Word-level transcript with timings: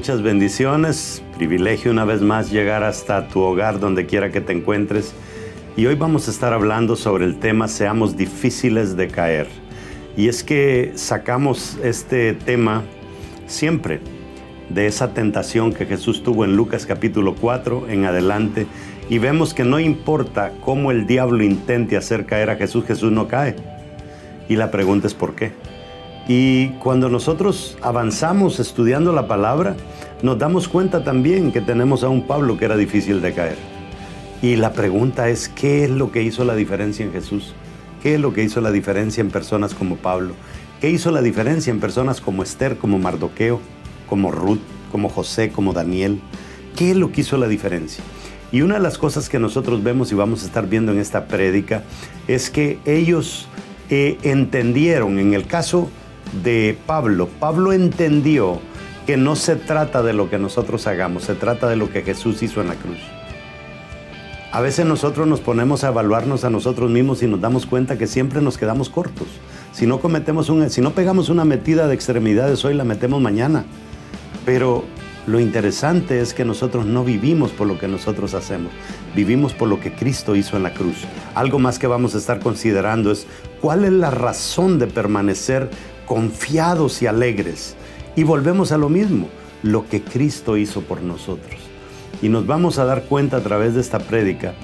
muchas 0.00 0.22
bendiciones. 0.22 1.22
Privilegio 1.36 1.90
una 1.90 2.06
vez 2.06 2.22
más 2.22 2.50
llegar 2.50 2.84
hasta 2.84 3.28
tu 3.28 3.40
hogar 3.40 3.78
donde 3.78 4.06
quiera 4.06 4.30
que 4.30 4.40
te 4.40 4.54
encuentres. 4.54 5.12
Y 5.76 5.84
hoy 5.84 5.94
vamos 5.94 6.26
a 6.26 6.30
estar 6.30 6.54
hablando 6.54 6.96
sobre 6.96 7.26
el 7.26 7.38
tema 7.38 7.68
Seamos 7.68 8.16
difíciles 8.16 8.96
de 8.96 9.08
caer. 9.08 9.46
Y 10.16 10.28
es 10.28 10.42
que 10.42 10.92
sacamos 10.94 11.76
este 11.84 12.32
tema 12.32 12.82
siempre 13.46 14.00
de 14.70 14.86
esa 14.86 15.12
tentación 15.12 15.74
que 15.74 15.84
Jesús 15.84 16.22
tuvo 16.22 16.46
en 16.46 16.56
Lucas 16.56 16.86
capítulo 16.86 17.34
4 17.38 17.88
en 17.90 18.06
adelante. 18.06 18.66
Y 19.10 19.18
vemos 19.18 19.52
que 19.52 19.64
no 19.64 19.78
importa 19.78 20.52
cómo 20.64 20.92
el 20.92 21.06
diablo 21.06 21.44
intente 21.44 21.98
hacer 21.98 22.24
caer 22.24 22.48
a 22.48 22.56
Jesús, 22.56 22.86
Jesús 22.86 23.12
no 23.12 23.28
cae. 23.28 23.54
Y 24.48 24.56
la 24.56 24.70
pregunta 24.70 25.08
es 25.08 25.12
por 25.12 25.34
qué. 25.34 25.52
Y 26.32 26.68
cuando 26.78 27.08
nosotros 27.08 27.76
avanzamos 27.82 28.60
estudiando 28.60 29.12
la 29.12 29.26
palabra, 29.26 29.74
nos 30.22 30.38
damos 30.38 30.68
cuenta 30.68 31.02
también 31.02 31.50
que 31.50 31.60
tenemos 31.60 32.04
a 32.04 32.08
un 32.08 32.28
Pablo 32.28 32.56
que 32.56 32.66
era 32.66 32.76
difícil 32.76 33.20
de 33.20 33.32
caer. 33.34 33.56
Y 34.40 34.54
la 34.54 34.72
pregunta 34.72 35.28
es, 35.28 35.48
¿qué 35.48 35.82
es 35.82 35.90
lo 35.90 36.12
que 36.12 36.22
hizo 36.22 36.44
la 36.44 36.54
diferencia 36.54 37.04
en 37.04 37.10
Jesús? 37.10 37.52
¿Qué 38.00 38.14
es 38.14 38.20
lo 38.20 38.32
que 38.32 38.44
hizo 38.44 38.60
la 38.60 38.70
diferencia 38.70 39.22
en 39.22 39.32
personas 39.32 39.74
como 39.74 39.96
Pablo? 39.96 40.34
¿Qué 40.80 40.88
hizo 40.88 41.10
la 41.10 41.20
diferencia 41.20 41.72
en 41.72 41.80
personas 41.80 42.20
como 42.20 42.44
Esther, 42.44 42.76
como 42.76 43.00
Mardoqueo, 43.00 43.60
como 44.08 44.30
Ruth, 44.30 44.60
como 44.92 45.08
José, 45.08 45.50
como 45.50 45.72
Daniel? 45.72 46.20
¿Qué 46.76 46.92
es 46.92 46.96
lo 46.96 47.10
que 47.10 47.22
hizo 47.22 47.38
la 47.38 47.48
diferencia? 47.48 48.04
Y 48.52 48.62
una 48.62 48.74
de 48.74 48.82
las 48.82 48.98
cosas 48.98 49.28
que 49.28 49.40
nosotros 49.40 49.82
vemos 49.82 50.12
y 50.12 50.14
vamos 50.14 50.44
a 50.44 50.46
estar 50.46 50.68
viendo 50.68 50.92
en 50.92 51.00
esta 51.00 51.26
prédica 51.26 51.82
es 52.28 52.50
que 52.50 52.78
ellos 52.84 53.48
eh, 53.88 54.16
entendieron, 54.22 55.18
en 55.18 55.34
el 55.34 55.48
caso 55.48 55.90
de 56.42 56.76
Pablo, 56.86 57.28
Pablo 57.40 57.72
entendió 57.72 58.60
que 59.06 59.16
no 59.16 59.36
se 59.36 59.56
trata 59.56 60.02
de 60.02 60.12
lo 60.12 60.30
que 60.30 60.38
nosotros 60.38 60.86
hagamos, 60.86 61.24
se 61.24 61.34
trata 61.34 61.68
de 61.68 61.76
lo 61.76 61.90
que 61.90 62.02
Jesús 62.02 62.42
hizo 62.42 62.60
en 62.60 62.68
la 62.68 62.74
cruz. 62.74 62.98
A 64.52 64.60
veces 64.60 64.84
nosotros 64.84 65.28
nos 65.28 65.40
ponemos 65.40 65.84
a 65.84 65.88
evaluarnos 65.88 66.44
a 66.44 66.50
nosotros 66.50 66.90
mismos 66.90 67.22
y 67.22 67.28
nos 67.28 67.40
damos 67.40 67.66
cuenta 67.66 67.96
que 67.96 68.08
siempre 68.08 68.40
nos 68.40 68.58
quedamos 68.58 68.88
cortos. 68.88 69.28
Si 69.72 69.86
no 69.86 70.00
cometemos 70.00 70.48
un, 70.48 70.68
si 70.70 70.80
no 70.80 70.90
pegamos 70.90 71.28
una 71.28 71.44
metida 71.44 71.86
de 71.86 71.94
extremidades 71.94 72.64
hoy, 72.64 72.74
la 72.74 72.82
metemos 72.82 73.20
mañana. 73.20 73.64
Pero 74.44 74.84
lo 75.26 75.38
interesante 75.38 76.20
es 76.20 76.34
que 76.34 76.44
nosotros 76.44 76.86
no 76.86 77.04
vivimos 77.04 77.52
por 77.52 77.68
lo 77.68 77.78
que 77.78 77.86
nosotros 77.86 78.34
hacemos, 78.34 78.72
vivimos 79.14 79.54
por 79.54 79.68
lo 79.68 79.78
que 79.78 79.92
Cristo 79.92 80.34
hizo 80.34 80.56
en 80.56 80.64
la 80.64 80.74
cruz. 80.74 80.96
Algo 81.36 81.60
más 81.60 81.78
que 81.78 81.86
vamos 81.86 82.16
a 82.16 82.18
estar 82.18 82.40
considerando 82.40 83.12
es 83.12 83.28
cuál 83.60 83.84
es 83.84 83.92
la 83.92 84.10
razón 84.10 84.80
de 84.80 84.88
permanecer 84.88 85.70
confiados 86.10 87.02
y 87.02 87.06
alegres. 87.06 87.76
Y 88.16 88.24
volvemos 88.24 88.72
a 88.72 88.78
lo 88.78 88.88
mismo, 88.88 89.28
lo 89.62 89.88
que 89.88 90.02
Cristo 90.02 90.56
hizo 90.56 90.80
por 90.80 91.02
nosotros. 91.02 91.60
Y 92.20 92.28
nos 92.28 92.48
vamos 92.48 92.80
a 92.80 92.84
dar 92.84 93.04
cuenta 93.04 93.36
a 93.36 93.42
través 93.42 93.76
de 93.76 93.80
esta 93.80 94.00
prédica 94.00 94.54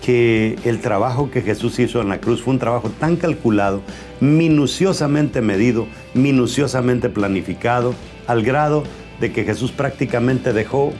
que 0.00 0.56
el 0.64 0.80
trabajo 0.80 1.28
que 1.28 1.42
Jesús 1.42 1.80
hizo 1.80 2.00
en 2.00 2.08
la 2.08 2.20
cruz 2.20 2.42
fue 2.42 2.52
un 2.52 2.60
trabajo 2.60 2.88
tan 3.00 3.16
calculado, 3.16 3.82
minuciosamente 4.20 5.40
medido, 5.40 5.88
minuciosamente 6.14 7.08
planificado, 7.08 7.96
al 8.28 8.44
grado 8.44 8.84
de 9.18 9.32
que 9.32 9.42
Jesús 9.42 9.72
prácticamente 9.72 10.52
dejó 10.52 10.92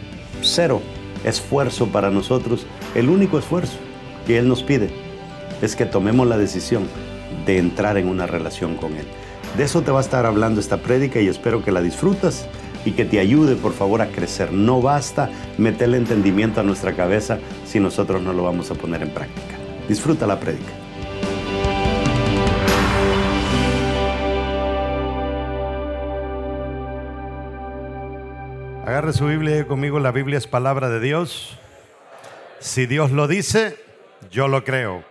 cero 0.43 0.83
esfuerzo 1.23 1.87
para 1.93 2.11
nosotros. 2.11 2.67
El 2.97 3.09
único 3.09 3.39
esfuerzo 3.39 3.79
que 4.27 4.39
Él 4.39 4.49
nos 4.49 4.65
pide 4.65 4.91
es 5.63 5.77
que 5.77 5.87
tomemos 5.87 6.27
la 6.27 6.39
decisión 6.39 6.89
de 7.47 7.59
entrar 7.59 7.99
en 7.99 8.09
una 8.09 8.27
relación 8.27 8.75
con 8.75 8.95
Él. 8.97 9.07
De 9.57 9.65
eso 9.65 9.83
te 9.83 9.91
va 9.91 9.99
a 9.99 10.03
estar 10.03 10.25
hablando 10.25 10.61
esta 10.61 10.79
prédica 10.79 11.21
y 11.21 11.29
espero 11.29 11.63
que 11.63 11.73
la 11.73 11.83
disfrutas 11.83 12.49
y 12.87 12.93
que 12.93 13.05
te 13.05 13.21
ayude 13.21 13.55
por 13.55 13.75
favor 13.75 14.01
a 14.01 14.09
crecer. 14.09 14.51
No 14.51 14.81
basta 14.81 15.31
meterle 15.59 15.99
entendimiento 15.99 16.61
a 16.61 16.65
nuestra 16.65 16.95
cabeza 16.95 17.39
si 17.67 17.79
nosotros 17.79 18.23
no 18.23 18.33
lo 18.33 18.45
vamos 18.45 18.71
a 18.71 18.75
poner 18.75 19.03
en 19.03 19.11
práctica. 19.11 19.57
Disfruta 19.89 20.27
la 20.27 20.41
prédica. 20.41 20.73
Agarre 28.87 29.13
su 29.13 29.27
Biblia 29.27 29.67
conmigo, 29.67 30.01
la 30.01 30.13
Biblia 30.13 30.39
es 30.39 30.47
palabra 30.47 30.89
de 30.89 31.01
Dios. 31.01 31.59
Si 32.59 32.87
Dios 32.87 33.11
lo 33.11 33.29
dice, 33.29 33.77
yo 34.31 34.49
lo 34.49 34.65
creo. 34.65 35.05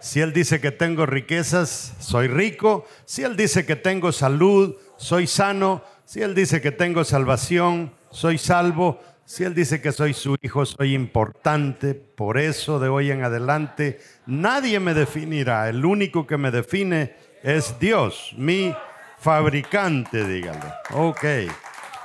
Si 0.00 0.20
Él 0.20 0.32
dice 0.32 0.60
que 0.60 0.70
tengo 0.70 1.04
riquezas, 1.04 1.94
soy 1.98 2.28
rico. 2.28 2.86
Si 3.04 3.22
Él 3.22 3.36
dice 3.36 3.66
que 3.66 3.76
tengo 3.76 4.12
salud, 4.12 4.76
soy 4.96 5.26
sano. 5.26 5.84
Si 6.04 6.22
Él 6.22 6.34
dice 6.34 6.60
que 6.60 6.72
tengo 6.72 7.04
salvación, 7.04 7.92
soy 8.10 8.38
salvo. 8.38 9.00
Si 9.26 9.44
Él 9.44 9.54
dice 9.54 9.80
que 9.82 9.92
soy 9.92 10.14
su 10.14 10.36
hijo, 10.42 10.64
soy 10.64 10.94
importante. 10.94 11.94
Por 11.94 12.38
eso 12.38 12.80
de 12.80 12.88
hoy 12.88 13.10
en 13.10 13.22
adelante 13.22 14.00
nadie 14.26 14.80
me 14.80 14.94
definirá. 14.94 15.68
El 15.68 15.84
único 15.84 16.26
que 16.26 16.38
me 16.38 16.50
define 16.50 17.14
es 17.42 17.78
Dios, 17.78 18.32
mi 18.36 18.74
fabricante, 19.18 20.26
dígalo. 20.26 20.74
Ok. 20.94 21.24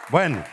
Bueno, 0.10 0.44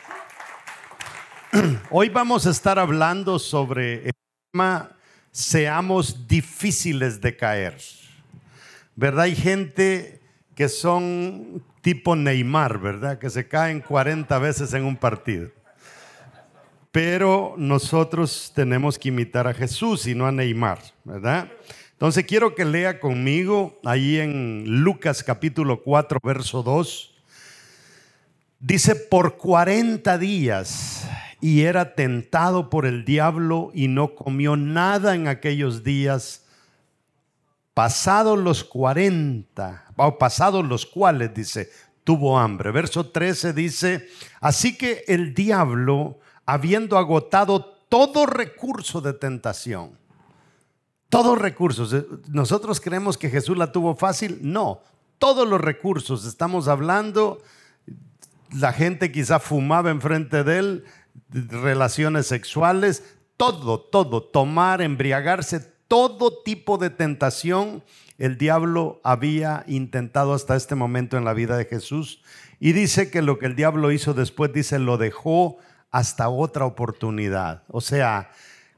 hoy 1.91 2.09
vamos 2.09 2.47
a 2.47 2.51
estar 2.51 2.79
hablando 2.79 3.39
sobre 3.39 4.07
el 4.07 4.13
tema 4.53 4.91
seamos 5.33 6.29
difíciles 6.29 7.21
de 7.21 7.37
caer. 7.37 7.77
¿Verdad? 8.95 9.25
Hay 9.25 9.35
gente 9.35 10.21
que 10.55 10.69
son 10.69 11.65
tipo 11.81 12.15
Neymar, 12.15 12.79
¿verdad? 12.79 13.19
Que 13.19 13.31
se 13.31 13.49
caen 13.49 13.81
40 13.81 14.39
veces 14.39 14.73
en 14.75 14.85
un 14.85 14.97
partido. 14.97 15.51
Pero 16.93 17.55
nosotros 17.57 18.53
tenemos 18.55 18.99
que 18.99 19.09
imitar 19.09 19.49
a 19.49 19.55
Jesús 19.55 20.07
y 20.07 20.15
no 20.15 20.27
a 20.27 20.33
Neymar, 20.33 20.79
¿verdad? 21.05 21.51
Entonces 21.93 22.25
quiero 22.27 22.55
que 22.55 22.67
lea 22.67 23.01
conmigo 23.01 23.81
ahí 23.85 24.19
en 24.19 24.83
Lucas 24.83 25.25
capítulo 25.25 25.83
4, 25.83 26.21
verso 26.23 26.63
2. 26.63 27.15
Dice, 28.61 28.95
por 28.95 29.39
40 29.39 30.19
días 30.19 31.09
y 31.43 31.63
era 31.63 31.97
tentado 31.97 32.71
por 32.71 32.87
el 32.87 33.05
diablo 33.05 33.73
y 33.75 33.89
no 33.89 34.15
comió 34.15 34.57
nada 34.57 35.17
en 35.17 35.27
aquellos 35.27 35.83
días, 35.83 36.47
pasados 37.75 38.39
los 38.39 38.63
40, 38.63 39.93
o 39.97 40.19
pasados 40.19 40.65
los 40.65 40.87
cuales, 40.87 41.35
dice, 41.35 41.69
tuvo 42.05 42.39
hambre. 42.39 42.71
Verso 42.71 43.11
13 43.11 43.55
dice, 43.55 44.09
así 44.41 44.79
que 44.79 45.03
el 45.09 45.35
diablo, 45.35 46.21
habiendo 46.47 46.97
agotado 46.97 47.77
todo 47.89 48.25
recurso 48.25 49.01
de 49.01 49.13
tentación, 49.13 49.99
todos 51.09 51.37
recursos, 51.37 52.07
nosotros 52.29 52.81
creemos 52.81 53.19
que 53.19 53.29
Jesús 53.29 53.59
la 53.59 53.73
tuvo 53.73 53.97
fácil, 53.97 54.39
no, 54.43 54.81
todos 55.19 55.49
los 55.49 55.61
recursos, 55.61 56.25
estamos 56.25 56.69
hablando, 56.69 57.43
la 58.53 58.73
gente 58.73 59.11
quizá 59.11 59.41
fumaba 59.41 59.91
enfrente 59.91 60.45
de 60.45 60.59
él, 60.59 60.85
relaciones 61.31 62.27
sexuales, 62.27 63.17
todo, 63.37 63.81
todo, 63.81 64.23
tomar, 64.23 64.83
embriagarse, 64.83 65.61
todo 65.89 66.43
tipo 66.43 66.79
de 66.79 66.91
tentación, 66.91 67.83
el 68.19 68.39
diablo 68.39 69.01
había 69.03 69.65
intentado 69.67 70.33
hasta 70.33 70.57
este 70.57 70.75
momento 70.75 71.17
en 71.17 71.25
la 71.25 71.35
vida 71.35 71.57
de 71.57 71.65
Jesús. 71.65 72.23
Y 72.61 72.73
dice 72.73 73.11
que 73.11 73.23
lo 73.23 73.39
que 73.39 73.47
el 73.47 73.57
diablo 73.57 73.91
hizo 73.91 74.15
después, 74.15 74.53
dice, 74.53 74.79
lo 74.79 74.97
dejó 74.97 75.59
hasta 75.91 76.29
otra 76.29 76.65
oportunidad. 76.65 77.65
O 77.69 77.81
sea, 77.81 78.31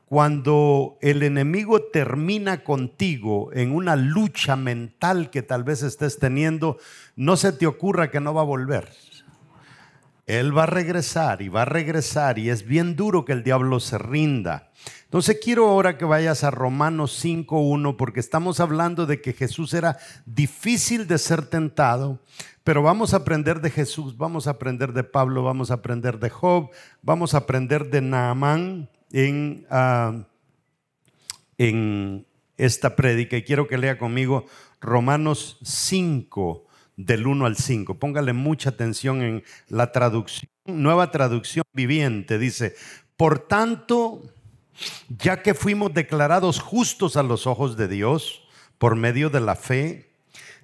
cuando 0.06 0.98
el 1.00 1.22
enemigo 1.22 1.82
termina 1.82 2.64
contigo 2.64 3.50
en 3.52 3.72
una 3.72 3.96
lucha 3.96 4.56
mental 4.56 5.30
que 5.30 5.42
tal 5.42 5.64
vez 5.64 5.82
estés 5.82 6.18
teniendo, 6.18 6.78
no 7.16 7.36
se 7.36 7.52
te 7.52 7.66
ocurra 7.66 8.10
que 8.10 8.20
no 8.20 8.34
va 8.34 8.42
a 8.42 8.44
volver. 8.44 8.90
Él 10.26 10.56
va 10.56 10.62
a 10.62 10.66
regresar 10.66 11.42
y 11.42 11.48
va 11.48 11.62
a 11.62 11.66
regresar 11.66 12.38
y 12.38 12.48
es 12.48 12.64
bien 12.64 12.96
duro 12.96 13.24
que 13.24 13.32
el 13.32 13.42
diablo 13.42 13.78
se 13.78 13.98
rinda. 13.98 14.70
Entonces 15.04 15.38
quiero 15.42 15.68
ahora 15.68 15.98
que 15.98 16.06
vayas 16.06 16.44
a 16.44 16.50
Romanos 16.50 17.22
5.1 17.22 17.96
porque 17.96 18.20
estamos 18.20 18.58
hablando 18.58 19.06
de 19.06 19.20
que 19.20 19.34
Jesús 19.34 19.74
era 19.74 19.98
difícil 20.24 21.06
de 21.06 21.18
ser 21.18 21.46
tentado, 21.46 22.20
pero 22.64 22.82
vamos 22.82 23.12
a 23.12 23.18
aprender 23.18 23.60
de 23.60 23.70
Jesús, 23.70 24.16
vamos 24.16 24.46
a 24.46 24.52
aprender 24.52 24.92
de 24.92 25.04
Pablo, 25.04 25.42
vamos 25.42 25.70
a 25.70 25.74
aprender 25.74 26.18
de 26.18 26.30
Job, 26.30 26.70
vamos 27.02 27.34
a 27.34 27.38
aprender 27.38 27.90
de 27.90 28.00
Naamán 28.00 28.88
en, 29.12 29.66
ah, 29.70 30.24
en 31.58 32.26
esta 32.56 32.96
prédica 32.96 33.36
y 33.36 33.42
quiero 33.42 33.68
que 33.68 33.78
lea 33.78 33.98
conmigo 33.98 34.46
Romanos 34.80 35.58
5 35.62 36.64
del 36.96 37.26
1 37.26 37.46
al 37.46 37.56
5. 37.56 37.98
Póngale 37.98 38.32
mucha 38.32 38.70
atención 38.70 39.22
en 39.22 39.44
la 39.68 39.92
traducción, 39.92 40.50
nueva 40.64 41.10
traducción 41.10 41.64
viviente. 41.72 42.38
Dice, 42.38 42.74
por 43.16 43.40
tanto, 43.40 44.22
ya 45.08 45.42
que 45.42 45.54
fuimos 45.54 45.94
declarados 45.94 46.60
justos 46.60 47.16
a 47.16 47.22
los 47.22 47.46
ojos 47.46 47.76
de 47.76 47.88
Dios 47.88 48.42
por 48.78 48.96
medio 48.96 49.30
de 49.30 49.40
la 49.40 49.56
fe, 49.56 50.10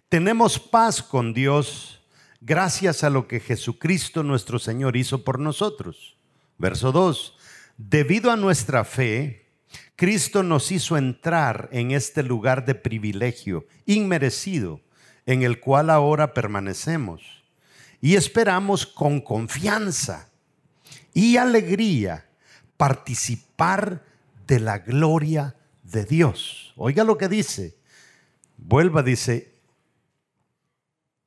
tenemos 0.08 0.58
paz 0.58 1.02
con 1.02 1.32
Dios 1.32 2.02
gracias 2.40 3.04
a 3.04 3.10
lo 3.10 3.28
que 3.28 3.40
Jesucristo 3.40 4.22
nuestro 4.22 4.58
Señor 4.58 4.96
hizo 4.96 5.24
por 5.24 5.38
nosotros. 5.38 6.16
Verso 6.58 6.92
2. 6.92 7.36
Debido 7.76 8.30
a 8.30 8.36
nuestra 8.36 8.84
fe, 8.84 9.46
Cristo 9.96 10.42
nos 10.42 10.72
hizo 10.72 10.96
entrar 10.96 11.68
en 11.72 11.92
este 11.92 12.22
lugar 12.22 12.64
de 12.64 12.74
privilegio 12.74 13.66
inmerecido 13.86 14.80
en 15.26 15.42
el 15.42 15.60
cual 15.60 15.90
ahora 15.90 16.34
permanecemos 16.34 17.22
y 18.00 18.16
esperamos 18.16 18.86
con 18.86 19.20
confianza 19.20 20.30
y 21.12 21.36
alegría 21.36 22.26
participar 22.76 24.04
de 24.46 24.60
la 24.60 24.78
gloria 24.78 25.54
de 25.82 26.04
Dios. 26.04 26.72
Oiga 26.76 27.04
lo 27.04 27.18
que 27.18 27.28
dice. 27.28 27.76
Vuelva, 28.56 29.02
dice. 29.02 29.54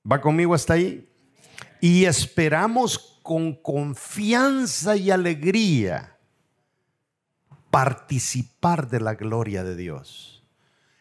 ¿Va 0.09 0.19
conmigo 0.19 0.53
hasta 0.53 0.73
ahí? 0.73 1.09
Y 1.79 2.05
esperamos 2.05 3.19
con 3.21 3.53
confianza 3.53 4.95
y 4.95 5.11
alegría 5.11 6.17
participar 7.69 8.89
de 8.89 8.99
la 8.99 9.15
gloria 9.15 9.63
de 9.63 9.75
Dios. 9.75 10.32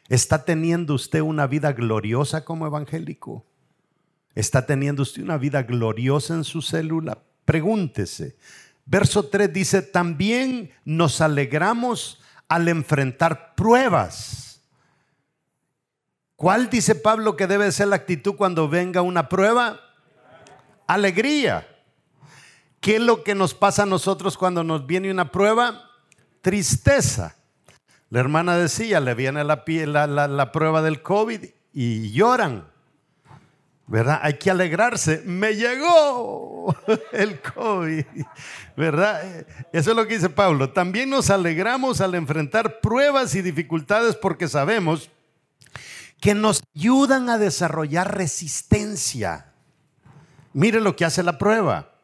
¿Está 0.08 0.44
teniendo 0.44 0.94
usted 0.94 1.20
una 1.20 1.46
vida 1.46 1.72
gloriosa 1.72 2.44
como 2.44 2.66
evangélico? 2.66 3.44
¿Está 4.34 4.66
teniendo 4.66 5.02
usted 5.02 5.22
una 5.22 5.38
vida 5.38 5.62
gloriosa 5.62 6.34
en 6.34 6.44
su 6.44 6.62
célula? 6.62 7.19
Pregúntese. 7.44 8.37
Verso 8.84 9.25
3 9.26 9.52
dice, 9.52 9.82
también 9.82 10.70
nos 10.84 11.20
alegramos 11.20 12.20
al 12.49 12.69
enfrentar 12.69 13.54
pruebas. 13.54 14.60
¿Cuál 16.37 16.69
dice 16.69 16.94
Pablo 16.94 17.37
que 17.37 17.46
debe 17.46 17.70
ser 17.70 17.88
la 17.88 17.96
actitud 17.96 18.34
cuando 18.34 18.69
venga 18.69 19.02
una 19.02 19.28
prueba? 19.28 19.81
Alegría. 20.87 21.69
¿Qué 22.81 22.96
es 22.96 23.00
lo 23.00 23.22
que 23.22 23.34
nos 23.34 23.54
pasa 23.54 23.84
a 23.84 23.87
nosotros 23.87 24.37
cuando 24.37 24.64
nos 24.64 24.87
viene 24.87 25.10
una 25.10 25.31
prueba? 25.31 25.88
tristeza. 26.43 27.37
La 28.12 28.20
hermana 28.20 28.59
decía, 28.59 29.00
le 29.00 29.14
viene 29.14 29.43
la, 29.43 30.53
prueba 30.53 30.82
del 30.82 31.00
COVID 31.00 31.44
y 31.73 32.12
lloran. 32.12 32.69
¿Verdad? 33.87 34.20
Hay 34.23 34.35
que 34.35 34.50
alegrarse. 34.50 35.23
Me 35.25 35.56
llegó 35.56 36.76
el 37.12 37.41
COVID. 37.41 38.05
¿Verdad? 38.76 39.47
Eso 39.73 39.91
es 39.93 39.97
lo 39.97 40.06
que 40.06 40.17
dice 40.17 40.29
Pablo. 40.29 40.69
También 40.75 41.09
nos 41.09 41.31
alegramos 41.31 42.03
al 42.03 42.14
enfrentar 42.14 42.81
pruebas 42.81 43.35
y 43.35 43.41
dificultades 43.41 44.14
porque 44.14 44.47
sabemos 44.47 45.09
que 46.20 46.35
nos 46.35 46.62
ayudan 46.76 47.31
a 47.31 47.38
desarrollar 47.38 48.14
resistencia. 48.14 49.55
Mire 50.53 50.82
lo 50.82 50.97
que 50.97 51.06
hace 51.06 51.23
la 51.23 51.38
prueba. 51.38 51.94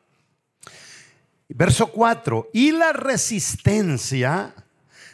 Verso 1.51 1.89
4, 1.89 2.49
y 2.55 2.73
la 2.73 2.95
resistencia 2.95 4.55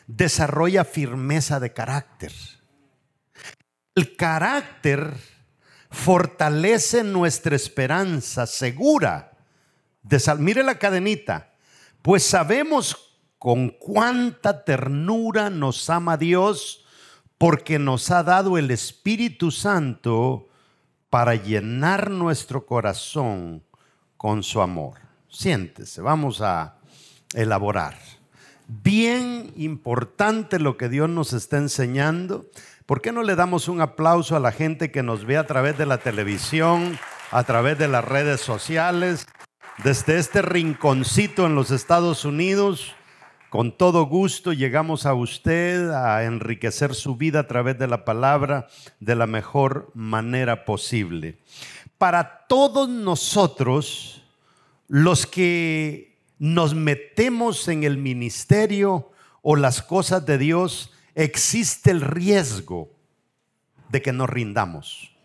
desarrolla 0.06 0.84
firmeza 0.84 1.60
de 1.60 1.72
carácter. 1.72 2.32
El 3.94 4.16
carácter 4.16 5.14
fortalece 5.90 7.04
nuestra 7.04 7.54
esperanza 7.54 8.46
segura. 8.46 9.32
Mire 10.38 10.62
la 10.62 10.78
cadenita, 10.78 11.52
pues 12.02 12.24
sabemos 12.24 13.18
con 13.38 13.70
cuánta 13.70 14.64
ternura 14.64 15.50
nos 15.50 15.88
ama 15.90 16.16
Dios 16.16 16.84
porque 17.38 17.78
nos 17.78 18.10
ha 18.10 18.22
dado 18.22 18.58
el 18.58 18.70
Espíritu 18.70 19.50
Santo 19.50 20.48
para 21.10 21.34
llenar 21.34 22.10
nuestro 22.10 22.66
corazón 22.66 23.62
con 24.16 24.42
su 24.42 24.60
amor. 24.60 24.98
Siéntese, 25.28 26.00
vamos 26.00 26.40
a 26.40 26.78
elaborar. 27.34 27.96
Bien 28.66 29.52
importante 29.56 30.58
lo 30.58 30.78
que 30.78 30.88
Dios 30.88 31.08
nos 31.11 31.34
está 31.34 31.58
enseñando. 31.58 32.46
¿Por 32.87 33.02
qué 33.02 33.12
no 33.12 33.22
le 33.22 33.37
damos 33.37 33.69
un 33.69 33.82
aplauso 33.82 34.37
a 34.37 34.40
la 34.40 34.52
gente 34.52 34.90
que 34.90 35.02
nos 35.02 35.26
ve 35.26 35.37
a 35.37 35.46
través 35.46 35.76
de 35.76 35.84
la 35.84 35.99
televisión, 35.99 36.99
a 37.31 37.44
través 37.44 37.78
de 37.78 37.88
las 37.88 38.05
redes 38.05 38.40
sociales, 38.40 39.26
desde 39.82 40.19
este 40.19 40.40
rinconcito 40.40 41.44
en 41.44 41.55
los 41.55 41.70
Estados 41.70 42.25
Unidos? 42.25 42.94
Con 43.50 43.76
todo 43.76 44.06
gusto 44.06 44.52
llegamos 44.52 45.05
a 45.05 45.14
usted 45.14 45.90
a 45.90 46.25
enriquecer 46.25 46.94
su 46.94 47.17
vida 47.17 47.40
a 47.40 47.46
través 47.46 47.78
de 47.78 47.87
la 47.87 48.05
palabra 48.05 48.67
de 48.99 49.14
la 49.14 49.26
mejor 49.26 49.90
manera 49.94 50.64
posible. 50.64 51.38
Para 51.99 52.46
todos 52.49 52.88
nosotros, 52.88 54.22
los 54.88 55.26
que 55.26 56.13
nos 56.44 56.75
metemos 56.75 57.69
en 57.69 57.85
el 57.85 57.96
ministerio 57.96 59.11
o 59.41 59.56
las 59.56 59.81
cosas 59.81 60.26
de 60.26 60.37
Dios, 60.37 60.93
existe 61.14 61.91
el 61.91 62.02
riesgo 62.02 62.91
de 63.88 64.02
que 64.02 64.12
nos 64.12 64.29
rindamos. 64.29 65.17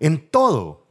En 0.00 0.30
todo, 0.30 0.86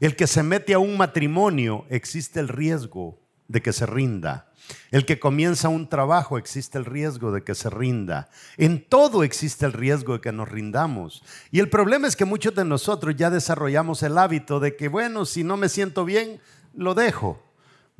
el 0.00 0.16
que 0.16 0.26
se 0.26 0.42
mete 0.42 0.72
a 0.72 0.78
un 0.78 0.96
matrimonio, 0.96 1.84
existe 1.90 2.40
el 2.40 2.48
riesgo 2.48 3.20
de 3.46 3.60
que 3.60 3.74
se 3.74 3.84
rinda. 3.84 4.50
El 4.90 5.04
que 5.04 5.20
comienza 5.20 5.68
un 5.68 5.90
trabajo, 5.90 6.38
existe 6.38 6.78
el 6.78 6.86
riesgo 6.86 7.32
de 7.32 7.44
que 7.44 7.54
se 7.54 7.68
rinda. 7.68 8.30
En 8.56 8.82
todo 8.82 9.22
existe 9.22 9.66
el 9.66 9.74
riesgo 9.74 10.14
de 10.14 10.22
que 10.22 10.32
nos 10.32 10.48
rindamos. 10.48 11.22
Y 11.50 11.60
el 11.60 11.68
problema 11.68 12.08
es 12.08 12.16
que 12.16 12.24
muchos 12.24 12.54
de 12.54 12.64
nosotros 12.64 13.16
ya 13.16 13.28
desarrollamos 13.28 14.02
el 14.02 14.16
hábito 14.16 14.60
de 14.60 14.76
que, 14.76 14.88
bueno, 14.88 15.26
si 15.26 15.44
no 15.44 15.58
me 15.58 15.68
siento 15.68 16.06
bien, 16.06 16.40
lo 16.72 16.94
dejo, 16.94 17.49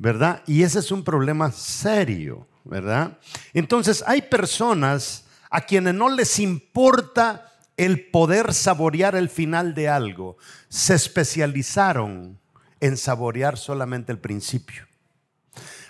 ¿verdad? 0.01 0.41
Y 0.47 0.63
ese 0.63 0.79
es 0.79 0.91
un 0.91 1.03
problema 1.03 1.51
serio, 1.51 2.47
¿verdad? 2.63 3.19
Entonces 3.53 4.03
hay 4.07 4.23
personas 4.23 5.25
a 5.51 5.61
quienes 5.61 5.93
no 5.93 6.09
les 6.09 6.39
importa 6.39 7.51
el 7.77 8.07
poder 8.09 8.51
saborear 8.51 9.15
el 9.15 9.29
final 9.29 9.75
de 9.75 9.89
algo. 9.89 10.37
Se 10.69 10.95
especializaron 10.95 12.39
en 12.79 12.97
saborear 12.97 13.59
solamente 13.59 14.11
el 14.11 14.17
principio. 14.17 14.87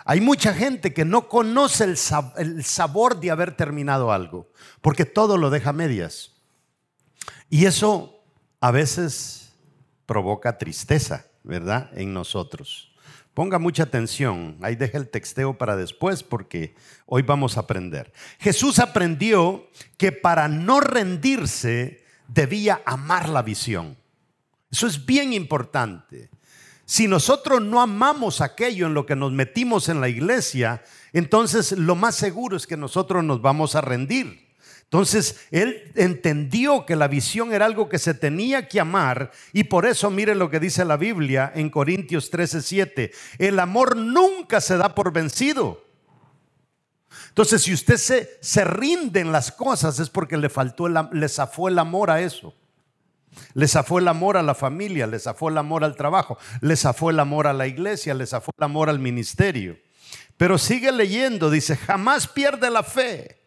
Hay 0.04 0.20
mucha 0.20 0.54
gente 0.54 0.94
que 0.94 1.06
no 1.06 1.30
conoce 1.30 1.86
el, 1.86 1.96
sabor 2.66 3.22
de 3.22 3.32
haber 3.32 3.56
terminado 3.56 4.12
algo, 4.12 4.52
porque 4.82 5.06
todo 5.06 5.38
lo 5.38 5.50
deja 5.50 5.72
medias. 5.72 6.34
Y 7.50 7.66
eso 7.66 8.22
a 8.60 8.72
veces 8.72 9.54
provoca 10.06 10.58
tristeza. 10.58 11.28
¿verdad? 11.44 11.90
En 11.94 12.14
nosotros. 12.14 12.91
Ponga 13.34 13.60
mucha 13.60 13.84
atención, 13.84 14.58
ahí 14.62 14.76
deja 14.76 14.98
el 14.98 15.10
texteo 15.10 15.58
para 15.58 15.78
después 15.78 16.22
porque 16.22 16.76
hoy 17.06 17.22
vamos 17.22 17.56
a 17.56 17.62
aprender. 17.62 18.12
Jesús 18.40 18.80
aprendió 18.80 19.70
que 19.98 20.12
para 20.12 20.50
no 20.50 20.82
rendirse 20.82 22.04
debía 22.28 22.82
amar 22.86 23.30
la 23.30 23.42
visión. 23.42 23.98
Eso 24.70 24.86
es 24.86 25.06
bien 25.06 25.32
importante. 25.32 26.30
Si 26.86 27.08
nosotros 27.08 27.62
no 27.62 27.82
amamos 27.82 28.42
aquello 28.42 28.88
en 28.88 28.94
lo 28.94 29.06
que 29.06 29.16
nos 29.16 29.32
metimos 29.32 29.88
en 29.88 30.02
la 30.02 30.10
iglesia, 30.10 30.84
entonces 31.14 31.72
lo 31.72 31.96
más 31.96 32.16
seguro 32.16 32.58
es 32.58 32.68
que 32.68 32.76
nosotros 32.76 33.24
nos 33.24 33.42
vamos 33.42 33.76
a 33.76 33.82
rendir. 33.82 34.51
Entonces, 34.92 35.48
él 35.52 35.90
entendió 35.96 36.86
que 36.86 36.98
la 36.98 37.08
visión 37.08 37.54
era 37.54 37.66
algo 37.66 37.88
que 37.88 37.98
se 37.98 38.14
tenía 38.14 38.68
que 38.68 38.82
amar 38.82 39.32
y 39.54 39.64
por 39.64 39.86
eso 39.86 40.12
mire 40.12 40.36
lo 40.36 40.50
que 40.50 40.60
dice 40.60 40.84
la 40.84 40.98
Biblia 40.98 41.50
en 41.56 41.70
Corintios 41.70 42.30
13:7. 42.30 43.14
El 43.38 43.60
amor 43.60 43.96
nunca 43.96 44.60
se 44.60 44.76
da 44.76 44.94
por 44.94 45.14
vencido. 45.14 45.86
Entonces, 47.30 47.62
si 47.62 47.74
usted 47.74 47.96
se, 47.96 48.38
se 48.42 48.66
rinde 48.66 49.22
en 49.22 49.32
las 49.32 49.54
cosas 49.54 49.98
es 50.02 50.10
porque 50.10 50.36
le 50.36 50.50
faltó, 50.50 50.90
le 50.90 51.30
zafó 51.30 51.70
el 51.70 51.80
amor 51.80 52.12
a 52.12 52.20
eso. 52.20 52.54
Le 53.54 53.70
zafó 53.70 54.00
el 54.00 54.10
amor 54.10 54.36
a 54.36 54.44
la 54.44 54.56
familia, 54.56 55.08
le 55.08 55.20
zafó 55.20 55.48
el 55.48 55.58
amor 55.58 55.86
al 55.86 55.96
trabajo, 55.96 56.38
le 56.60 56.76
zafó 56.76 57.12
el 57.12 57.22
amor 57.22 57.48
a 57.48 57.54
la 57.54 57.66
iglesia, 57.66 58.14
le 58.14 58.28
zafó 58.28 58.52
el 58.58 58.66
amor 58.66 58.90
al 58.90 59.00
ministerio. 59.00 59.78
Pero 60.36 60.58
sigue 60.58 60.92
leyendo, 60.92 61.50
dice, 61.50 61.78
jamás 61.78 62.28
pierde 62.28 62.70
la 62.70 62.84
fe 62.84 63.41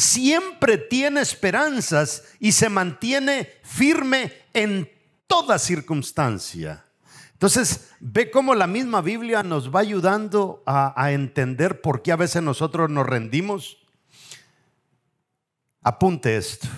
siempre 0.00 0.78
tiene 0.78 1.20
esperanzas 1.20 2.24
y 2.40 2.52
se 2.52 2.68
mantiene 2.68 3.50
firme 3.62 4.32
en 4.52 4.90
toda 5.26 5.58
circunstancia. 5.58 6.84
Entonces, 7.32 7.90
ve 8.00 8.30
cómo 8.30 8.54
la 8.54 8.66
misma 8.66 9.00
Biblia 9.00 9.42
nos 9.42 9.74
va 9.74 9.80
ayudando 9.80 10.62
a, 10.66 11.12
entender 11.12 11.80
por 11.80 12.02
qué 12.02 12.12
a 12.12 12.16
veces 12.16 12.42
nosotros 12.42 12.90
nos 12.90 13.06
rendimos. 13.06 13.78
Apunte 15.82 16.36
esto. 16.36 16.68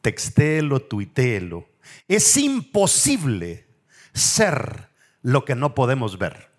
Textéelo, 0.00 0.80
tuitéelo. 0.80 1.68
Es 2.06 2.36
imposible 2.36 3.66
ser 4.12 4.88
lo 5.22 5.44
que 5.44 5.54
no 5.54 5.74
podemos 5.74 6.18
ver. 6.18 6.50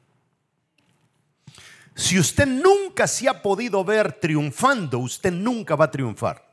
Si 1.95 2.19
usted 2.19 2.47
nunca 2.47 2.80
se 3.07 3.29
ha 3.29 3.41
podido 3.41 3.83
ver 3.83 4.13
triunfando, 4.13 4.99
usted 4.99 5.31
nunca 5.31 5.75
va 5.75 5.85
a 5.85 5.91
triunfar. 5.91 6.51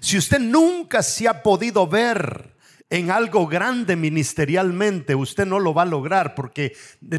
Si 0.00 0.16
usted 0.16 0.38
nunca 0.38 1.02
se 1.02 1.28
ha 1.28 1.42
podido 1.42 1.86
ver 1.86 2.54
en 2.88 3.10
algo 3.10 3.46
grande 3.46 3.96
ministerialmente, 3.96 5.14
usted 5.14 5.46
no 5.46 5.58
lo 5.58 5.74
va 5.74 5.82
a 5.82 5.86
lograr 5.86 6.34
porque 6.34 6.76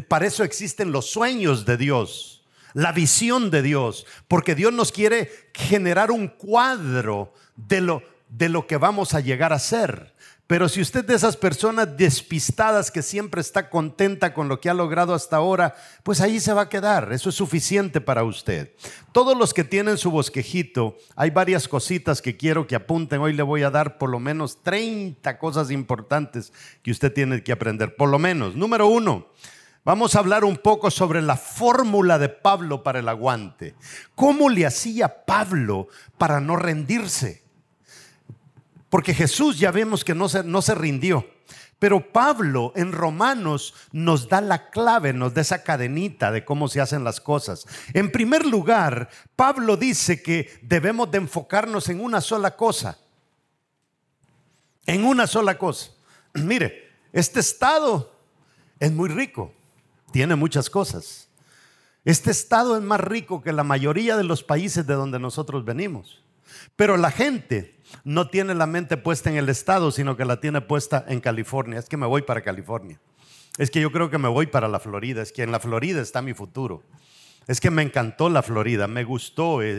para 0.08 0.26
eso 0.26 0.44
existen 0.44 0.92
los 0.92 1.10
sueños 1.10 1.66
de 1.66 1.76
Dios, 1.76 2.46
la 2.74 2.92
visión 2.92 3.50
de 3.50 3.62
Dios, 3.62 4.06
porque 4.28 4.54
Dios 4.54 4.72
nos 4.72 4.92
quiere 4.92 5.30
generar 5.54 6.10
un 6.10 6.28
cuadro 6.28 7.34
de 7.56 7.80
lo, 7.80 8.02
de 8.28 8.48
lo 8.48 8.66
que 8.66 8.76
vamos 8.76 9.14
a 9.14 9.20
llegar 9.20 9.52
a 9.52 9.58
ser. 9.58 10.14
Pero 10.48 10.66
si 10.70 10.80
usted 10.80 11.04
de 11.04 11.14
esas 11.14 11.36
personas 11.36 11.94
despistadas 11.98 12.90
que 12.90 13.02
siempre 13.02 13.42
está 13.42 13.68
contenta 13.68 14.32
con 14.32 14.48
lo 14.48 14.60
que 14.60 14.70
ha 14.70 14.74
logrado 14.74 15.12
hasta 15.12 15.36
ahora, 15.36 15.74
pues 16.02 16.22
ahí 16.22 16.40
se 16.40 16.54
va 16.54 16.62
a 16.62 16.68
quedar. 16.70 17.12
Eso 17.12 17.28
es 17.28 17.34
suficiente 17.34 18.00
para 18.00 18.24
usted. 18.24 18.72
Todos 19.12 19.36
los 19.36 19.52
que 19.52 19.62
tienen 19.62 19.98
su 19.98 20.10
bosquejito, 20.10 20.96
hay 21.16 21.28
varias 21.28 21.68
cositas 21.68 22.22
que 22.22 22.38
quiero 22.38 22.66
que 22.66 22.76
apunten. 22.76 23.20
Hoy 23.20 23.34
le 23.34 23.42
voy 23.42 23.62
a 23.62 23.68
dar 23.68 23.98
por 23.98 24.08
lo 24.08 24.20
menos 24.20 24.62
30 24.62 25.38
cosas 25.38 25.70
importantes 25.70 26.50
que 26.82 26.92
usted 26.92 27.12
tiene 27.12 27.42
que 27.42 27.52
aprender. 27.52 27.94
Por 27.94 28.08
lo 28.08 28.18
menos. 28.18 28.56
Número 28.56 28.86
uno. 28.86 29.26
Vamos 29.84 30.16
a 30.16 30.20
hablar 30.20 30.46
un 30.46 30.56
poco 30.56 30.90
sobre 30.90 31.20
la 31.20 31.36
fórmula 31.36 32.18
de 32.18 32.30
Pablo 32.30 32.82
para 32.82 33.00
el 33.00 33.08
aguante. 33.10 33.74
¿Cómo 34.14 34.48
le 34.48 34.64
hacía 34.64 35.26
Pablo 35.26 35.88
para 36.16 36.40
no 36.40 36.56
rendirse? 36.56 37.47
Porque 38.90 39.14
Jesús 39.14 39.58
ya 39.58 39.70
vemos 39.70 40.04
que 40.04 40.14
no 40.14 40.28
se, 40.28 40.42
no 40.44 40.62
se 40.62 40.74
rindió. 40.74 41.26
Pero 41.78 42.12
Pablo 42.12 42.72
en 42.74 42.92
Romanos 42.92 43.74
nos 43.92 44.28
da 44.28 44.40
la 44.40 44.70
clave, 44.70 45.12
nos 45.12 45.34
da 45.34 45.42
esa 45.42 45.62
cadenita 45.62 46.32
de 46.32 46.44
cómo 46.44 46.66
se 46.66 46.80
hacen 46.80 47.04
las 47.04 47.20
cosas. 47.20 47.66
En 47.94 48.10
primer 48.10 48.44
lugar, 48.44 49.08
Pablo 49.36 49.76
dice 49.76 50.20
que 50.20 50.58
debemos 50.62 51.10
de 51.10 51.18
enfocarnos 51.18 51.88
en 51.88 52.00
una 52.00 52.20
sola 52.20 52.56
cosa. 52.56 52.98
En 54.86 55.04
una 55.04 55.26
sola 55.26 55.56
cosa. 55.56 55.92
Mire, 56.34 56.88
este 57.12 57.40
estado 57.40 58.12
es 58.80 58.90
muy 58.90 59.08
rico, 59.08 59.52
tiene 60.10 60.34
muchas 60.34 60.68
cosas. 60.68 61.28
Este 62.04 62.30
estado 62.30 62.76
es 62.76 62.82
más 62.82 63.00
rico 63.00 63.42
que 63.42 63.52
la 63.52 63.64
mayoría 63.64 64.16
de 64.16 64.24
los 64.24 64.42
países 64.42 64.86
de 64.86 64.94
donde 64.94 65.20
nosotros 65.20 65.64
venimos. 65.64 66.22
Pero 66.76 66.96
la 66.96 67.10
gente 67.10 67.78
no 68.04 68.28
tiene 68.28 68.54
la 68.54 68.66
mente 68.66 68.96
puesta 68.96 69.30
en 69.30 69.36
el 69.36 69.48
estado, 69.48 69.90
sino 69.90 70.16
que 70.16 70.24
la 70.24 70.40
tiene 70.40 70.60
puesta 70.60 71.04
en 71.08 71.20
California. 71.20 71.78
Es 71.78 71.88
que 71.88 71.96
me 71.96 72.06
voy 72.06 72.22
para 72.22 72.42
California. 72.42 73.00
Es 73.56 73.70
que 73.70 73.80
yo 73.80 73.90
creo 73.90 74.10
que 74.10 74.18
me 74.18 74.28
voy 74.28 74.46
para 74.46 74.68
la 74.68 74.80
Florida. 74.80 75.22
Es 75.22 75.32
que 75.32 75.42
en 75.42 75.52
la 75.52 75.60
Florida 75.60 76.00
está 76.00 76.22
mi 76.22 76.34
futuro. 76.34 76.82
Es 77.46 77.60
que 77.60 77.70
me 77.70 77.82
encantó 77.82 78.28
la 78.28 78.42
Florida, 78.42 78.86
me 78.86 79.04
gustó. 79.04 79.60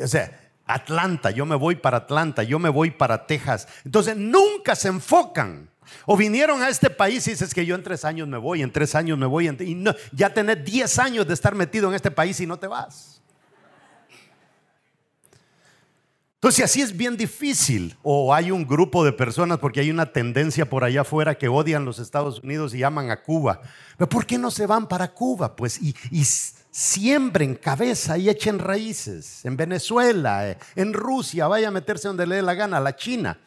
O 0.00 0.06
sea, 0.06 0.52
Atlanta, 0.64 1.30
yo 1.30 1.44
me 1.44 1.56
voy 1.56 1.76
para 1.76 1.98
Atlanta, 1.98 2.42
yo 2.42 2.58
me 2.58 2.68
voy 2.68 2.90
para 2.90 3.26
Texas. 3.26 3.68
Entonces 3.84 4.16
nunca 4.16 4.74
se 4.74 4.88
enfocan. 4.88 5.68
O 6.06 6.16
vinieron 6.16 6.62
a 6.62 6.68
este 6.68 6.88
país 6.88 7.26
y 7.26 7.32
dices 7.32 7.52
que 7.52 7.66
yo 7.66 7.74
en 7.74 7.82
tres 7.82 8.04
años 8.04 8.28
me 8.28 8.38
voy, 8.38 8.62
en 8.62 8.72
tres 8.72 8.94
años 8.94 9.18
me 9.18 9.26
voy, 9.26 9.48
y 9.48 9.74
no, 9.74 9.94
ya 10.12 10.32
tenés 10.32 10.64
diez 10.64 10.98
años 10.98 11.26
de 11.26 11.34
estar 11.34 11.54
metido 11.54 11.88
en 11.88 11.94
este 11.94 12.10
país 12.10 12.40
y 12.40 12.46
no 12.46 12.58
te 12.58 12.66
vas. 12.66 13.11
Entonces 16.42 16.64
así 16.64 16.82
es 16.82 16.96
bien 16.96 17.16
difícil. 17.16 17.96
O 18.02 18.34
hay 18.34 18.50
un 18.50 18.66
grupo 18.66 19.04
de 19.04 19.12
personas, 19.12 19.60
porque 19.60 19.78
hay 19.78 19.92
una 19.92 20.12
tendencia 20.12 20.68
por 20.68 20.82
allá 20.82 21.02
afuera 21.02 21.36
que 21.38 21.46
odian 21.46 21.84
los 21.84 22.00
Estados 22.00 22.40
Unidos 22.40 22.74
y 22.74 22.78
llaman 22.78 23.12
a 23.12 23.22
Cuba. 23.22 23.60
¿Pero 23.96 24.08
por 24.08 24.26
qué 24.26 24.38
no 24.38 24.50
se 24.50 24.66
van 24.66 24.88
para 24.88 25.14
Cuba? 25.14 25.54
Pues 25.54 25.80
y, 25.80 25.94
y 26.10 26.24
siembren 26.24 27.54
cabeza 27.54 28.18
y 28.18 28.28
echen 28.28 28.58
raíces. 28.58 29.44
En 29.44 29.56
Venezuela, 29.56 30.50
eh, 30.50 30.58
en 30.74 30.92
Rusia, 30.92 31.46
vaya 31.46 31.68
a 31.68 31.70
meterse 31.70 32.08
donde 32.08 32.26
le 32.26 32.34
dé 32.34 32.42
la 32.42 32.54
gana, 32.54 32.80
la 32.80 32.96
China. 32.96 33.38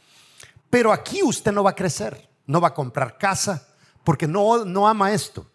Pero 0.70 0.94
aquí 0.94 1.22
usted 1.22 1.52
no 1.52 1.66
va 1.66 1.72
a 1.72 1.76
crecer, 1.76 2.30
no 2.46 2.62
va 2.62 2.70
a 2.70 2.74
comprar 2.74 3.18
casa, 3.18 3.68
porque 4.06 4.26
no, 4.26 4.64
no 4.64 4.88
ama 4.88 5.12
esto. 5.12 5.46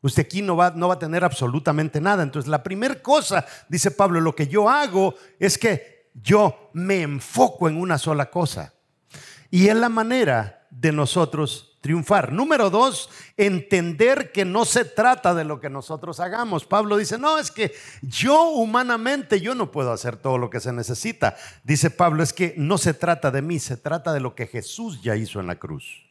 Usted 0.00 0.22
aquí 0.22 0.40
no 0.40 0.56
va, 0.56 0.72
no 0.74 0.88
va 0.88 0.94
a 0.94 0.98
tener 0.98 1.24
absolutamente 1.24 2.00
nada. 2.00 2.22
Entonces 2.22 2.48
la 2.48 2.62
primera 2.62 3.02
cosa, 3.02 3.44
dice 3.68 3.90
Pablo, 3.90 4.18
lo 4.22 4.34
que 4.34 4.46
yo 4.46 4.66
hago 4.70 5.14
es 5.38 5.58
que 5.58 5.97
yo 6.22 6.70
me 6.72 7.02
enfoco 7.02 7.68
en 7.68 7.76
una 7.76 7.98
sola 7.98 8.30
cosa. 8.30 8.74
Y 9.50 9.68
es 9.68 9.76
la 9.76 9.88
manera 9.88 10.66
de 10.70 10.92
nosotros 10.92 11.78
triunfar. 11.80 12.32
Número 12.32 12.70
dos, 12.70 13.08
entender 13.36 14.32
que 14.32 14.44
no 14.44 14.64
se 14.64 14.84
trata 14.84 15.34
de 15.34 15.44
lo 15.44 15.60
que 15.60 15.70
nosotros 15.70 16.20
hagamos. 16.20 16.66
Pablo 16.66 16.96
dice, 16.96 17.18
no, 17.18 17.38
es 17.38 17.50
que 17.50 17.72
yo 18.02 18.50
humanamente 18.50 19.40
yo 19.40 19.54
no 19.54 19.70
puedo 19.70 19.92
hacer 19.92 20.16
todo 20.16 20.38
lo 20.38 20.50
que 20.50 20.60
se 20.60 20.72
necesita. 20.72 21.36
Dice 21.64 21.90
Pablo, 21.90 22.22
es 22.22 22.32
que 22.32 22.54
no 22.56 22.78
se 22.78 22.94
trata 22.94 23.30
de 23.30 23.42
mí, 23.42 23.58
se 23.58 23.76
trata 23.76 24.12
de 24.12 24.20
lo 24.20 24.34
que 24.34 24.46
Jesús 24.46 25.02
ya 25.02 25.16
hizo 25.16 25.40
en 25.40 25.46
la 25.46 25.56
cruz. 25.56 26.04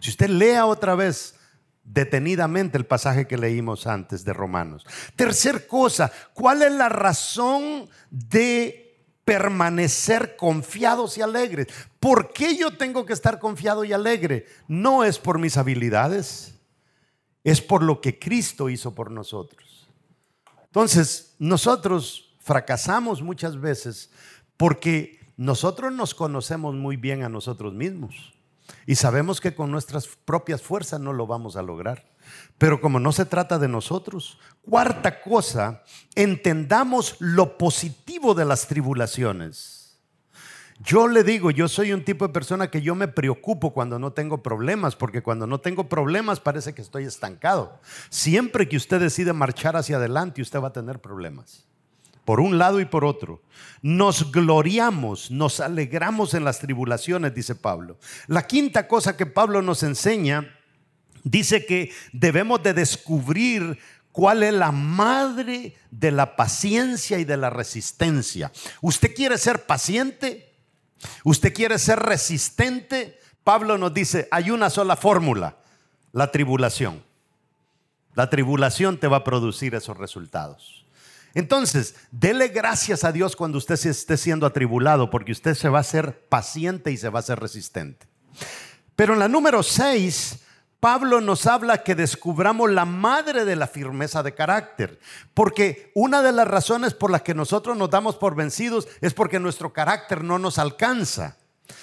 Si 0.00 0.10
usted 0.10 0.28
lea 0.28 0.66
otra 0.66 0.94
vez 0.94 1.36
detenidamente 1.84 2.78
el 2.78 2.86
pasaje 2.86 3.26
que 3.26 3.36
leímos 3.36 3.86
antes 3.86 4.24
de 4.24 4.32
Romanos. 4.32 4.86
Tercer 5.16 5.66
cosa, 5.66 6.12
¿cuál 6.34 6.62
es 6.62 6.72
la 6.72 6.88
razón 6.88 7.88
de 8.10 8.89
permanecer 9.24 10.36
confiados 10.36 11.16
y 11.18 11.22
alegres. 11.22 11.68
¿Por 11.98 12.32
qué 12.32 12.56
yo 12.56 12.76
tengo 12.76 13.06
que 13.06 13.12
estar 13.12 13.38
confiado 13.38 13.84
y 13.84 13.92
alegre? 13.92 14.46
No 14.68 15.04
es 15.04 15.18
por 15.18 15.38
mis 15.38 15.56
habilidades, 15.56 16.54
es 17.44 17.60
por 17.60 17.82
lo 17.82 18.00
que 18.00 18.18
Cristo 18.18 18.68
hizo 18.68 18.94
por 18.94 19.10
nosotros. 19.10 19.88
Entonces, 20.64 21.34
nosotros 21.38 22.36
fracasamos 22.40 23.22
muchas 23.22 23.60
veces 23.60 24.10
porque 24.56 25.20
nosotros 25.36 25.92
nos 25.92 26.14
conocemos 26.14 26.74
muy 26.74 26.96
bien 26.96 27.22
a 27.22 27.28
nosotros 27.28 27.72
mismos 27.72 28.34
y 28.86 28.96
sabemos 28.96 29.40
que 29.40 29.54
con 29.54 29.70
nuestras 29.70 30.06
propias 30.06 30.62
fuerzas 30.62 31.00
no 31.00 31.12
lo 31.12 31.26
vamos 31.26 31.56
a 31.56 31.62
lograr. 31.62 32.09
Pero 32.58 32.80
como 32.80 33.00
no 33.00 33.12
se 33.12 33.24
trata 33.24 33.58
de 33.58 33.68
nosotros, 33.68 34.38
cuarta 34.62 35.22
cosa, 35.22 35.82
entendamos 36.14 37.16
lo 37.18 37.56
positivo 37.56 38.34
de 38.34 38.44
las 38.44 38.66
tribulaciones. 38.66 39.80
Yo 40.82 41.08
le 41.08 41.24
digo, 41.24 41.50
yo 41.50 41.68
soy 41.68 41.92
un 41.92 42.04
tipo 42.04 42.26
de 42.26 42.32
persona 42.32 42.70
que 42.70 42.80
yo 42.80 42.94
me 42.94 43.06
preocupo 43.06 43.74
cuando 43.74 43.98
no 43.98 44.12
tengo 44.12 44.42
problemas, 44.42 44.96
porque 44.96 45.22
cuando 45.22 45.46
no 45.46 45.60
tengo 45.60 45.90
problemas 45.90 46.40
parece 46.40 46.74
que 46.74 46.80
estoy 46.80 47.04
estancado. 47.04 47.78
Siempre 48.08 48.66
que 48.66 48.78
usted 48.78 48.98
decide 48.98 49.34
marchar 49.34 49.76
hacia 49.76 49.96
adelante, 49.96 50.40
usted 50.40 50.58
va 50.58 50.68
a 50.68 50.72
tener 50.72 50.98
problemas. 50.98 51.66
Por 52.24 52.40
un 52.40 52.56
lado 52.58 52.80
y 52.80 52.86
por 52.86 53.04
otro. 53.04 53.42
Nos 53.82 54.32
gloriamos, 54.32 55.30
nos 55.30 55.60
alegramos 55.60 56.32
en 56.32 56.44
las 56.44 56.60
tribulaciones, 56.60 57.34
dice 57.34 57.54
Pablo. 57.54 57.98
La 58.26 58.46
quinta 58.46 58.88
cosa 58.88 59.16
que 59.18 59.26
Pablo 59.26 59.60
nos 59.60 59.82
enseña 59.82 60.59
dice 61.24 61.66
que 61.66 61.92
debemos 62.12 62.62
de 62.62 62.74
descubrir 62.74 63.78
cuál 64.12 64.42
es 64.42 64.52
la 64.52 64.72
madre 64.72 65.76
de 65.90 66.10
la 66.10 66.36
paciencia 66.36 67.18
y 67.18 67.24
de 67.24 67.36
la 67.36 67.50
resistencia. 67.50 68.52
¿Usted 68.80 69.14
quiere 69.14 69.38
ser 69.38 69.66
paciente? 69.66 70.52
¿Usted 71.24 71.52
quiere 71.52 71.78
ser 71.78 71.98
resistente? 72.00 73.18
Pablo 73.44 73.78
nos 73.78 73.94
dice, 73.94 74.28
hay 74.30 74.50
una 74.50 74.70
sola 74.70 74.96
fórmula, 74.96 75.56
la 76.12 76.30
tribulación. 76.30 77.02
La 78.14 78.28
tribulación 78.28 78.98
te 78.98 79.06
va 79.06 79.18
a 79.18 79.24
producir 79.24 79.74
esos 79.74 79.96
resultados. 79.96 80.84
Entonces, 81.32 81.94
dele 82.10 82.48
gracias 82.48 83.04
a 83.04 83.12
Dios 83.12 83.36
cuando 83.36 83.58
usted 83.58 83.76
se 83.76 83.90
esté 83.90 84.16
siendo 84.16 84.46
atribulado, 84.46 85.10
porque 85.10 85.32
usted 85.32 85.54
se 85.54 85.68
va 85.68 85.78
a 85.78 85.84
ser 85.84 86.26
paciente 86.28 86.90
y 86.90 86.96
se 86.96 87.08
va 87.08 87.20
a 87.20 87.22
ser 87.22 87.38
resistente. 87.38 88.06
Pero 88.96 89.12
en 89.14 89.20
la 89.20 89.28
número 89.28 89.62
6 89.62 90.40
Pablo 90.80 91.20
nos 91.20 91.46
habla 91.46 91.82
que 91.82 91.94
descubramos 91.94 92.70
la 92.70 92.86
madre 92.86 93.44
de 93.44 93.54
la 93.54 93.66
firmeza 93.66 94.22
de 94.22 94.34
carácter, 94.34 94.98
porque 95.34 95.92
una 95.94 96.22
de 96.22 96.32
las 96.32 96.48
razones 96.48 96.94
por 96.94 97.10
las 97.10 97.20
que 97.20 97.34
nosotros 97.34 97.76
nos 97.76 97.90
damos 97.90 98.16
por 98.16 98.34
vencidos 98.34 98.88
es 99.02 99.12
porque 99.12 99.38
nuestro 99.38 99.74
carácter 99.74 100.24
no 100.24 100.38
nos 100.38 100.58
alcanza. 100.58 101.36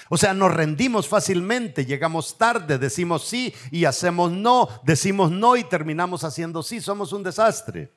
O 0.09 0.17
sea, 0.17 0.33
nos 0.33 0.53
rendimos 0.53 1.07
fácilmente, 1.07 1.85
llegamos 1.85 2.37
tarde, 2.37 2.77
decimos 2.79 3.27
sí 3.27 3.53
y 3.71 3.85
hacemos 3.85 4.31
no, 4.31 4.67
decimos 4.83 5.31
no 5.31 5.55
y 5.55 5.63
terminamos 5.63 6.23
haciendo 6.23 6.63
sí, 6.63 6.81
somos 6.81 7.13
un 7.13 7.23
desastre. 7.23 7.91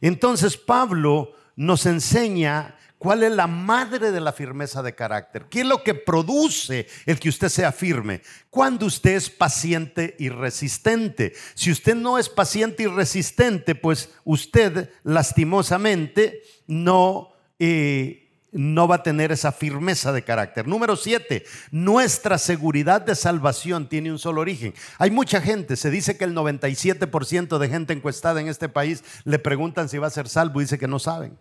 Entonces 0.00 0.56
Pablo 0.56 1.34
nos 1.56 1.84
enseña 1.84 2.76
¿Cuál 3.02 3.24
es 3.24 3.32
la 3.32 3.48
madre 3.48 4.12
de 4.12 4.20
la 4.20 4.32
firmeza 4.32 4.80
de 4.80 4.94
carácter? 4.94 5.46
¿Qué 5.50 5.62
es 5.62 5.66
lo 5.66 5.82
que 5.82 5.92
produce 5.92 6.86
el 7.04 7.18
que 7.18 7.30
usted 7.30 7.48
sea 7.48 7.72
firme? 7.72 8.22
Cuando 8.48 8.86
usted 8.86 9.16
es 9.16 9.28
paciente 9.28 10.14
y 10.20 10.28
resistente. 10.28 11.32
Si 11.54 11.72
usted 11.72 11.96
no 11.96 12.16
es 12.16 12.28
paciente 12.28 12.84
y 12.84 12.86
resistente, 12.86 13.74
pues 13.74 14.10
usted 14.22 14.88
lastimosamente 15.02 16.42
no, 16.68 17.32
eh, 17.58 18.30
no 18.52 18.86
va 18.86 18.94
a 18.94 19.02
tener 19.02 19.32
esa 19.32 19.50
firmeza 19.50 20.12
de 20.12 20.22
carácter. 20.22 20.68
Número 20.68 20.94
siete, 20.94 21.44
nuestra 21.72 22.38
seguridad 22.38 23.00
de 23.00 23.16
salvación 23.16 23.88
tiene 23.88 24.12
un 24.12 24.20
solo 24.20 24.42
origen. 24.42 24.74
Hay 24.98 25.10
mucha 25.10 25.40
gente, 25.40 25.74
se 25.74 25.90
dice 25.90 26.16
que 26.16 26.22
el 26.22 26.36
97% 26.36 27.58
de 27.58 27.68
gente 27.68 27.94
encuestada 27.94 28.40
en 28.40 28.46
este 28.46 28.68
país 28.68 29.02
le 29.24 29.40
preguntan 29.40 29.88
si 29.88 29.98
va 29.98 30.06
a 30.06 30.10
ser 30.10 30.28
salvo 30.28 30.60
y 30.60 30.64
dice 30.66 30.78
que 30.78 30.86
no 30.86 31.00
saben. 31.00 31.36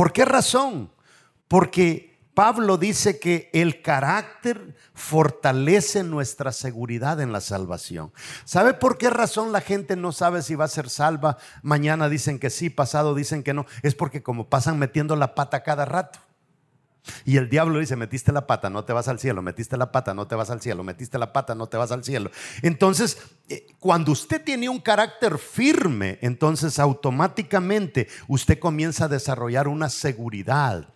¿Por 0.00 0.14
qué 0.14 0.24
razón? 0.24 0.90
Porque 1.46 2.18
Pablo 2.32 2.78
dice 2.78 3.18
que 3.18 3.50
el 3.52 3.82
carácter 3.82 4.74
fortalece 4.94 6.04
nuestra 6.04 6.52
seguridad 6.52 7.20
en 7.20 7.32
la 7.32 7.42
salvación. 7.42 8.10
¿Sabe 8.46 8.72
por 8.72 8.96
qué 8.96 9.10
razón 9.10 9.52
la 9.52 9.60
gente 9.60 9.96
no 9.96 10.12
sabe 10.12 10.40
si 10.40 10.54
va 10.54 10.64
a 10.64 10.68
ser 10.68 10.88
salva? 10.88 11.36
Mañana 11.60 12.08
dicen 12.08 12.38
que 12.38 12.48
sí, 12.48 12.70
pasado 12.70 13.14
dicen 13.14 13.42
que 13.42 13.52
no. 13.52 13.66
Es 13.82 13.94
porque 13.94 14.22
como 14.22 14.48
pasan 14.48 14.78
metiendo 14.78 15.16
la 15.16 15.34
pata 15.34 15.62
cada 15.62 15.84
rato. 15.84 16.18
Y 17.24 17.36
el 17.36 17.48
diablo 17.48 17.78
dice, 17.78 17.96
metiste 17.96 18.32
la 18.32 18.46
pata, 18.46 18.70
no 18.70 18.84
te 18.84 18.92
vas 18.92 19.08
al 19.08 19.18
cielo, 19.18 19.42
metiste 19.42 19.76
la 19.76 19.90
pata, 19.90 20.14
no 20.14 20.26
te 20.26 20.34
vas 20.34 20.50
al 20.50 20.60
cielo, 20.60 20.84
metiste 20.84 21.18
la 21.18 21.32
pata, 21.32 21.54
no 21.54 21.66
te 21.66 21.76
vas 21.76 21.92
al 21.92 22.04
cielo. 22.04 22.30
Entonces, 22.62 23.18
eh, 23.48 23.66
cuando 23.78 24.12
usted 24.12 24.42
tiene 24.42 24.68
un 24.68 24.80
carácter 24.80 25.38
firme, 25.38 26.18
entonces 26.20 26.78
automáticamente 26.78 28.08
usted 28.28 28.58
comienza 28.58 29.06
a 29.06 29.08
desarrollar 29.08 29.68
una 29.68 29.88
seguridad 29.88 30.88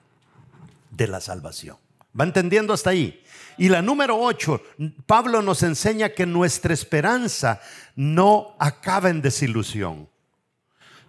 de 0.90 1.08
la 1.08 1.20
salvación. 1.20 1.76
¿Va 2.18 2.24
entendiendo 2.24 2.72
hasta 2.72 2.90
ahí? 2.90 3.22
Y 3.56 3.68
la 3.68 3.82
número 3.82 4.18
8, 4.18 4.62
Pablo 5.06 5.42
nos 5.42 5.62
enseña 5.62 6.10
que 6.10 6.26
nuestra 6.26 6.74
esperanza 6.74 7.60
no 7.96 8.56
acaba 8.58 9.10
en 9.10 9.22
desilusión. 9.22 10.08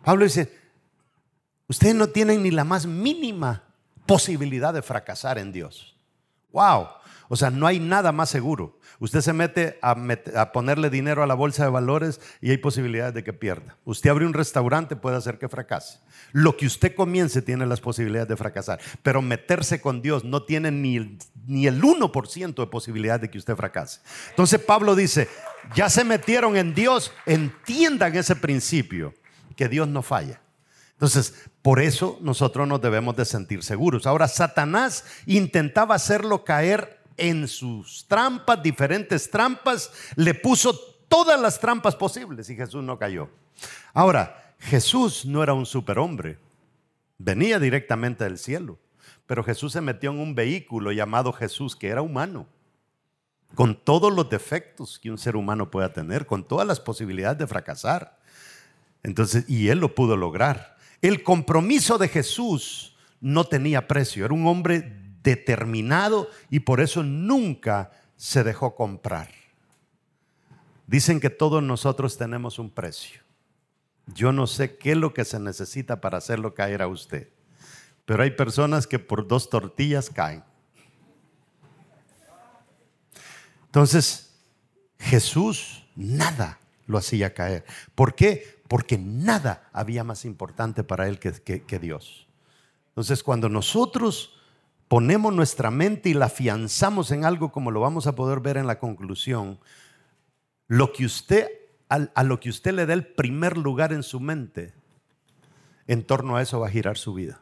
Pablo 0.04 0.25
dice, 0.25 0.56
ustedes 1.68 1.96
no 1.96 2.08
tienen 2.08 2.44
ni 2.44 2.52
la 2.52 2.64
más 2.64 2.86
mínima 2.86 3.64
posibilidad 4.06 4.74
de 4.74 4.82
fracasar 4.82 5.38
en 5.38 5.52
Dios. 5.52 5.96
Wow. 6.52 6.88
O 7.28 7.36
sea, 7.36 7.50
no 7.50 7.68
hay 7.68 7.80
nada 7.80 8.12
más 8.12 8.30
seguro. 8.30 8.80
Usted 9.00 9.22
se 9.22 9.34
mete 9.34 9.78
a, 9.82 10.52
ponerle 10.54 10.90
dinero 10.90 11.22
a 11.22 11.28
la 11.28 11.34
bolsa 11.34 11.64
de 11.64 11.70
valores 11.70 12.22
y 12.40 12.52
hay 12.52 12.58
posibilidades 12.58 13.14
de 13.14 13.24
que 13.24 13.34
pierda. 13.34 13.78
Usted 13.84 14.10
abre 14.10 14.26
un 14.26 14.34
restaurante, 14.34 14.96
puede 14.96 15.18
hacer 15.18 15.38
que 15.38 15.50
fracase. 15.50 16.00
Lo 16.32 16.56
que 16.56 16.66
usted 16.66 16.96
comience 16.96 17.42
tiene 17.42 17.66
las 17.66 17.82
posibilidades 17.82 18.30
de 18.30 18.38
fracasar. 18.38 18.80
Pero 19.04 19.22
meterse 19.22 19.82
con 19.82 20.02
Dios 20.02 20.24
no 20.24 20.44
tiene 20.44 20.72
ni 20.72 20.98
el, 20.98 21.18
ni 21.46 21.68
el 21.68 21.82
1% 21.82 22.56
de 22.56 22.68
posibilidad 22.68 23.20
de 23.20 23.30
que 23.30 23.38
usted 23.38 23.56
fracase. 23.56 24.00
Entonces 24.30 24.62
Pablo 24.62 24.96
dice, 24.96 25.28
ya 25.76 25.90
se 25.90 26.04
metieron 26.04 26.56
en 26.56 26.74
Dios, 26.74 27.12
entiendan 27.26 28.16
ese 28.16 28.36
principio, 28.36 29.14
que 29.56 29.68
Dios 29.68 29.88
no 29.88 30.02
falla. 30.02 30.42
Entonces, 30.94 31.50
por 31.65 31.79
eso 31.79 32.19
nosotros 32.22 32.67
nos 32.67 32.79
debemos 32.79 33.15
de 33.15 33.25
sentir 33.25 33.63
seguros. 33.63 34.05
Ahora, 34.05 34.27
Satanás 34.27 35.03
intentaba 35.25 35.95
hacerlo 35.95 36.43
caer 36.43 37.01
en 37.17 37.48
sus 37.48 38.05
trampas, 38.07 38.62
diferentes 38.62 39.31
trampas, 39.31 39.91
le 40.15 40.36
puso 40.36 40.79
todas 41.07 41.41
las 41.41 41.60
trampas 41.60 41.95
posibles 41.95 42.51
y 42.51 42.55
Jesús 42.55 42.84
no 42.84 43.00
cayó. 43.00 43.31
Ahora, 43.95 44.53
Jesús 44.60 45.25
no 45.25 45.41
era 45.41 45.55
un 45.55 45.65
superhombre, 45.65 46.38
venía 47.17 47.57
directamente 47.57 48.25
del 48.25 48.38
cielo, 48.38 48.77
pero 49.25 49.43
Jesús 49.43 49.74
se 49.74 49.81
metió 49.81 50.12
en 50.12 50.19
un 50.19 50.36
vehículo 50.36 50.91
llamado 50.91 51.34
Jesús 51.34 51.75
que 51.75 51.88
era 51.88 52.04
humano, 52.04 52.45
con 53.56 53.75
todos 53.84 54.13
los 54.13 54.30
defectos 54.30 54.99
que 54.99 55.10
un 55.10 55.17
ser 55.17 55.36
humano 55.36 55.71
pueda 55.71 55.91
tener, 55.93 56.28
con 56.28 56.47
todas 56.47 56.67
las 56.67 56.80
posibilidades 56.80 57.39
de 57.39 57.47
fracasar. 57.47 58.19
Entonces, 59.01 59.49
y 59.49 59.69
él 59.69 59.80
lo 59.80 59.95
pudo 59.95 60.15
lograr. 60.15 60.75
El 61.01 61.23
compromiso 61.23 61.97
de 61.97 62.08
Jesús 62.08 62.95
no 63.21 63.45
tenía 63.45 63.88
precio, 63.88 64.25
era 64.25 64.34
un 64.34 64.47
hombre 64.47 65.01
determinado 65.23 66.29
y 66.49 66.62
por 66.62 66.81
eso 66.81 67.03
nunca 67.03 67.91
se 68.15 68.43
dejó 68.43 68.75
comprar. 68.75 69.29
Dicen 70.88 71.19
que 71.19 71.29
todos 71.29 71.63
nosotros 71.63 72.17
tenemos 72.17 72.60
un 72.60 72.69
precio. 72.69 73.21
Yo 74.13 74.31
no 74.31 74.45
sé 74.45 74.77
qué 74.77 74.91
es 74.91 74.97
lo 74.97 75.13
que 75.13 75.25
se 75.25 75.39
necesita 75.39 75.99
para 75.99 76.19
hacerlo 76.19 76.53
caer 76.53 76.81
a 76.81 76.88
usted, 76.88 77.29
pero 78.05 78.21
hay 78.21 78.31
personas 78.31 78.86
que 78.86 78.99
por 78.99 79.27
dos 79.27 79.49
tortillas 79.49 80.12
caen. 80.12 80.43
Entonces, 83.65 84.31
Jesús 84.99 85.86
nada 85.95 86.60
lo 86.86 86.97
hacía 86.97 87.34
caer. 87.34 87.65
¿Por 87.95 88.15
qué? 88.15 88.55
Porque 88.67 88.97
nada 88.97 89.69
había 89.73 90.04
más 90.04 90.25
importante 90.25 90.84
para 90.84 91.08
él 91.08 91.19
que, 91.19 91.80
Dios. 91.80 92.28
Entonces, 92.89 93.21
cuando 93.23 93.49
nosotros 93.49 94.34
ponemos 94.88 95.34
nuestra 95.34 95.71
mente 95.71 96.10
y 96.10 96.13
la 96.13 96.25
afianzamos 96.25 97.12
en 97.12 97.25
algo 97.25 97.51
como 97.51 97.71
lo 97.71 97.82
vamos 97.82 98.08
a 98.08 98.15
poder 98.15 98.39
ver 98.39 98.58
en 98.58 98.67
la 98.67 98.80
conclusión, 98.80 99.60
lo 100.67 100.93
que 100.93 101.06
usted, 101.06 101.47
a, 101.89 102.23
lo 102.23 102.39
que 102.39 102.49
usted 102.49 102.73
le 102.73 102.86
dé 102.86 102.93
el 102.93 103.06
primer 103.06 103.58
lugar 103.58 103.93
en 103.93 104.04
su 104.04 104.19
mente, 104.19 104.73
en 105.88 106.04
torno 106.04 106.36
a 106.36 106.41
eso 106.41 106.60
va 106.60 106.67
a 106.67 106.71
girar 106.71 106.97
su 106.97 107.13
vida. 107.13 107.41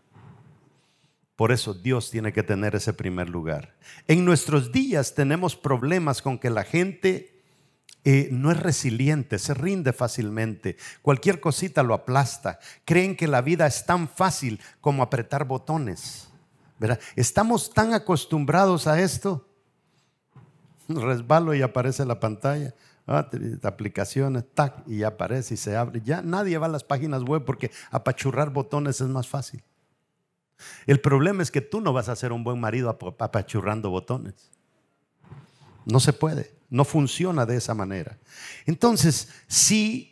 Por 1.38 1.52
eso 1.52 1.74
Dios 1.74 2.12
tiene 2.12 2.34
que 2.34 2.44
tener 2.44 2.76
ese 2.76 2.94
primer 2.94 3.30
lugar. 3.30 3.76
En 4.08 4.24
nuestros 4.26 4.72
días 4.72 5.16
tenemos 5.16 5.56
problemas 5.56 6.22
con 6.22 6.38
que 6.38 6.50
la 6.50 6.64
gente 6.64 7.33
eh, 8.06 8.28
no 8.32 8.52
es 8.52 8.60
resiliente, 8.60 9.40
se 9.40 9.54
rinde 9.54 9.94
fácilmente, 9.94 10.78
cualquier 11.02 11.40
cosita 11.40 11.84
lo 11.84 11.94
aplasta, 11.94 12.60
creen 12.86 13.16
que 13.16 13.28
la 13.28 13.42
vida 13.42 13.66
es 13.66 13.86
tan 13.86 14.10
fácil 14.10 14.60
como 14.82 15.04
apretar 15.04 15.46
botones. 15.46 16.30
Estamos 17.16 17.74
tan 17.74 17.94
acostumbrados 17.94 18.88
a 18.88 19.00
esto, 19.00 19.48
resbalo 20.90 21.54
y 21.54 21.62
aparece 21.62 22.06
la 22.06 22.20
pantalla. 22.20 22.74
Ah, 23.06 23.30
aplicaciones, 23.64 24.46
tac, 24.54 24.88
y 24.88 25.04
aparece 25.04 25.56
y 25.56 25.58
se 25.58 25.76
abre. 25.76 26.02
Ya 26.06 26.22
nadie 26.22 26.58
va 26.58 26.68
a 26.68 26.70
las 26.70 26.86
páginas 26.86 27.24
web 27.24 27.44
porque 27.44 27.70
apachurrar 27.92 28.52
botones 28.52 29.02
es 29.02 29.08
más 29.08 29.28
fácil. 29.28 29.62
El 30.88 31.02
problema 31.02 31.44
es 31.44 31.52
que 31.52 31.60
tú 31.60 31.82
no 31.82 31.92
vas 31.92 32.08
a 32.08 32.16
ser 32.16 32.32
un 32.32 32.46
buen 32.46 32.60
marido 32.62 32.90
apachurrando 32.90 33.90
botones. 33.90 34.52
No 35.86 36.00
se 36.00 36.14
puede. 36.14 36.54
No 36.74 36.86
funciona 36.86 37.46
de 37.46 37.58
esa 37.58 37.76
manera. 37.76 38.18
Entonces, 38.66 39.30
si 39.46 40.12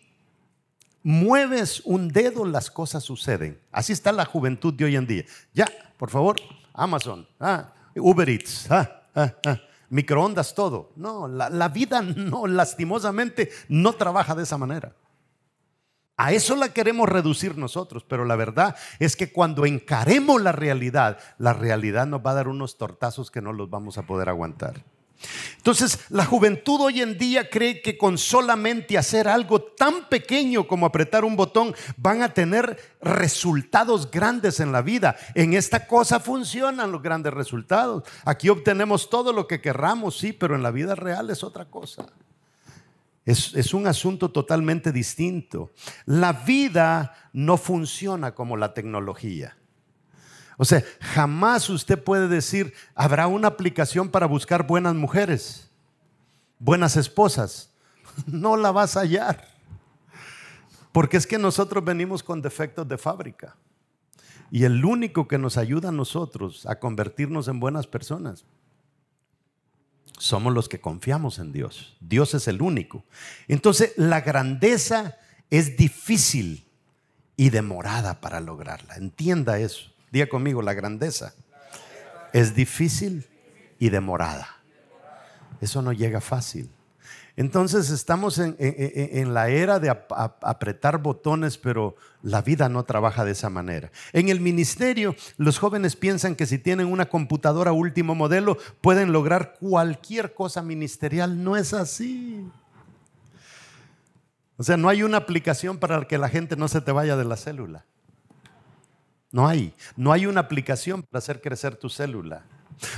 mueves 1.02 1.82
un 1.86 2.10
dedo, 2.10 2.45
las 2.45 2.69
cosas 2.69 3.04
suceden. 3.04 3.60
Así 3.71 3.93
está 3.93 4.12
la 4.12 4.26
juventud 4.26 4.71
de 4.71 4.86
hoy 4.86 4.95
en 4.95 5.08
día. 5.08 5.26
Ya, 5.56 5.67
por 5.97 6.12
favor, 6.12 6.36
Amazon, 6.71 7.28
ah, 7.39 7.74
Uber 7.95 8.30
Eats, 8.30 8.69
ah, 8.69 9.02
ah, 9.15 9.34
microondas, 9.89 10.54
todo. 10.54 10.91
No, 10.95 11.28
la, 11.28 11.50
la 11.50 11.67
vida 11.69 12.04
no, 12.04 12.45
lastimosamente, 12.45 13.50
no 13.67 13.93
trabaja 13.93 14.36
de 14.36 14.43
esa 14.43 14.60
manera. 14.60 14.95
A 16.15 16.32
eso 16.32 16.56
la 16.56 16.69
queremos 16.69 17.10
reducir 17.10 17.58
nosotros, 17.58 18.06
pero 18.08 18.24
la 18.24 18.36
verdad 18.36 18.76
es 19.00 19.15
que 19.15 19.32
cuando 19.32 19.65
encaremos 19.65 20.39
la 20.39 20.52
realidad, 20.52 21.17
la 21.39 21.54
realidad 21.54 22.06
nos 22.06 22.24
va 22.24 22.30
a 22.30 22.36
dar 22.36 22.47
unos 22.47 22.78
tortazos 22.78 23.32
que 23.32 23.41
no 23.41 23.52
los 23.52 23.71
vamos 23.71 23.97
a 23.97 24.04
poder 24.04 24.30
aguantar. 24.30 24.84
Entonces, 25.58 26.00
la 26.10 26.26
juventud 26.26 26.82
hoy 26.82 27.02
en 27.02 27.18
día 27.18 27.50
cree 27.50 27.82
que 27.82 27.98
con 27.98 28.18
solamente 28.18 28.98
hacer 28.98 29.28
algo 29.28 29.62
tan 29.62 30.10
pequeño 30.10 30.68
como 30.68 30.86
apretar 30.86 31.24
un 31.24 31.36
botón 31.36 31.76
van 31.98 32.24
a 32.24 32.34
tener 32.34 32.96
resultados 33.02 34.10
grandes 34.10 34.60
en 34.60 34.72
la 34.72 34.82
vida. 34.82 35.16
En 35.36 35.54
esta 35.54 35.88
cosa 35.88 36.20
funcionan 36.20 36.92
los 36.92 37.02
grandes 37.02 37.34
resultados. 37.34 38.04
Aquí 38.26 38.50
obtenemos 38.50 39.10
todo 39.10 39.34
lo 39.34 39.48
que 39.48 39.62
querramos, 39.62 40.18
sí, 40.18 40.34
pero 40.34 40.56
en 40.56 40.64
la 40.64 40.72
vida 40.72 40.96
real 40.96 41.30
es 41.30 41.44
otra 41.44 41.66
cosa. 41.66 42.08
Es, 43.24 43.54
es, 43.54 43.76
un 43.76 43.86
asunto 43.86 44.32
totalmente 44.32 44.92
distinto. 44.92 45.72
La 46.06 46.34
vida 46.34 47.30
no 47.34 47.58
funciona 47.58 48.34
como 48.34 48.58
la 48.58 48.74
tecnología. 48.74 49.56
O 50.62 50.65
sea, 50.65 50.84
jamás 51.00 51.71
usted 51.71 52.04
puede 52.04 52.28
decir, 52.28 52.76
habrá 52.93 53.26
una 53.26 53.47
aplicación 53.47 54.10
para 54.10 54.28
buscar 54.28 54.67
buenas 54.67 54.93
mujeres, 54.93 55.71
buenas 56.60 56.97
esposas. 56.97 57.71
No 58.28 58.56
la 58.58 58.71
vas 58.71 58.95
a 58.95 59.00
hallar. 59.00 59.47
Porque 60.91 61.17
es 61.17 61.26
que 61.26 61.39
nosotros 61.39 61.84
venimos 61.84 62.21
con 62.21 62.43
defectos 62.43 62.88
de 62.88 63.00
fábrica. 63.00 63.56
Y 64.52 64.65
el 64.65 64.86
único 64.86 65.28
que 65.28 65.39
nos 65.39 65.58
ayuda 65.58 65.89
a 65.89 65.93
nosotros 65.93 66.67
a 66.67 66.78
convertirnos 66.78 67.47
en 67.47 67.60
buenas 67.60 67.88
personas 67.88 68.45
somos 70.19 70.54
los 70.54 70.69
que 70.69 70.80
confiamos 70.80 71.39
en 71.39 71.54
Dios. 71.54 71.97
Dios 72.02 72.36
es 72.36 72.47
el 72.47 72.62
único. 72.62 73.04
Entonces, 73.47 73.93
la 73.97 74.21
grandeza 74.21 75.17
es 75.50 75.76
difícil 75.76 76.67
y 77.36 77.50
demorada 77.50 78.21
para 78.21 78.39
lograrla. 78.41 78.97
Entienda 78.97 79.58
eso. 79.58 79.91
Diga 80.12 80.28
conmigo, 80.28 80.62
la 80.62 80.74
grandeza 80.74 81.34
es 82.34 82.54
difícil 82.54 83.28
y 83.80 83.89
demorada. 83.89 84.47
Eso 85.62 85.82
no 85.82 85.93
llega 85.93 86.21
fácil. 86.21 86.69
Entonces 87.38 87.89
estamos 87.89 88.38
en, 88.39 89.34
la 89.34 89.50
era 89.50 89.80
de 89.80 89.89
apretar 89.89 90.97
botones, 90.97 91.58
pero 91.58 91.95
la 92.21 92.41
vida 92.41 92.67
no 92.67 92.84
trabaja 92.84 93.24
de 93.24 93.32
esa 93.32 93.50
manera. 93.50 93.91
En 94.12 94.30
el 94.30 94.41
ministerio, 94.41 95.15
los 95.38 95.58
jóvenes 95.58 95.95
piensan 95.95 96.36
que 96.36 96.45
si 96.45 96.60
tienen 96.60 96.88
una 96.88 97.08
computadora 97.08 97.71
último 97.71 98.15
modelo, 98.15 98.58
pueden 98.82 99.13
lograr 99.13 99.56
cualquier 99.60 100.34
cosa 100.34 100.62
ministerial. 100.62 101.41
No 101.41 101.56
es 101.56 101.74
así. 101.74 102.45
O 104.58 104.63
sea, 104.63 104.78
no 104.78 104.89
hay 104.89 105.02
una 105.02 105.17
aplicación 105.17 105.78
para 105.78 106.06
que 106.08 106.17
la 106.17 106.30
gente 106.30 106.56
no 106.58 106.67
se 106.67 106.82
te 106.82 106.91
vaya 106.91 107.15
de 107.15 107.26
la 107.26 107.38
célula. 107.38 107.86
No 109.32 109.48
hay. 109.48 109.74
No 109.96 110.12
hay 110.12 110.26
una 110.26 110.41
aplicación 110.41 111.04
para 111.04 111.20
hacer 111.20 111.41
crecer 111.41 111.76
tu 111.76 111.89
célula. 111.89 112.44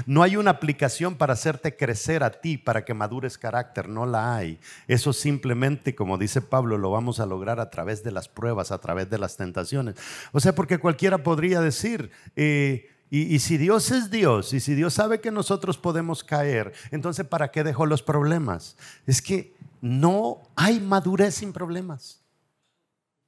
No 0.06 0.24
hay 0.24 0.38
una 0.38 0.52
aplicación 0.52 1.16
para 1.16 1.34
hacerte 1.34 1.76
crecer 1.76 2.24
a 2.24 2.32
ti, 2.32 2.58
para 2.58 2.86
que 2.86 2.94
madures 2.94 3.38
carácter, 3.38 3.90
no 3.90 4.06
la 4.06 4.36
hay. 4.36 4.60
Eso 4.88 5.14
simplemente, 5.14 5.96
como 5.96 6.18
dice 6.18 6.42
Pablo, 6.42 6.78
lo 6.78 6.92
vamos 6.92 7.20
a 7.20 7.26
lograr 7.26 7.60
a 7.60 7.70
través 7.70 8.04
de 8.04 8.12
las 8.12 8.30
pruebas, 8.30 8.72
a 8.72 8.80
través 8.80 9.10
de 9.10 9.18
las 9.18 9.38
tentaciones. 9.38 9.96
O 10.32 10.40
sea, 10.40 10.56
porque 10.56 10.78
cualquiera 10.78 11.18
podría 11.18 11.60
decir, 11.60 12.12
eh, 12.36 12.90
y, 13.10 13.36
y, 13.36 13.40
si 13.40 13.58
Dios 13.58 13.92
es 13.92 14.10
Dios, 14.10 14.54
y 14.54 14.60
si 14.60 14.74
Dios 14.74 14.96
sabe 14.96 15.22
que 15.22 15.32
nosotros 15.32 15.78
podemos 15.78 16.24
caer, 16.24 16.74
entonces 16.90 17.28
¿para 17.28 17.52
qué 17.52 17.64
dejó 17.64 17.86
los 17.86 18.02
problemas? 18.02 18.76
Es 19.06 19.22
que 19.22 19.54
no 19.82 20.42
hay 20.56 20.80
madurez 20.80 21.36
sin 21.36 21.54
problemas. 21.54 22.23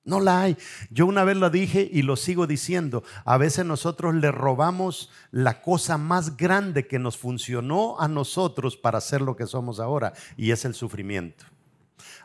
No 0.06 0.20
la 0.20 0.42
hay. 0.42 0.56
Yo 0.92 1.08
una 1.08 1.24
vez 1.24 1.36
lo 1.36 1.50
dije 1.50 1.90
y 1.92 2.04
lo 2.04 2.16
sigo 2.16 2.46
diciendo. 2.46 3.04
A 3.26 3.38
veces 3.38 3.66
nosotros 3.66 4.14
le 4.14 4.32
robamos 4.32 5.10
la 5.32 5.62
cosa 5.62 5.98
más 5.98 6.38
grande 6.38 6.88
que 6.88 7.00
nos 7.00 7.18
funcionó 7.18 8.00
a 8.00 8.08
nosotros 8.08 8.78
para 8.78 9.02
ser 9.02 9.22
lo 9.22 9.36
que 9.36 9.48
somos 9.48 9.80
ahora 9.80 10.14
y 10.38 10.52
es 10.52 10.64
el 10.64 10.76
sufrimiento. 10.76 11.46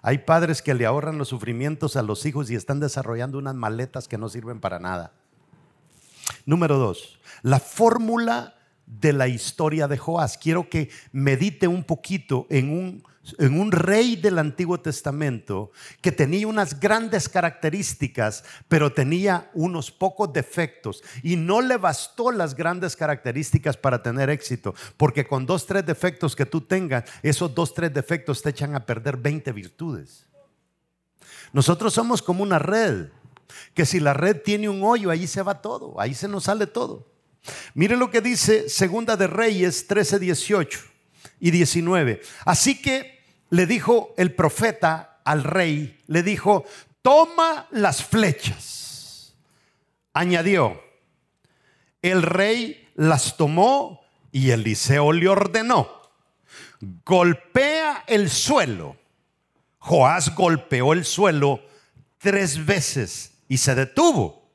Hay 0.03 0.19
padres 0.19 0.61
que 0.61 0.75
le 0.75 0.85
ahorran 0.85 1.17
los 1.17 1.29
sufrimientos 1.29 1.97
a 1.97 2.03
los 2.03 2.27
hijos 2.27 2.51
y 2.51 2.55
están 2.55 2.81
desarrollando 2.81 3.39
unas 3.39 3.55
maletas 3.55 4.09
que 4.09 4.19
no 4.19 4.29
sirven 4.29 4.61
para 4.61 4.79
nada. 4.79 5.13
Número 6.45 6.77
dos, 6.79 7.19
la 7.43 7.61
fórmula 7.61 8.57
de 8.87 9.13
la 9.15 9.29
historia 9.29 9.89
de 9.89 9.97
Joás. 9.97 10.37
Quiero 10.37 10.69
que 10.69 10.91
medite 11.13 11.67
un 11.67 11.85
poquito 11.85 12.47
en 12.51 12.71
un 12.71 13.03
en 13.39 13.59
un 13.59 13.73
rey 13.73 14.17
del 14.17 14.39
Antiguo 14.39 14.79
Testamento 14.81 15.71
que 16.01 16.13
tenía 16.13 16.47
unas 16.47 16.79
grandes 16.79 17.29
características, 17.29 18.45
pero 18.69 18.93
tenía 18.93 19.51
unos 19.55 19.91
pocos 19.91 20.33
defectos. 20.33 21.03
Y 21.23 21.37
no 21.37 21.61
le 21.61 21.77
bastó 21.77 22.31
las 22.31 22.55
grandes 22.55 22.97
características 22.97 23.77
para 23.77 24.03
tener 24.03 24.31
éxito, 24.31 24.75
porque 24.97 25.27
con 25.27 25.47
dos, 25.47 25.67
tres 25.67 25.85
defectos 25.87 26.35
que 26.35 26.47
tú 26.47 26.61
tengas, 26.61 27.05
esos 27.23 27.55
dos, 27.55 27.75
tres 27.75 27.93
defectos 27.93 28.43
te 28.43 28.51
echan 28.51 28.75
a 28.75 28.85
perder 28.87 29.17
20 29.17 29.53
virtudes. 29.53 30.27
Nosotros 31.53 31.93
somos 31.93 32.23
como 32.23 32.43
una 32.43 32.59
red, 32.59 33.09
que 33.75 33.85
si 33.85 34.01
la 34.01 34.15
red 34.15 34.43
tiene 34.43 34.69
un 34.69 34.83
hoyo, 34.83 35.11
ahí 35.11 35.27
se 35.27 35.43
va 35.43 35.61
todo, 35.61 36.01
ahí 36.01 36.15
se 36.15 36.29
nos 36.29 36.45
sale 36.45 36.67
todo. 36.67 37.11
Mire 37.75 37.97
lo 37.97 38.11
que 38.11 38.21
dice 38.21 38.69
Segunda 38.69 39.17
de 39.17 39.27
Reyes 39.27 39.87
13, 39.87 40.19
18 40.19 40.81
y 41.41 41.51
19. 41.51 42.21
Así 42.45 42.81
que 42.81 43.20
le 43.51 43.67
dijo 43.67 44.15
el 44.17 44.35
profeta 44.35 45.21
al 45.25 45.45
rey, 45.45 46.01
le 46.07 46.23
dijo, 46.23 46.65
toma 47.03 47.67
las 47.71 48.03
flechas. 48.05 49.35
Añadió, 50.13 50.81
el 52.03 52.23
rey 52.23 52.89
las 52.95 53.37
tomó 53.37 54.01
y 54.33 54.51
Eliseo 54.51 55.13
le 55.13 55.29
ordenó, 55.29 55.89
golpea 57.05 58.05
el 58.07 58.31
suelo. 58.31 58.97
Joás 59.79 60.35
golpeó 60.35 60.93
el 60.93 61.05
suelo 61.05 61.61
tres 62.19 62.65
veces 62.65 63.33
y 63.49 63.59
se 63.59 63.75
detuvo. 63.75 64.49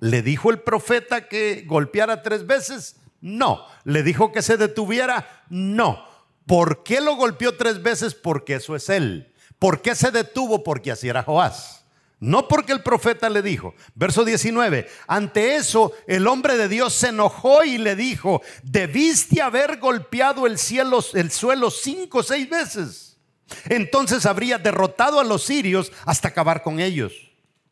¿Le 0.00 0.22
dijo 0.22 0.50
el 0.50 0.60
profeta 0.60 1.28
que 1.28 1.64
golpeara 1.66 2.22
tres 2.22 2.46
veces? 2.46 2.96
No. 3.20 3.66
¿Le 3.84 4.02
dijo 4.02 4.32
que 4.32 4.42
se 4.42 4.56
detuviera? 4.56 5.44
No. 5.48 6.13
¿Por 6.46 6.82
qué 6.82 7.00
lo 7.00 7.16
golpeó 7.16 7.56
tres 7.56 7.82
veces? 7.82 8.14
Porque 8.14 8.56
eso 8.56 8.76
es 8.76 8.88
él. 8.88 9.32
¿Por 9.58 9.80
qué 9.80 9.94
se 9.94 10.10
detuvo? 10.10 10.62
Porque 10.62 10.92
así 10.92 11.08
era 11.08 11.22
Joás. 11.22 11.84
No 12.20 12.48
porque 12.48 12.72
el 12.72 12.82
profeta 12.82 13.28
le 13.28 13.42
dijo. 13.42 13.74
Verso 13.94 14.24
19. 14.24 14.88
Ante 15.06 15.56
eso, 15.56 15.92
el 16.06 16.26
hombre 16.26 16.56
de 16.56 16.68
Dios 16.68 16.94
se 16.94 17.08
enojó 17.08 17.64
y 17.64 17.78
le 17.78 17.96
dijo: 17.96 18.42
Debiste 18.62 19.42
haber 19.42 19.78
golpeado 19.78 20.46
el, 20.46 20.58
cielo, 20.58 21.00
el 21.14 21.30
suelo 21.30 21.70
cinco 21.70 22.18
o 22.18 22.22
seis 22.22 22.48
veces. 22.48 23.18
Entonces 23.66 24.26
habría 24.26 24.58
derrotado 24.58 25.20
a 25.20 25.24
los 25.24 25.44
sirios 25.44 25.92
hasta 26.04 26.28
acabar 26.28 26.62
con 26.62 26.80
ellos. 26.80 27.12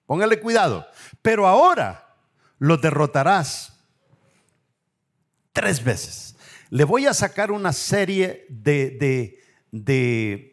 Póngale 0.07 0.41
cuidado. 0.41 0.87
Pero 1.23 1.47
ahora 1.47 2.17
los 2.59 2.81
derrotarás 2.81 3.73
tres 5.53 5.83
veces 5.83 6.32
le 6.73 6.85
voy 6.85 7.07
a 7.07 7.13
sacar 7.13 7.53
una 7.53 7.71
serie 7.71 8.47
de, 8.49 9.39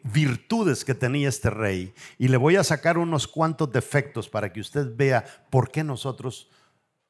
virtudes 0.04 0.84
que 0.84 0.94
tenía 0.94 1.30
este 1.30 1.48
rey 1.48 1.94
y 2.18 2.28
le 2.28 2.36
voy 2.36 2.56
a 2.56 2.64
sacar 2.64 2.98
unos 2.98 3.26
cuantos 3.26 3.72
defectos 3.72 4.28
para 4.28 4.52
que 4.52 4.60
usted 4.60 4.94
vea 4.94 5.24
por 5.48 5.70
qué 5.70 5.82
nosotros 5.82 6.50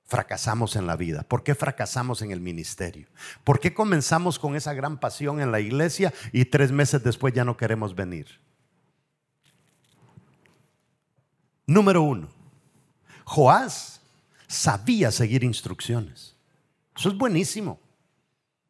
fracasamos 0.04 0.76
en 0.76 0.86
la 0.86 0.94
vida, 0.94 1.24
por 1.24 1.42
qué 1.42 1.56
fracasamos 1.56 2.22
en 2.22 2.30
el 2.30 2.40
ministerio, 2.40 3.08
por 3.42 3.58
qué 3.58 3.74
comenzamos 3.74 4.38
con 4.38 4.54
esa 4.54 4.74
gran 4.74 5.00
pasión 5.00 5.40
en 5.40 5.50
la 5.50 5.58
iglesia 5.58 6.14
y 6.32 6.44
tres 6.44 6.70
meses 6.70 7.02
después 7.02 7.34
ya 7.34 7.44
no 7.44 7.56
queremos 7.56 7.96
venir. 7.96 8.40
Número 11.66 12.00
uno, 12.02 12.28
Joás 13.24 14.02
sabía 14.46 15.10
seguir 15.10 15.42
instrucciones. 15.42 16.36
Eso 16.96 17.08
es 17.08 17.18
buenísimo 17.18 17.89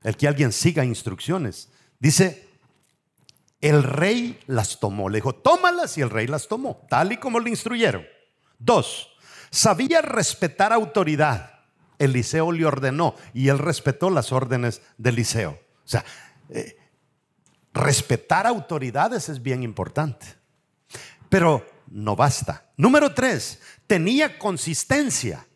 el 0.02 0.16
que 0.16 0.28
alguien 0.28 0.52
siga 0.52 0.84
instrucciones. 0.84 1.70
Dice, 1.98 2.48
el 3.60 3.82
rey 3.82 4.40
las 4.46 4.80
tomó. 4.80 5.08
Le 5.08 5.18
dijo, 5.18 5.34
tómalas 5.34 5.98
y 5.98 6.00
el 6.00 6.10
rey 6.10 6.26
las 6.26 6.48
tomó, 6.48 6.86
tal 6.88 7.12
y 7.12 7.16
como 7.18 7.40
le 7.40 7.50
instruyeron. 7.50 8.04
Dos, 8.58 9.10
sabía 9.50 10.02
respetar 10.02 10.72
autoridad. 10.72 11.60
Eliseo 11.98 12.50
le 12.52 12.64
ordenó 12.64 13.14
y 13.34 13.48
él 13.48 13.58
respetó 13.58 14.08
las 14.08 14.32
órdenes 14.32 14.80
de 14.96 15.10
Eliseo. 15.10 15.50
O 15.84 15.88
sea, 15.88 16.04
eh, 16.48 16.78
respetar 17.74 18.46
autoridades 18.46 19.28
es 19.28 19.42
bien 19.42 19.62
importante. 19.62 20.26
Pero 21.28 21.66
no 21.88 22.16
basta. 22.16 22.70
Número 22.76 23.12
tres, 23.12 23.60
tenía 23.86 24.38
consistencia. 24.38 25.46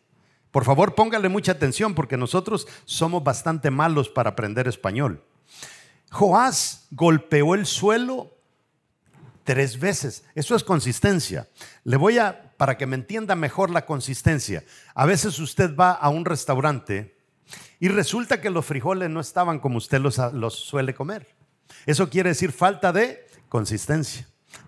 Por 0.55 0.63
favor, 0.63 0.95
póngale 0.95 1.27
mucha 1.27 1.51
atención 1.51 1.93
porque 1.93 2.15
nosotros 2.15 2.65
somos 2.85 3.21
bastante 3.21 3.71
malos 3.71 4.07
para 4.07 4.29
aprender 4.29 4.69
español. 4.69 5.21
Joás 6.11 6.87
golpeó 6.91 7.55
el 7.55 7.65
suelo 7.65 8.37
tres 9.43 9.77
veces. 9.77 10.23
Eso 10.33 10.55
es 10.55 10.63
consistencia. 10.63 11.49
Le 11.83 11.97
voy 11.97 12.19
a, 12.19 12.53
para 12.55 12.77
que 12.77 12.85
me 12.85 12.95
entienda 12.95 13.35
mejor 13.35 13.69
la 13.69 13.85
consistencia. 13.85 14.63
A 14.93 15.05
veces 15.05 15.39
usted 15.39 15.75
va 15.75 15.91
a 15.91 16.07
un 16.07 16.23
restaurante 16.23 17.17
y 17.81 17.89
resulta 17.89 18.39
que 18.39 18.49
los 18.49 18.65
frijoles 18.65 19.09
no 19.09 19.19
estaban 19.19 19.59
como 19.59 19.77
usted 19.77 19.99
los, 19.99 20.17
los 20.33 20.55
suele 20.55 20.95
comer. 20.95 21.35
Eso 21.85 22.09
quiere 22.09 22.29
decir 22.29 22.53
falta 22.53 22.93
de 22.93 23.27
consistencia. 23.49 24.25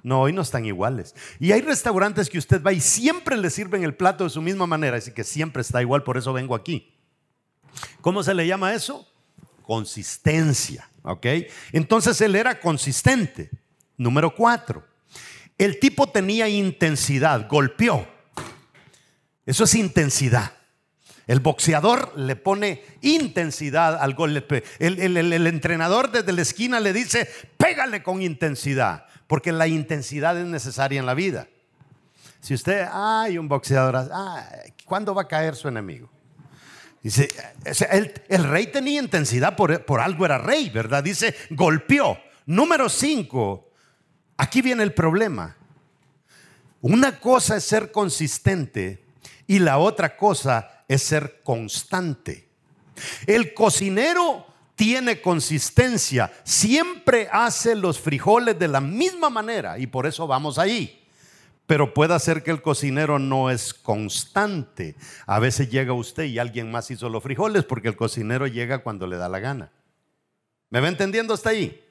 No, 0.08 0.22
hoy 0.22 0.32
no 0.32 0.42
están 0.42 0.66
iguales. 0.66 1.14
Y 1.38 1.52
hay 1.52 1.60
restaurantes 1.60 2.30
que 2.30 2.38
usted 2.38 2.64
va 2.64 2.72
y 2.72 2.80
siempre 2.80 3.36
le 3.36 3.50
sirven 3.50 3.84
el 3.84 3.94
plato 3.94 4.24
de 4.24 4.30
su 4.30 4.42
misma 4.42 4.66
manera, 4.66 4.96
así 4.96 5.12
que 5.12 5.26
siempre 5.26 5.62
está 5.62 5.82
igual, 5.82 6.04
por 6.04 6.16
eso 6.16 6.32
vengo 6.32 6.56
aquí. 6.56 6.96
¿Cómo 8.00 8.24
se 8.24 8.34
le 8.34 8.48
llama 8.48 8.74
eso? 8.74 9.06
Consistencia, 9.64 10.90
¿ok? 11.02 11.26
Entonces 11.74 12.22
él 12.22 12.38
era 12.38 12.58
consistente. 12.62 13.50
Número 13.98 14.34
cuatro, 14.34 14.86
el 15.58 15.78
tipo 15.78 16.08
tenía 16.08 16.48
intensidad, 16.48 17.46
golpeó. 17.50 18.08
Eso 19.46 19.66
es 19.66 19.76
intensidad. 19.76 20.54
El 21.26 21.42
boxeador 21.42 22.18
le 22.18 22.38
pone 22.38 22.82
intensidad 23.02 24.02
al 24.02 24.14
golpe. 24.14 24.64
El, 24.80 25.18
el, 25.18 25.48
entrenador 25.48 26.14
desde 26.14 26.32
la 26.32 26.44
esquina 26.44 26.80
le 26.80 26.94
dice, 26.94 27.30
pégale 27.58 28.02
con 28.02 28.22
intensidad 28.22 29.07
porque 29.28 29.52
la 29.52 29.68
intensidad 29.68 30.38
es 30.38 30.46
necesaria 30.46 31.00
en 31.00 31.06
la 31.06 31.14
vida. 31.14 31.48
Si 32.40 32.54
usted, 32.54 32.88
hay 32.92 33.38
un 33.38 33.48
boxeador, 33.48 34.10
¿cuándo 34.86 35.14
va 35.14 35.24
a 35.24 35.28
caer 35.28 35.56
su 35.56 35.68
enemigo? 35.68 36.10
Dice, 37.04 37.30
el, 38.30 38.44
rey 38.46 38.68
tenía 38.68 39.02
intensidad, 39.02 39.56
por, 39.56 39.86
por, 39.86 40.00
algo 40.00 40.26
era 40.26 40.38
rey, 40.38 40.70
¿verdad? 40.70 41.04
Dice, 41.04 41.36
golpeó. 41.52 42.18
Número 42.46 42.90
cinco, 42.90 43.70
aquí 44.38 44.62
viene 44.62 44.84
el 44.84 44.94
problema. 44.94 45.56
Una 46.82 47.20
cosa 47.20 47.58
es 47.58 47.64
ser 47.64 47.92
consistente 47.92 49.04
y 49.46 49.60
la 49.60 49.78
otra 49.78 50.16
cosa 50.16 50.84
es 50.88 51.04
ser 51.04 51.42
constante. 51.44 52.50
El 53.26 53.54
cocinero 53.54 54.46
tiene 54.78 55.22
consistencia, 55.22 56.32
siempre 56.44 57.28
hace 57.32 57.76
los 57.76 58.00
frijoles 58.00 58.58
de 58.60 58.68
la 58.68 58.80
misma 58.80 59.32
manera 59.32 59.80
y 59.80 59.88
por 59.88 60.06
eso 60.06 60.28
vamos 60.28 60.60
ahí. 60.60 61.04
Pero 61.66 61.96
puede 61.96 62.18
ser 62.20 62.44
que 62.44 62.52
el 62.52 62.62
cocinero 62.62 63.18
no 63.18 63.50
es 63.50 63.74
constante. 63.74 64.96
A 65.26 65.40
veces 65.40 65.70
llega 65.70 65.94
usted 65.94 66.26
y 66.26 66.38
alguien 66.38 66.72
más 66.72 66.92
hizo 66.92 67.10
los 67.10 67.24
frijoles 67.24 67.66
porque 67.66 67.88
el 67.88 67.98
cocinero 67.98 68.46
llega 68.46 68.84
cuando 68.84 69.08
le 69.08 69.18
da 69.18 69.28
la 69.28 69.40
gana. 69.40 69.72
¿Me 70.70 70.80
va 70.80 70.88
entendiendo 70.88 71.34
hasta 71.34 71.50
ahí? 71.50 71.84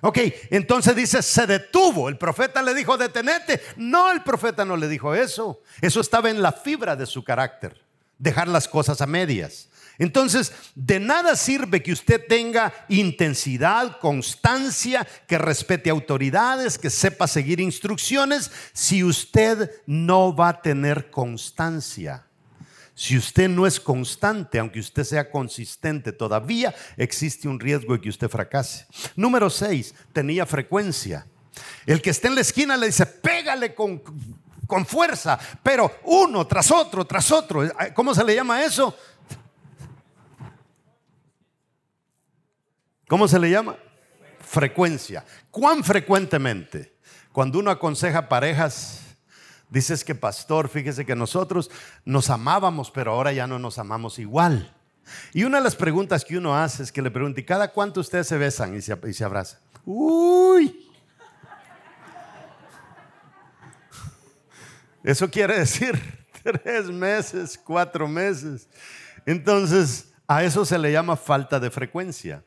Ok, 0.00 0.18
entonces 0.50 0.96
dice, 0.96 1.22
se 1.22 1.46
detuvo. 1.46 2.08
El 2.08 2.18
profeta 2.18 2.60
le 2.62 2.74
dijo, 2.74 2.98
detenete. 2.98 3.62
No, 3.76 4.10
el 4.10 4.24
profeta 4.24 4.64
no 4.64 4.76
le 4.76 4.88
dijo 4.88 5.14
eso. 5.14 5.62
Eso 5.80 6.00
estaba 6.00 6.30
en 6.30 6.42
la 6.42 6.50
fibra 6.50 6.96
de 6.96 7.06
su 7.06 7.22
carácter. 7.22 7.80
dejar 8.18 8.48
las 8.48 8.66
cosas 8.66 9.00
a 9.00 9.06
medias. 9.06 9.68
Entonces, 9.98 10.52
de 10.74 10.98
nada 10.98 11.36
sirve 11.36 11.82
que 11.82 11.92
usted 11.92 12.26
tenga 12.26 12.72
intensidad, 12.88 13.98
constancia, 14.00 15.06
que 15.26 15.38
respete 15.38 15.90
autoridades, 15.90 16.78
que 16.78 16.90
sepa 16.90 17.28
seguir 17.28 17.60
instrucciones, 17.60 18.50
si 18.72 19.04
usted 19.04 19.70
no 19.86 20.34
va 20.34 20.48
a 20.48 20.62
tener 20.62 21.10
constancia. 21.10 22.24
Si 22.96 23.16
usted 23.16 23.48
no 23.48 23.66
es 23.66 23.80
constante, 23.80 24.58
aunque 24.58 24.78
usted 24.78 25.02
sea 25.02 25.28
consistente, 25.28 26.12
todavía 26.12 26.72
existe 26.96 27.48
un 27.48 27.58
riesgo 27.58 27.94
de 27.94 28.00
que 28.00 28.08
usted 28.08 28.28
fracase. 28.28 28.86
Número 29.16 29.50
6, 29.50 29.94
tenía 30.12 30.46
frecuencia. 30.46 31.26
El 31.86 32.00
que 32.00 32.10
esté 32.10 32.28
en 32.28 32.36
la 32.36 32.40
esquina 32.40 32.76
le 32.76 32.86
dice, 32.86 33.04
pégale 33.04 33.74
con, 33.74 34.00
con 34.66 34.86
fuerza, 34.86 35.38
pero 35.62 36.00
uno 36.04 36.46
tras 36.46 36.70
otro, 36.70 37.04
tras 37.04 37.30
otro. 37.32 37.68
¿Cómo 37.94 38.14
se 38.14 38.24
le 38.24 38.34
llama 38.34 38.62
eso? 38.62 38.96
¿Cómo 43.08 43.28
se 43.28 43.38
le 43.38 43.50
llama? 43.50 43.76
Frecuencia. 44.40 45.24
¿Cuán 45.50 45.84
frecuentemente? 45.84 46.96
Cuando 47.32 47.58
uno 47.58 47.70
aconseja 47.70 48.28
parejas, 48.28 49.00
dices 49.68 50.04
que 50.04 50.14
pastor, 50.14 50.68
fíjese 50.68 51.04
que 51.04 51.16
nosotros 51.16 51.70
nos 52.04 52.30
amábamos, 52.30 52.90
pero 52.90 53.12
ahora 53.12 53.32
ya 53.32 53.46
no 53.46 53.58
nos 53.58 53.78
amamos 53.78 54.18
igual. 54.18 54.74
Y 55.32 55.44
una 55.44 55.58
de 55.58 55.64
las 55.64 55.76
preguntas 55.76 56.24
que 56.24 56.38
uno 56.38 56.56
hace 56.56 56.82
es 56.82 56.92
que 56.92 57.02
le 57.02 57.10
pregunte, 57.10 57.42
¿y 57.42 57.44
cada 57.44 57.72
cuánto 57.72 58.00
ustedes 58.00 58.26
se 58.26 58.38
besan 58.38 58.76
y 58.76 58.80
se, 58.80 58.98
y 59.06 59.12
se 59.12 59.24
abrazan? 59.24 59.60
Uy. 59.84 60.90
Eso 65.02 65.30
quiere 65.30 65.58
decir 65.58 66.00
tres 66.42 66.86
meses, 66.86 67.60
cuatro 67.62 68.08
meses. 68.08 68.68
Entonces, 69.26 70.12
a 70.26 70.42
eso 70.42 70.64
se 70.64 70.78
le 70.78 70.90
llama 70.90 71.16
falta 71.16 71.60
de 71.60 71.70
frecuencia. 71.70 72.42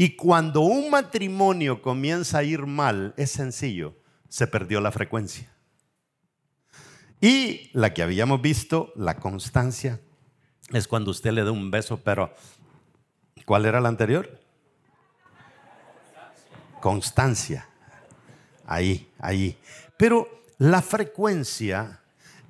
Y 0.00 0.14
cuando 0.14 0.60
un 0.60 0.90
matrimonio 0.90 1.82
comienza 1.82 2.38
a 2.38 2.44
ir 2.44 2.66
mal, 2.66 3.14
es 3.16 3.32
sencillo, 3.32 3.96
se 4.28 4.46
perdió 4.46 4.80
la 4.80 4.92
frecuencia. 4.92 5.52
Y 7.20 7.68
la 7.72 7.92
que 7.92 8.04
habíamos 8.04 8.40
visto, 8.40 8.92
la 8.94 9.16
constancia, 9.16 10.00
es 10.72 10.86
cuando 10.86 11.10
usted 11.10 11.32
le 11.32 11.42
da 11.42 11.50
un 11.50 11.72
beso, 11.72 12.00
pero 12.04 12.32
¿cuál 13.44 13.66
era 13.66 13.80
la 13.80 13.88
anterior? 13.88 14.38
Constancia. 16.80 17.68
Ahí, 18.66 19.10
ahí. 19.18 19.58
Pero 19.96 20.28
la 20.58 20.80
frecuencia, 20.80 22.02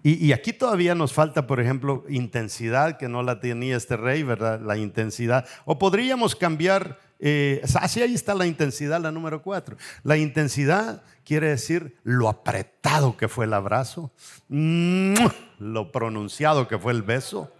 y, 0.02 0.32
aquí 0.32 0.52
todavía 0.52 0.94
nos 0.94 1.14
falta, 1.14 1.46
por 1.46 1.60
ejemplo, 1.60 2.04
intensidad, 2.10 2.98
que 2.98 3.08
no 3.08 3.22
la 3.22 3.40
tenía 3.40 3.78
este 3.78 3.96
rey, 3.96 4.22
¿verdad? 4.22 4.60
La 4.60 4.76
intensidad. 4.76 5.46
O 5.64 5.78
podríamos 5.78 6.36
cambiar 6.36 7.07
eh, 7.20 7.60
así 7.74 8.00
ahí 8.00 8.14
está 8.14 8.34
la 8.34 8.46
intensidad, 8.46 9.00
la 9.00 9.10
número 9.10 9.42
cuatro. 9.42 9.76
La 10.02 10.16
intensidad 10.16 11.02
quiere 11.24 11.48
decir 11.48 11.98
lo 12.04 12.28
apretado 12.28 13.16
que 13.16 13.28
fue 13.28 13.46
el 13.46 13.54
abrazo, 13.54 14.12
lo 14.48 15.92
pronunciado 15.92 16.68
que 16.68 16.78
fue 16.78 16.92
el 16.92 17.02
beso. 17.02 17.52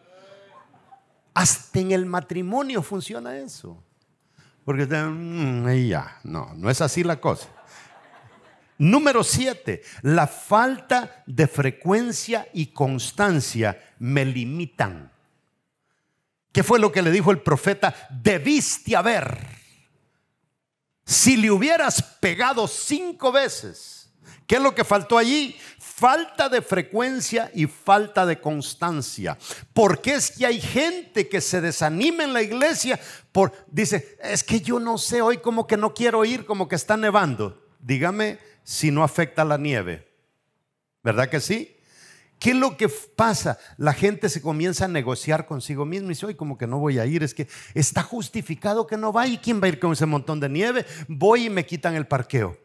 Hasta 1.35 1.81
en 1.81 1.93
el 1.93 2.07
matrimonio 2.07 2.83
funciona 2.83 3.37
eso. 3.39 3.83
Porque 4.65 4.87
mm, 4.87 5.89
ya, 5.89 6.19
no, 6.25 6.53
no 6.55 6.69
es 6.69 6.81
así 6.81 7.03
la 7.03 7.21
cosa. 7.21 7.49
Número 8.79 9.25
siete, 9.25 9.83
la 10.03 10.29
falta 10.29 11.25
de 11.27 11.49
frecuencia 11.49 12.49
y 12.53 12.67
constancia 12.67 13.81
me 13.99 14.25
limitan. 14.25 15.11
¿Qué 16.59 16.65
fue 16.65 16.81
lo 16.81 16.91
que 16.91 17.03
le 17.03 17.13
dijo 17.13 17.31
el 17.31 17.41
profeta? 17.41 17.95
Debiste 18.11 18.97
haber. 18.97 19.39
Si 21.05 21.37
le 21.37 21.53
hubieras 21.53 22.03
pegado 22.19 22.67
cinco 22.67 23.31
veces, 23.31 24.11
¿qué 24.45 24.57
es 24.57 24.61
lo 24.61 24.75
que 24.75 24.83
faltó 24.83 25.17
allí? 25.19 25.57
Falta 25.79 26.49
de 26.49 26.61
frecuencia 26.61 27.49
y 27.55 27.67
falta 27.67 28.27
de 28.27 28.41
constancia. 28.41 29.39
Porque 29.73 30.15
es 30.15 30.33
que 30.33 30.47
hay 30.47 30.61
gente 30.61 31.29
que 31.29 31.41
se 31.41 31.61
desanima 31.61 32.25
en 32.25 32.33
la 32.33 32.43
iglesia 32.43 32.99
por, 33.31 33.53
dice, 33.69 34.19
es 34.21 34.43
que 34.43 34.61
yo 34.61 34.81
no 34.81 34.99
sé, 34.99 35.23
hoy 35.23 35.39
como 35.39 35.65
que 35.69 35.77
no 35.77 35.95
quiero 35.95 36.25
ir, 36.25 36.45
como 36.45 36.67
que 36.67 36.75
está 36.75 36.97
nevando. 36.97 37.69
Dígame 37.79 38.41
si 38.65 38.91
no 38.91 39.05
afecta 39.05 39.45
la 39.45 39.59
nieve. 39.59 40.13
¿Verdad 41.05 41.29
que 41.29 41.39
sí? 41.39 41.78
¿Qué 42.39 42.51
es 42.51 42.57
lo 42.57 42.77
que 42.77 42.89
pasa? 42.89 43.59
La 43.77 43.93
gente 43.93 44.29
se 44.29 44.41
comienza 44.41 44.85
a 44.85 44.89
negociar 44.89 45.47
consigo 45.47 45.85
mismo 45.85 46.07
y 46.07 46.11
dice, 46.11 46.27
hoy 46.27 46.35
como 46.35 46.57
que 46.57 46.67
no 46.67 46.79
voy 46.79 46.99
a 46.99 47.07
ir, 47.07 47.23
es 47.23 47.35
que 47.35 47.49
está 47.75 48.03
justificado 48.03 48.87
que 48.87 48.97
no 48.97 49.13
va 49.13 49.27
y 49.27 49.39
quién 49.39 49.61
va 49.61 49.67
a 49.67 49.71
ir 49.71 49.81
con 49.81 49.93
ese 49.93 50.07
montón 50.07 50.39
de 50.39 50.49
nieve, 50.49 50.87
voy 51.09 51.47
y 51.47 51.51
me 51.51 51.67
quitan 51.67 51.95
el 51.97 52.07
parqueo. 52.07 52.57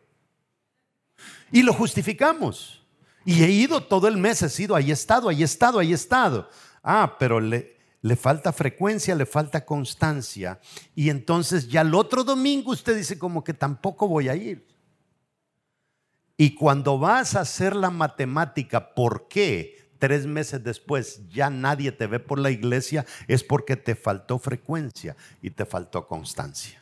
Y 1.52 1.64
lo 1.64 1.74
justificamos. 1.74 2.84
Y 3.26 3.44
he 3.44 3.50
ido 3.50 3.82
todo 3.82 4.08
el 4.08 4.18
mes, 4.18 4.42
he 4.42 4.50
sido, 4.50 4.76
ahí 4.76 4.92
he 4.92 4.94
estado, 4.94 5.30
ahí 5.30 5.42
he 5.42 5.46
estado, 5.46 5.80
ahí 5.80 5.92
he 5.92 5.96
estado. 5.96 6.50
Ah, 6.84 7.16
pero 7.18 7.40
le, 7.40 7.78
le 8.02 8.16
falta 8.16 8.52
frecuencia, 8.52 9.16
le 9.16 9.26
falta 9.26 9.66
constancia. 9.66 10.60
Y 10.94 11.10
entonces 11.10 11.68
ya 11.70 11.82
el 11.82 11.96
otro 11.96 12.24
domingo 12.24 12.72
usted 12.72 12.96
dice 12.96 13.18
como 13.18 13.44
que 13.44 13.54
tampoco 13.54 14.08
voy 14.08 14.30
a 14.30 14.36
ir. 14.36 14.73
Y 16.38 16.56
cuando 16.56 16.98
vas 16.98 17.36
a 17.36 17.42
hacer 17.42 17.76
la 17.76 17.90
matemática, 17.90 18.94
¿por 18.96 19.28
qué 19.28 19.92
tres 20.00 20.26
meses 20.26 20.64
después 20.64 21.22
ya 21.30 21.50
nadie 21.50 21.92
te 21.92 22.08
ve 22.08 22.20
por 22.20 22.40
la 22.40 22.50
iglesia? 22.50 23.06
Es 23.28 23.44
porque 23.44 23.76
te 23.76 23.96
faltó 23.96 24.40
frecuencia 24.40 25.16
y 25.42 25.52
te 25.52 25.66
faltó 25.66 26.08
constancia. 26.08 26.82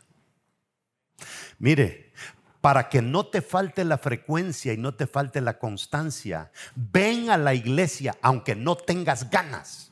Mire, 1.60 2.14
para 2.62 2.88
que 2.88 3.02
no 3.02 3.26
te 3.26 3.42
falte 3.42 3.84
la 3.84 3.98
frecuencia 3.98 4.72
y 4.72 4.78
no 4.78 4.94
te 4.96 5.06
falte 5.06 5.42
la 5.42 5.60
constancia, 5.60 6.52
ven 6.76 7.30
a 7.30 7.38
la 7.38 7.54
iglesia 7.54 8.18
aunque 8.22 8.56
no 8.56 8.78
tengas 8.78 9.30
ganas. 9.30 9.92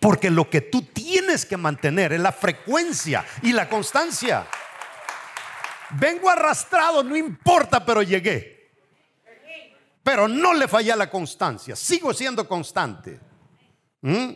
Porque 0.00 0.30
lo 0.30 0.48
que 0.50 0.60
tú 0.60 0.82
tienes 0.82 1.46
que 1.46 1.56
mantener 1.56 2.12
es 2.12 2.20
la 2.20 2.32
frecuencia 2.32 3.24
y 3.42 3.52
la 3.52 3.68
constancia. 3.68 4.46
Vengo 5.90 6.28
arrastrado, 6.28 7.02
no 7.02 7.16
importa, 7.16 7.84
pero 7.84 8.02
llegué 8.02 8.57
pero 10.08 10.26
no 10.26 10.54
le 10.54 10.66
falla 10.66 10.96
la 10.96 11.10
constancia, 11.10 11.76
sigo 11.76 12.14
siendo 12.14 12.48
constante. 12.48 13.20
¿Mm? 14.00 14.30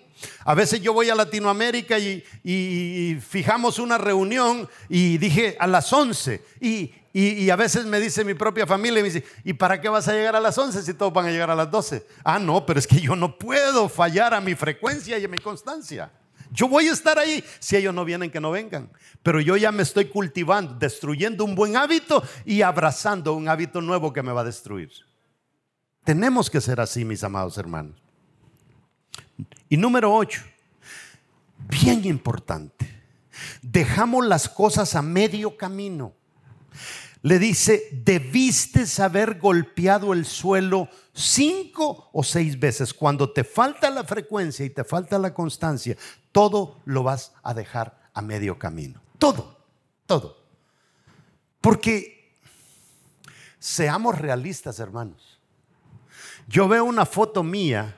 A 0.44 0.54
veces 0.54 0.82
yo 0.82 0.92
voy 0.92 1.08
a 1.08 1.14
Latinoamérica 1.14 1.98
y, 1.98 3.18
fijamos 3.26 3.78
una 3.78 3.96
reunión 3.96 4.68
y 4.90 5.16
dije 5.16 5.56
a 5.58 5.66
las 5.66 5.90
11 5.90 6.44
y, 6.60 7.48
a 7.48 7.56
veces 7.56 7.86
me 7.86 8.00
dice 8.00 8.22
mi 8.22 8.34
propia 8.34 8.66
familia, 8.66 9.00
y 9.00 9.02
me 9.02 9.08
dice, 9.08 9.26
¿y 9.44 9.54
para 9.54 9.80
qué 9.80 9.88
vas 9.88 10.06
a 10.08 10.12
llegar 10.12 10.36
a 10.36 10.40
las 10.40 10.58
11 10.58 10.82
si 10.82 10.92
todos 10.92 11.10
van 11.10 11.24
a 11.24 11.30
llegar 11.30 11.48
a 11.48 11.54
las 11.54 11.70
12? 11.70 12.06
Ah, 12.22 12.38
no, 12.38 12.66
pero 12.66 12.78
es 12.78 12.86
que 12.86 13.00
yo 13.00 13.16
no 13.16 13.38
puedo 13.38 13.88
fallar 13.88 14.34
a 14.34 14.42
mi 14.42 14.54
frecuencia 14.54 15.16
y 15.16 15.24
a 15.24 15.28
mi 15.28 15.38
constancia. 15.38 16.12
Yo 16.50 16.68
voy 16.68 16.88
a 16.88 16.92
estar 16.92 17.18
ahí 17.18 17.42
si 17.60 17.76
ellos 17.76 17.94
no 17.94 18.04
vienen, 18.04 18.30
que 18.30 18.40
no 18.40 18.50
vengan. 18.50 18.90
Pero 19.22 19.40
yo 19.40 19.56
ya 19.56 19.72
me 19.72 19.84
estoy 19.84 20.04
cultivando, 20.04 20.74
destruyendo 20.74 21.46
un 21.46 21.54
buen 21.54 21.78
hábito 21.78 22.22
y 22.44 22.60
abrazando 22.60 23.32
un 23.32 23.48
hábito 23.48 23.80
nuevo 23.80 24.12
que 24.12 24.22
me 24.22 24.32
va 24.32 24.42
a 24.42 24.44
destruir. 24.44 24.90
Tenemos 26.04 26.50
que 26.50 26.60
ser 26.60 26.80
así, 26.80 27.04
mis 27.04 27.22
amados 27.22 27.56
hermanos. 27.58 28.00
Y 29.68 29.76
número 29.76 30.14
ocho, 30.14 30.42
bien 31.56 32.04
importante, 32.04 33.02
dejamos 33.62 34.26
las 34.26 34.48
cosas 34.48 34.94
a 34.94 35.02
medio 35.02 35.56
camino. 35.56 36.14
Le 37.22 37.38
dice, 37.38 37.88
debiste 37.92 38.84
haber 39.00 39.38
golpeado 39.38 40.12
el 40.12 40.26
suelo 40.26 40.88
cinco 41.12 42.10
o 42.12 42.24
seis 42.24 42.58
veces. 42.58 42.92
Cuando 42.92 43.32
te 43.32 43.44
falta 43.44 43.88
la 43.90 44.02
frecuencia 44.02 44.66
y 44.66 44.70
te 44.70 44.82
falta 44.82 45.20
la 45.20 45.32
constancia, 45.32 45.96
todo 46.32 46.80
lo 46.84 47.04
vas 47.04 47.32
a 47.44 47.54
dejar 47.54 48.10
a 48.12 48.22
medio 48.22 48.58
camino. 48.58 49.00
Todo, 49.18 49.56
todo. 50.04 50.36
Porque 51.60 52.34
seamos 53.60 54.18
realistas, 54.18 54.80
hermanos. 54.80 55.31
Yo 56.52 56.68
veo 56.68 56.84
una 56.84 57.06
foto 57.06 57.42
mía 57.42 57.96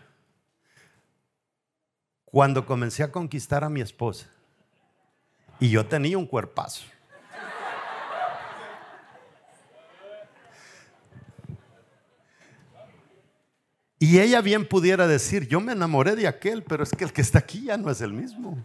cuando 2.24 2.64
comencé 2.64 3.02
a 3.02 3.10
conquistar 3.10 3.64
a 3.64 3.68
mi 3.68 3.80
esposa 3.80 4.28
y 5.58 5.70
yo 5.70 5.84
tenía 5.84 6.16
un 6.16 6.24
cuerpazo. 6.24 6.84
Y 13.98 14.20
ella 14.20 14.40
bien 14.40 14.68
pudiera 14.68 15.08
decir, 15.08 15.48
yo 15.48 15.60
me 15.60 15.72
enamoré 15.72 16.14
de 16.14 16.28
aquel, 16.28 16.62
pero 16.62 16.84
es 16.84 16.92
que 16.92 17.02
el 17.02 17.12
que 17.12 17.22
está 17.22 17.40
aquí 17.40 17.64
ya 17.64 17.76
no 17.76 17.90
es 17.90 18.00
el 18.00 18.12
mismo. 18.12 18.56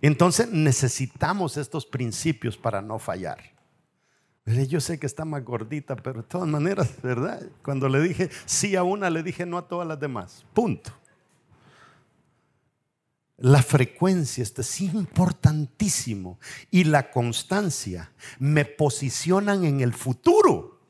Entonces 0.00 0.48
necesitamos 0.48 1.58
estos 1.58 1.84
principios 1.84 2.56
para 2.56 2.80
no 2.80 2.98
fallar. 2.98 3.51
Yo 4.44 4.80
sé 4.80 4.98
que 4.98 5.06
está 5.06 5.24
más 5.24 5.44
gordita, 5.44 5.94
pero 5.94 6.22
de 6.22 6.28
todas 6.28 6.48
maneras, 6.48 6.90
¿verdad? 7.02 7.42
Cuando 7.62 7.88
le 7.88 8.00
dije 8.00 8.28
sí 8.44 8.74
a 8.74 8.82
una, 8.82 9.08
le 9.08 9.22
dije 9.22 9.46
no 9.46 9.56
a 9.56 9.68
todas 9.68 9.86
las 9.86 10.00
demás. 10.00 10.44
Punto. 10.52 10.92
La 13.36 13.62
frecuencia, 13.62 14.42
esto 14.42 14.60
es 14.60 14.80
importantísimo. 14.80 16.38
Y 16.70 16.84
la 16.84 17.10
constancia 17.10 18.12
me 18.38 18.64
posicionan 18.64 19.64
en 19.64 19.80
el 19.80 19.92
futuro. 19.94 20.80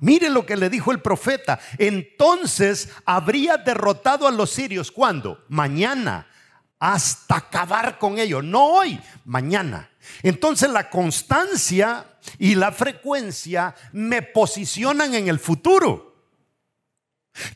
Mire 0.00 0.28
lo 0.30 0.44
que 0.44 0.56
le 0.56 0.70
dijo 0.70 0.92
el 0.92 1.00
profeta. 1.00 1.58
Entonces 1.78 2.90
habría 3.04 3.56
derrotado 3.56 4.26
a 4.26 4.32
los 4.32 4.50
sirios. 4.50 4.90
¿Cuándo? 4.90 5.44
Mañana. 5.48 6.28
Hasta 6.78 7.36
acabar 7.36 7.98
con 7.98 8.18
ellos. 8.18 8.44
No 8.44 8.66
hoy, 8.66 9.00
mañana. 9.24 9.90
Entonces 10.22 10.70
la 10.70 10.90
constancia 10.90 12.06
y 12.38 12.54
la 12.54 12.72
frecuencia 12.72 13.74
me 13.92 14.22
posicionan 14.22 15.14
en 15.14 15.28
el 15.28 15.38
futuro. 15.38 16.14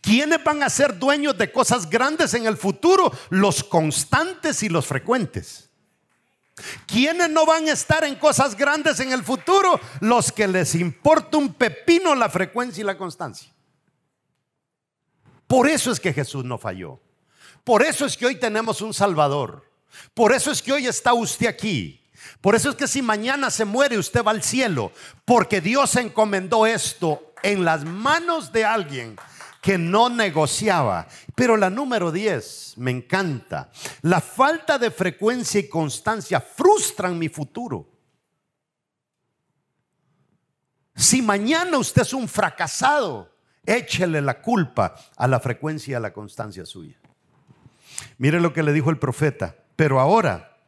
¿Quiénes 0.02 0.42
van 0.44 0.62
a 0.62 0.68
ser 0.68 0.98
dueños 0.98 1.36
de 1.38 1.50
cosas 1.50 1.88
grandes 1.88 2.34
en 2.34 2.46
el 2.46 2.56
futuro? 2.56 3.12
Los 3.30 3.64
constantes 3.64 4.62
y 4.62 4.68
los 4.68 4.86
frecuentes. 4.86 5.70
¿Quiénes 6.86 7.30
no 7.30 7.46
van 7.46 7.68
a 7.68 7.72
estar 7.72 8.04
en 8.04 8.16
cosas 8.16 8.54
grandes 8.54 9.00
en 9.00 9.12
el 9.12 9.24
futuro? 9.24 9.80
Los 10.00 10.30
que 10.32 10.46
les 10.46 10.74
importa 10.74 11.38
un 11.38 11.54
pepino 11.54 12.14
la 12.14 12.28
frecuencia 12.28 12.82
y 12.82 12.84
la 12.84 12.98
constancia. 12.98 13.50
Por 15.46 15.68
eso 15.68 15.90
es 15.90 15.98
que 15.98 16.12
Jesús 16.12 16.44
no 16.44 16.58
falló. 16.58 17.00
Por 17.64 17.82
eso 17.82 18.06
es 18.06 18.16
que 18.16 18.26
hoy 18.26 18.36
tenemos 18.36 18.80
un 18.80 18.94
Salvador. 18.94 19.64
Por 20.14 20.32
eso 20.32 20.50
es 20.50 20.62
que 20.62 20.72
hoy 20.72 20.86
está 20.86 21.12
usted 21.12 21.46
aquí. 21.46 22.00
Por 22.40 22.54
eso 22.54 22.70
es 22.70 22.76
que 22.76 22.88
si 22.88 23.02
mañana 23.02 23.50
se 23.50 23.64
muere 23.64 23.98
usted 23.98 24.24
va 24.24 24.30
al 24.30 24.42
cielo. 24.42 24.92
Porque 25.24 25.60
Dios 25.60 25.96
encomendó 25.96 26.66
esto 26.66 27.34
en 27.42 27.64
las 27.64 27.84
manos 27.84 28.52
de 28.52 28.64
alguien 28.64 29.16
que 29.60 29.78
no 29.78 30.08
negociaba. 30.08 31.06
Pero 31.34 31.56
la 31.56 31.70
número 31.70 32.12
10 32.12 32.74
me 32.78 32.90
encanta. 32.90 33.70
La 34.02 34.20
falta 34.20 34.78
de 34.78 34.90
frecuencia 34.90 35.60
y 35.60 35.68
constancia 35.68 36.40
frustran 36.40 37.18
mi 37.18 37.28
futuro. 37.28 37.88
Si 40.94 41.22
mañana 41.22 41.78
usted 41.78 42.02
es 42.02 42.12
un 42.12 42.28
fracasado, 42.28 43.30
échele 43.64 44.20
la 44.20 44.40
culpa 44.40 44.94
a 45.16 45.26
la 45.26 45.40
frecuencia 45.40 45.92
y 45.92 45.94
a 45.94 46.00
la 46.00 46.12
constancia 46.12 46.66
suya. 46.66 46.98
Mire 48.18 48.40
lo 48.40 48.52
que 48.52 48.62
le 48.62 48.72
dijo 48.72 48.90
el 48.90 48.98
profeta. 48.98 49.56
Pero 49.76 50.00
ahora 50.00 50.58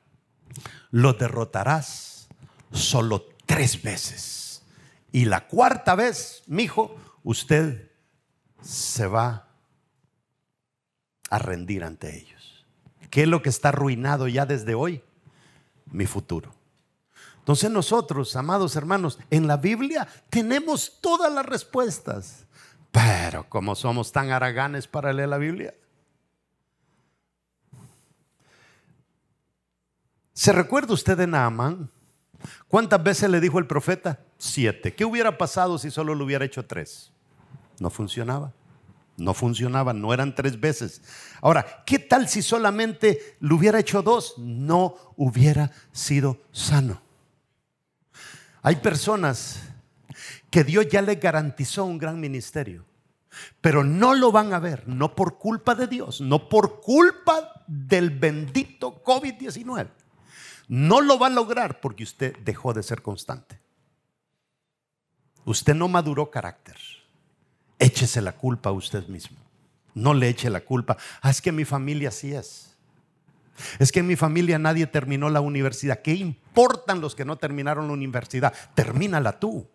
lo 0.91 1.15
derrotarás 1.15 2.29
solo 2.73 3.27
tres 3.47 3.83
veces. 3.83 4.63
Y 5.13 5.27
la 5.27 5.47
cuarta 5.47 5.95
vez, 5.95 6.43
mi 6.47 6.65
hijo, 6.65 6.97
usted 7.23 7.91
se 8.63 9.07
va 9.07 9.49
a 11.31 11.39
rendir 11.39 11.85
ante 11.85 12.17
ellos. 12.17 12.67
¿Qué 13.11 13.23
es 13.23 13.29
lo 13.29 13.43
que 13.43 13.51
está 13.51 13.69
arruinado 13.69 14.29
ya 14.29 14.47
desde 14.47 14.75
hoy? 14.75 15.03
Mi 15.87 16.07
futuro. 16.07 16.55
Entonces 17.39 17.71
nosotros, 17.71 18.35
amados 18.37 18.77
hermanos, 18.77 19.19
en 19.31 19.47
la 19.47 19.57
Biblia 19.57 20.07
tenemos 20.31 20.99
todas 21.01 21.33
las 21.33 21.45
respuestas. 21.45 22.47
Pero 22.91 23.49
como 23.49 23.75
somos 23.75 24.13
tan 24.13 24.31
haraganes 24.31 24.87
para 24.87 25.13
leer 25.13 25.29
la 25.29 25.39
Biblia. 25.39 25.75
¿Se 30.33 30.53
recuerda 30.53 30.95
usted 30.95 31.17
de 31.17 31.27
Naamán? 31.27 31.91
¿Cuántas 32.69 33.03
veces 33.03 33.31
le 33.31 33.41
dijo 33.41 33.59
el 33.59 33.67
profeta? 33.67 34.21
Siete. 34.39 34.95
¿Qué 34.95 35.05
hubiera 35.05 35.39
pasado 35.39 35.79
si 35.79 35.91
solo 35.91 36.15
lo 36.15 36.25
hubiera 36.25 36.45
hecho 36.45 36.65
tres? 36.65 37.13
No 37.79 37.91
funcionaba. 37.91 38.53
No 39.17 39.35
funcionaba, 39.35 39.93
no 39.93 40.15
eran 40.15 40.35
tres 40.35 40.59
veces. 40.59 41.03
Ahora, 41.43 41.85
¿qué 41.85 41.99
tal 41.99 42.29
si 42.29 42.41
solamente 42.41 43.37
lo 43.41 43.57
hubiera 43.57 43.79
hecho 43.79 44.03
dos? 44.03 44.35
No 44.39 44.97
hubiera 45.17 45.71
sido 45.93 46.41
sano. 46.51 47.03
Hay 48.63 48.77
personas 48.77 49.61
que 50.51 50.65
Dios 50.65 50.89
ya 50.91 51.03
le 51.03 51.17
garantizó 51.17 51.85
un 51.85 51.99
gran 51.99 52.21
ministerio, 52.21 52.85
pero 53.61 53.85
no 53.85 54.15
lo 54.15 54.33
van 54.33 54.55
a 54.55 54.59
ver, 54.59 54.89
no 54.89 55.15
por 55.15 55.37
culpa 55.37 55.75
de 55.75 55.89
Dios, 55.89 56.21
no 56.21 56.49
por 56.49 56.81
culpa 56.81 57.65
del 57.67 58.11
bendito 58.11 59.03
COVID-19. 59.03 59.89
No 60.69 61.01
lo 61.01 61.19
va 61.19 61.27
a 61.27 61.31
lograr 61.31 61.81
porque 61.81 62.05
usted 62.05 62.37
dejó 62.39 62.73
de 62.73 62.83
ser 62.83 63.03
constante. 63.03 63.61
Usted 65.45 65.75
no 65.75 65.89
maduró 65.89 66.31
carácter 66.31 66.77
échese 67.83 68.23
la 68.23 68.33
culpa 68.33 68.71
a 68.71 68.73
usted 68.73 69.07
mismo. 69.09 69.39
No 69.95 70.15
le 70.15 70.29
eche 70.29 70.49
la 70.49 70.61
culpa. 70.61 70.97
Ah, 71.21 71.31
es 71.31 71.43
que 71.43 71.53
mi 71.53 71.65
familia 71.65 72.09
así 72.09 72.33
es. 72.33 72.77
Es 73.79 73.93
que 73.93 74.01
en 74.01 74.07
mi 74.07 74.17
familia 74.17 74.59
nadie 74.59 74.87
terminó 74.87 75.29
la 75.29 75.41
universidad. 75.41 76.01
¿Qué 76.01 76.15
importan 76.15 77.01
los 77.01 77.15
que 77.15 77.25
no 77.25 77.37
terminaron 77.37 77.89
la 77.89 77.93
universidad? 77.93 78.55
Termínala 78.75 79.39
tú. 79.39 79.67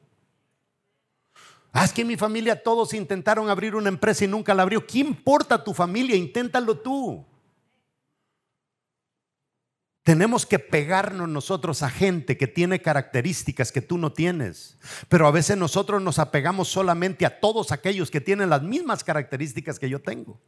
Ah, 1.73 1.85
es 1.85 1.91
que 1.91 2.01
en 2.01 2.07
mi 2.07 2.17
familia 2.17 2.63
todos 2.63 2.93
intentaron 2.93 3.49
abrir 3.49 3.75
una 3.75 3.89
empresa 3.89 4.25
y 4.25 4.27
nunca 4.27 4.55
la 4.55 4.63
abrió. 4.63 4.87
¿Qué 4.87 4.99
importa 4.99 5.63
tu 5.63 5.73
familia? 5.73 6.15
Inténtalo 6.15 6.79
tú. 6.79 7.23
Tenemos 10.07 10.45
que 10.45 10.57
pegarnos 10.57 11.27
nosotros 11.27 11.83
a 11.83 11.89
gente 11.89 12.37
que 12.37 12.47
tiene 12.47 12.81
características 12.81 13.73
que 13.73 13.81
tú 13.81 13.97
no 13.97 14.13
tienes. 14.13 14.77
Pero 15.09 15.27
a 15.27 15.31
veces 15.31 15.57
nosotros 15.57 16.01
nos 16.01 16.17
apegamos 16.17 16.69
solamente 16.69 17.25
a 17.25 17.41
todos 17.41 17.73
aquellos 17.73 18.09
que 18.09 18.21
tienen 18.21 18.49
las 18.49 18.61
mismas 18.61 19.03
características 19.03 19.77
que 19.77 19.89
yo 19.89 20.01
tengo. 20.01 20.39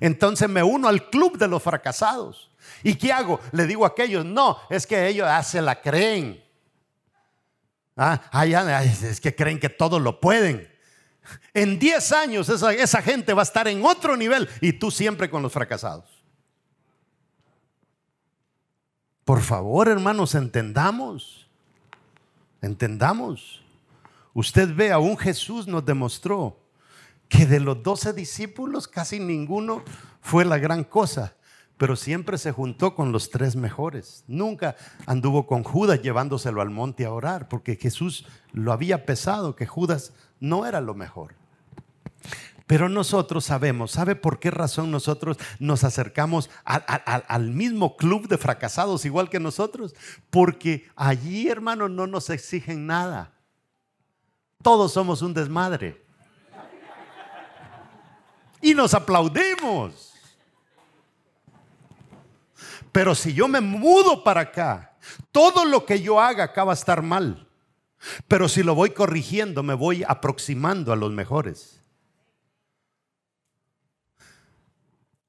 Entonces 0.00 0.48
me 0.48 0.64
uno 0.64 0.88
al 0.88 1.08
club 1.08 1.38
de 1.38 1.46
los 1.46 1.62
fracasados. 1.62 2.50
¿Y 2.82 2.96
qué 2.96 3.12
hago? 3.12 3.38
Le 3.52 3.68
digo 3.68 3.84
a 3.84 3.90
aquellos, 3.90 4.24
no, 4.24 4.58
es 4.68 4.88
que 4.88 5.06
ellos 5.06 5.28
ah, 5.30 5.44
se 5.44 5.62
la 5.62 5.80
creen. 5.80 6.42
Ah, 7.96 8.20
es 8.82 9.20
que 9.20 9.36
creen 9.36 9.60
que 9.60 9.68
todo 9.68 10.00
lo 10.00 10.18
pueden. 10.18 10.68
En 11.54 11.78
10 11.78 12.10
años 12.10 12.48
esa 12.48 13.02
gente 13.02 13.34
va 13.34 13.42
a 13.42 13.44
estar 13.44 13.68
en 13.68 13.84
otro 13.84 14.16
nivel 14.16 14.48
y 14.60 14.72
tú 14.72 14.90
siempre 14.90 15.30
con 15.30 15.42
los 15.42 15.52
fracasados. 15.52 16.19
Por 19.30 19.42
favor, 19.42 19.86
hermanos, 19.86 20.34
entendamos. 20.34 21.46
Entendamos. 22.60 23.62
Usted 24.34 24.74
ve, 24.74 24.96
un 24.96 25.16
Jesús 25.16 25.68
nos 25.68 25.86
demostró 25.86 26.58
que 27.28 27.46
de 27.46 27.60
los 27.60 27.80
doce 27.80 28.12
discípulos 28.12 28.88
casi 28.88 29.20
ninguno 29.20 29.84
fue 30.20 30.44
la 30.44 30.58
gran 30.58 30.82
cosa, 30.82 31.36
pero 31.78 31.94
siempre 31.94 32.38
se 32.38 32.50
juntó 32.50 32.96
con 32.96 33.12
los 33.12 33.30
tres 33.30 33.54
mejores. 33.54 34.24
Nunca 34.26 34.74
anduvo 35.06 35.46
con 35.46 35.62
Judas 35.62 36.02
llevándoselo 36.02 36.60
al 36.60 36.70
monte 36.70 37.04
a 37.04 37.12
orar, 37.12 37.46
porque 37.48 37.76
Jesús 37.76 38.26
lo 38.50 38.72
había 38.72 39.06
pesado, 39.06 39.54
que 39.54 39.64
Judas 39.64 40.12
no 40.40 40.66
era 40.66 40.80
lo 40.80 40.94
mejor. 40.94 41.36
Pero 42.70 42.88
nosotros 42.88 43.46
sabemos, 43.46 43.90
¿sabe 43.90 44.14
por 44.14 44.38
qué 44.38 44.48
razón 44.48 44.92
nosotros 44.92 45.38
nos 45.58 45.82
acercamos 45.82 46.48
al 46.64 47.50
mismo 47.50 47.96
club 47.96 48.28
de 48.28 48.38
fracasados 48.38 49.04
igual 49.04 49.28
que 49.28 49.40
nosotros? 49.40 49.92
Porque 50.30 50.88
allí, 50.94 51.48
hermano, 51.48 51.88
no 51.88 52.06
nos 52.06 52.30
exigen 52.30 52.86
nada. 52.86 53.32
Todos 54.62 54.92
somos 54.92 55.20
un 55.20 55.34
desmadre. 55.34 56.00
Y 58.62 58.72
nos 58.72 58.94
aplaudimos. 58.94 60.12
Pero 62.92 63.16
si 63.16 63.34
yo 63.34 63.48
me 63.48 63.60
mudo 63.60 64.22
para 64.22 64.42
acá, 64.42 64.96
todo 65.32 65.64
lo 65.64 65.84
que 65.84 66.00
yo 66.00 66.20
haga 66.20 66.44
acaba 66.44 66.66
va 66.66 66.72
a 66.74 66.74
estar 66.74 67.02
mal. 67.02 67.48
Pero 68.28 68.48
si 68.48 68.62
lo 68.62 68.76
voy 68.76 68.90
corrigiendo, 68.90 69.64
me 69.64 69.74
voy 69.74 70.04
aproximando 70.06 70.92
a 70.92 70.96
los 70.96 71.10
mejores. 71.10 71.79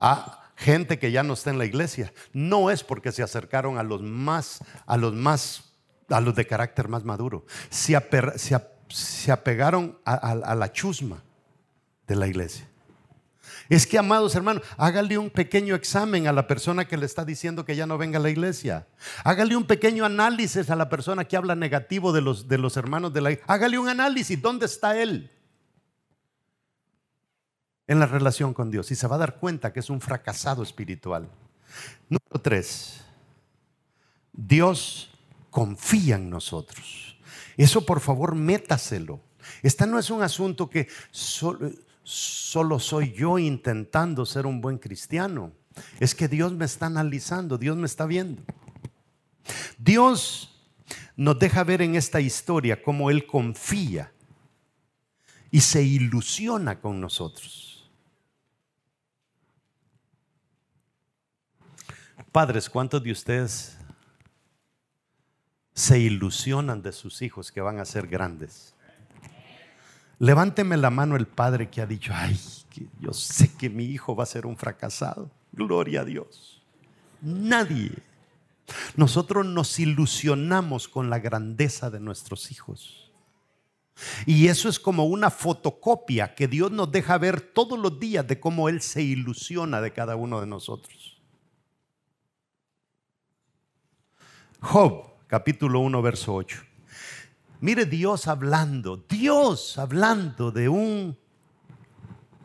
A 0.02 0.41
gente 0.62 0.99
que 0.99 1.12
ya 1.12 1.24
no 1.24 1.34
está 1.34 1.52
en 1.52 1.58
la 1.58 1.66
iglesia. 1.66 2.12
No 2.34 2.70
es 2.70 2.84
porque 2.84 3.12
se 3.12 3.24
acercaron 3.24 3.78
a 3.78 3.84
los 3.84 4.02
más, 4.02 4.60
a 4.86 4.97
los 4.97 5.14
más, 5.14 5.74
a 6.10 6.20
los 6.20 6.36
de 6.36 6.45
carácter 6.45 6.88
más 6.88 7.04
maduro. 7.04 7.45
Se, 7.70 7.95
apegaron 9.32 9.97
a, 10.04 10.56
la 10.56 10.72
chusma 10.72 11.24
de 12.08 12.16
la 12.16 12.28
iglesia. 12.28 12.68
Es 13.70 13.88
que, 13.88 13.97
amados 13.97 14.36
hermanos, 14.36 14.64
hágale 14.76 15.18
un 15.18 15.30
pequeño 15.30 15.76
examen 15.76 16.28
a 16.28 16.34
la 16.34 16.45
persona 16.45 16.86
que 16.86 16.97
le 16.97 17.06
está 17.06 17.24
diciendo 17.24 17.64
que 17.64 17.76
ya 17.76 17.86
no 17.86 17.97
venga 17.97 18.20
a 18.20 18.22
la 18.22 18.30
iglesia. 18.30 18.86
Hágale 19.24 19.56
un 19.56 19.66
pequeño 19.66 20.04
análisis 20.04 20.70
a 20.70 20.76
la 20.76 20.89
persona 20.89 21.24
que 21.24 21.38
habla 21.38 21.56
negativo 21.56 22.12
de 22.12 22.22
los, 22.22 22.49
de 22.49 22.58
los 22.58 22.76
hermanos 22.76 23.14
de 23.14 23.22
la 23.22 23.32
iglesia. 23.32 23.54
Hágale 23.54 23.80
un 23.80 23.88
análisis. 23.88 24.41
¿Dónde 24.41 24.66
está 24.66 25.02
él? 25.02 25.32
En 27.92 28.00
la 28.00 28.06
relación 28.06 28.54
con 28.54 28.72
Dios 28.72 28.89
y 28.92 28.96
se 28.96 29.06
va 29.06 29.18
a 29.18 29.20
dar 29.20 29.36
cuenta 29.36 29.74
que 29.74 29.82
es 29.82 29.89
un 29.89 30.00
fracasado 30.00 30.64
espiritual. 30.64 31.28
Número 32.08 32.42
tres, 32.42 33.02
Dios 34.32 35.12
confía 35.50 36.16
en 36.16 36.30
nosotros. 36.30 37.18
Eso 37.58 37.86
por 37.86 38.00
favor 38.00 38.34
métaselo. 38.34 39.20
Esta 39.62 39.86
no 39.86 40.00
es 40.00 40.10
un 40.10 40.24
asunto 40.24 40.70
que 40.70 40.88
solo, 41.12 41.70
solo 42.02 42.80
soy 42.80 43.12
yo 43.12 43.38
intentando 43.38 44.26
ser 44.26 44.46
un 44.46 44.62
buen 44.62 44.78
cristiano. 44.78 45.52
Es 46.00 46.16
que 46.16 46.30
Dios 46.30 46.54
me 46.54 46.64
está 46.64 46.86
analizando, 46.86 47.58
Dios 47.58 47.76
me 47.76 47.88
está 47.88 48.06
viendo. 48.06 48.42
Dios 49.78 50.64
nos 51.18 51.38
deja 51.38 51.66
ver 51.66 51.82
en 51.82 51.96
esta 51.96 52.22
historia 52.22 52.82
cómo 52.82 53.12
Él 53.12 53.28
confía 53.28 54.14
y 55.52 55.60
se 55.60 55.84
ilusiona 55.84 56.80
con 56.80 57.02
nosotros. 57.02 57.70
Padres, 62.32 62.70
¿cuántos 62.70 63.04
de 63.04 63.12
ustedes 63.12 63.78
se 65.74 66.00
ilusionan 66.00 66.82
de 66.82 66.94
sus 66.94 67.22
hijos 67.22 67.52
que 67.52 67.60
van 67.60 67.80
a 67.80 67.86
ser 67.86 68.08
grandes? 68.08 68.74
Levánteme 70.18 70.78
la 70.78 70.90
mano 70.90 71.18
el 71.18 71.28
padre 71.28 71.70
que 71.70 71.82
ha 71.82 71.86
dicho, 71.86 72.14
ay, 72.16 72.40
yo 73.02 73.12
sé 73.12 73.52
que 73.58 73.70
mi 73.70 73.84
hijo 73.84 74.16
va 74.16 74.24
a 74.24 74.28
ser 74.28 74.46
un 74.46 74.56
fracasado. 74.56 75.30
Gloria 75.52 76.02
a 76.02 76.06
Dios. 76.06 76.62
Nadie. 77.22 77.92
Nosotros 78.96 79.46
nos 79.46 79.78
ilusionamos 79.80 80.88
con 80.88 81.10
la 81.10 81.20
grandeza 81.20 81.90
de 81.90 82.00
nuestros 82.00 82.50
hijos. 82.52 83.12
Y 84.26 84.48
eso 84.48 84.70
es 84.70 84.80
como 84.80 85.06
una 85.06 85.32
fotocopia 85.32 86.34
que 86.34 86.48
Dios 86.48 86.72
nos 86.72 86.94
deja 86.94 87.18
ver 87.18 87.42
todos 87.42 87.78
los 87.78 88.00
días 88.00 88.26
de 88.26 88.40
cómo 88.40 88.70
Él 88.70 88.82
se 88.82 89.02
ilusiona 89.02 89.82
de 89.82 89.92
cada 89.92 90.16
uno 90.16 90.40
de 90.40 90.48
nosotros. 90.48 91.11
Job, 94.62 95.05
capítulo 95.28 95.80
1, 95.80 96.01
verso 96.03 96.36
8. 96.36 96.62
Mire 97.62 97.86
Dios 97.86 98.28
hablando, 98.28 98.97
Dios 98.97 99.78
hablando 99.80 100.51
de 100.51 100.70
un 100.70 101.18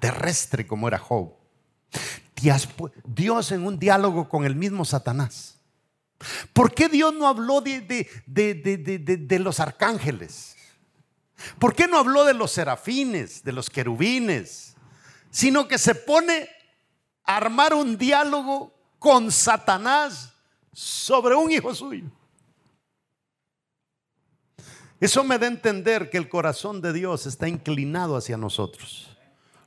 terrestre 0.00 0.66
como 0.66 0.88
era 0.88 0.98
Job. 0.98 1.34
Dios 3.04 3.52
en 3.52 3.66
un 3.66 3.78
diálogo 3.78 4.28
con 4.28 4.44
el 4.46 4.56
mismo 4.56 4.84
Satanás. 4.84 5.58
¿Por 6.54 6.74
qué 6.74 6.88
Dios 6.88 7.12
no 7.14 7.26
habló 7.26 7.60
de, 7.60 8.08
de, 8.26 9.38
los 9.38 9.60
arcángeles? 9.60 10.56
¿Por 11.58 11.74
qué 11.74 11.86
no 11.86 11.98
habló 11.98 12.24
de 12.24 12.32
los 12.32 12.50
serafines, 12.50 13.44
de 13.44 13.52
los 13.52 13.68
querubines? 13.68 14.74
Sino 15.30 15.68
que 15.68 15.76
se 15.76 15.94
pone 15.94 16.48
a 17.24 17.36
armar 17.36 17.74
un 17.74 17.98
diálogo 17.98 18.72
con 18.98 19.30
Satanás 19.30 20.36
sobre 20.76 21.34
un 21.34 21.50
hijo 21.50 21.74
suyo. 21.74 22.04
Eso 25.00 25.24
me 25.24 25.38
da 25.38 25.46
a 25.46 25.50
entender 25.50 26.10
que 26.10 26.18
el 26.18 26.28
corazón 26.28 26.82
de 26.82 26.92
Dios 26.92 27.24
está 27.24 27.48
inclinado 27.48 28.14
hacia 28.14 28.36
nosotros 28.36 29.08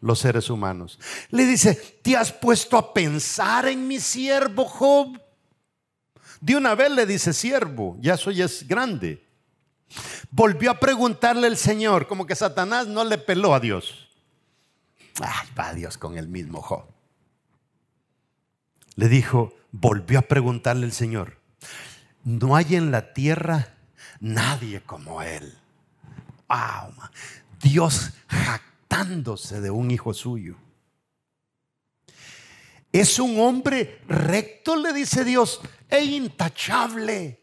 los 0.01 0.19
seres 0.19 0.51
humanos. 0.51 0.99
Le 1.31 1.47
dice, 1.47 1.73
¿te 2.03 2.15
has 2.15 2.31
puesto 2.31 2.77
a 2.77 2.93
pensar 2.93 3.67
en 3.67 3.87
mi 3.87 3.99
siervo 3.99 4.65
Job? 4.65 5.19
De 6.41 6.55
una 6.55 6.75
vez 6.75 6.91
le 6.91 7.07
dice 7.07 7.33
siervo, 7.33 7.97
ya 7.99 8.15
soy 8.15 8.43
es 8.43 8.67
grande. 8.67 9.25
Volvió 10.29 10.69
a 10.69 10.79
preguntarle 10.79 11.47
el 11.47 11.57
Señor, 11.57 12.07
como 12.07 12.27
que 12.27 12.35
Satanás 12.35 12.85
no 12.85 13.03
le 13.03 13.17
peló 13.17 13.55
a 13.55 13.59
Dios. 13.59 14.09
Ay, 15.19 15.49
va 15.57 15.73
Dios 15.73 15.97
con 15.97 16.19
el 16.19 16.27
mismo 16.27 16.61
Job. 16.61 16.85
Le 18.95 19.07
dijo, 19.07 19.58
volvió 19.71 20.19
a 20.19 20.23
preguntarle 20.23 20.85
el 20.85 20.91
Señor, 20.91 21.39
no 22.23 22.55
hay 22.55 22.75
en 22.75 22.91
la 22.91 23.13
tierra 23.13 23.75
nadie 24.19 24.81
como 24.81 25.21
él. 25.21 25.57
Dios 27.61 28.11
de 29.61 29.69
un 29.69 29.91
hijo 29.91 30.13
suyo. 30.13 30.55
Es 32.91 33.19
un 33.19 33.39
hombre 33.39 34.01
recto, 34.07 34.75
le 34.75 34.93
dice 34.93 35.23
Dios, 35.23 35.61
e 35.89 36.03
intachable, 36.03 37.39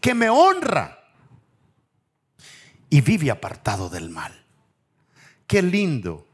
que 0.00 0.14
me 0.14 0.28
honra 0.28 0.98
y 2.90 3.00
vive 3.00 3.30
apartado 3.30 3.88
del 3.88 4.10
mal. 4.10 4.44
Qué 5.46 5.62
lindo. 5.62 6.26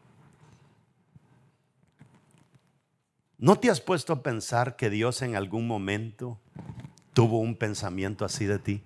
¿No 3.39 3.57
te 3.57 3.71
has 3.71 3.81
puesto 3.81 4.13
a 4.13 4.23
pensar 4.23 4.75
que 4.75 4.91
Dios 4.91 5.23
en 5.23 5.37
algún 5.37 5.69
momento 5.69 6.41
tuvo 7.13 7.39
un 7.39 7.55
pensamiento 7.57 8.25
así 8.25 8.47
de 8.47 8.59
ti? 8.59 8.83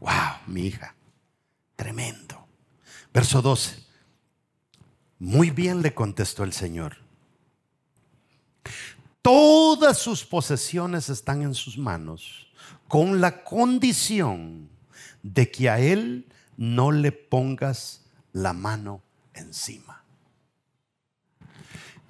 Wow, 0.00 0.10
mi 0.48 0.66
hija. 0.66 0.96
Tremendo. 1.76 2.46
Verso 3.14 3.40
12. 3.42 3.76
Muy 5.20 5.50
bien 5.50 5.82
le 5.82 5.94
contestó 5.94 6.42
el 6.42 6.52
Señor. 6.52 6.96
Todas 9.22 9.98
sus 9.98 10.24
posesiones 10.24 11.10
están 11.10 11.42
en 11.42 11.54
sus 11.54 11.78
manos 11.78 12.48
con 12.88 13.20
la 13.20 13.44
condición 13.44 14.68
de 15.22 15.50
que 15.50 15.70
a 15.70 15.78
Él 15.78 16.26
no 16.56 16.90
le 16.90 17.12
pongas 17.12 18.04
la 18.32 18.52
mano 18.52 19.02
encima. 19.34 19.89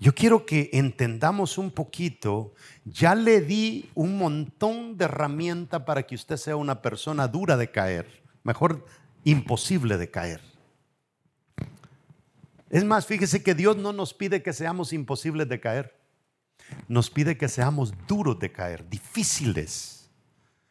Yo 0.01 0.15
quiero 0.15 0.47
que 0.47 0.71
entendamos 0.73 1.59
un 1.59 1.71
poquito, 1.71 2.55
ya 2.87 3.15
le 3.15 3.43
di 3.43 3.91
un 3.95 4.17
montón 4.17 4.97
de 4.97 5.05
herramienta 5.05 5.85
para 5.85 6.05
que 6.05 6.15
usted 6.15 6.39
sea 6.39 6.57
una 6.57 6.81
persona 6.81 7.29
dura 7.29 7.59
de 7.59 7.71
caer. 7.71 8.23
Mejor 8.43 8.87
imposible 9.25 9.99
de 9.99 10.11
caer. 10.11 10.41
Es 12.71 12.83
más, 12.83 13.05
fíjese 13.05 13.43
que 13.43 13.55
Dios 13.55 13.77
no 13.77 13.93
nos 13.93 14.15
pide 14.15 14.43
que 14.43 14.55
seamos 14.55 14.95
imposibles 14.95 15.47
de 15.51 15.61
caer. 15.61 15.95
Nos 16.89 17.11
pide 17.11 17.37
que 17.37 17.51
seamos 17.51 17.93
duros 18.09 18.39
de 18.39 18.51
caer, 18.51 18.89
difíciles. 18.89 20.09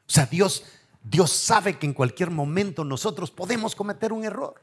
O 0.08 0.12
sea, 0.12 0.26
Dios, 0.26 0.64
Dios 1.04 1.30
sabe 1.30 1.78
que 1.78 1.86
en 1.86 1.94
cualquier 1.94 2.32
momento 2.32 2.84
nosotros 2.84 3.30
podemos 3.30 3.76
cometer 3.76 4.12
un 4.12 4.24
error. 4.24 4.56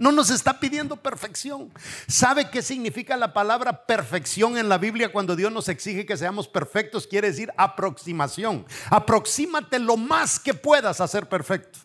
No 0.00 0.12
nos 0.12 0.30
está 0.30 0.58
pidiendo 0.58 0.96
perfección. 0.96 1.70
¿Sabe 2.08 2.48
qué 2.48 2.62
significa 2.62 3.18
la 3.18 3.34
palabra 3.34 3.84
perfección 3.84 4.56
en 4.56 4.70
la 4.70 4.78
Biblia 4.78 5.12
cuando 5.12 5.36
Dios 5.36 5.52
nos 5.52 5.68
exige 5.68 6.06
que 6.06 6.16
seamos 6.16 6.48
perfectos? 6.48 7.06
Quiere 7.06 7.28
decir 7.28 7.52
aproximación. 7.58 8.64
Aproxímate 8.88 9.78
lo 9.78 9.98
más 9.98 10.40
que 10.40 10.54
puedas 10.54 11.02
a 11.02 11.06
ser 11.06 11.28
perfecto. 11.28 11.80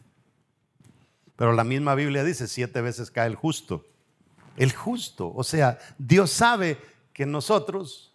Pero 1.35 1.51
la 1.51 1.65
misma 1.65 1.93
Biblia 1.93 2.23
dice, 2.23 2.47
siete 2.47 2.79
veces 2.79 3.11
cae 3.11 3.27
el 3.27 3.35
justo. 3.35 3.85
El 4.55 4.71
justo, 4.71 5.33
o 5.35 5.43
sea, 5.43 5.77
Dios 5.97 6.31
sabe 6.31 6.79
que 7.11 7.25
nosotros 7.25 8.13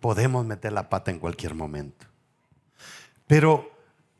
podemos 0.00 0.44
meter 0.44 0.74
la 0.74 0.90
pata 0.90 1.10
en 1.10 1.18
cualquier 1.18 1.54
momento. 1.54 2.04
Pero 3.26 3.70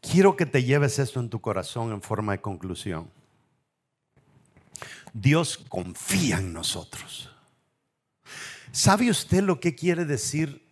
quiero 0.00 0.34
que 0.34 0.46
te 0.46 0.64
lleves 0.64 0.98
esto 0.98 1.20
en 1.20 1.28
tu 1.28 1.42
corazón 1.42 1.92
en 1.92 2.00
forma 2.00 2.32
de 2.32 2.40
conclusión. 2.40 3.17
Dios 5.20 5.58
confía 5.68 6.38
en 6.38 6.52
nosotros. 6.52 7.30
¿Sabe 8.70 9.10
usted 9.10 9.42
lo 9.42 9.58
que 9.58 9.74
quiere 9.74 10.04
decir? 10.04 10.64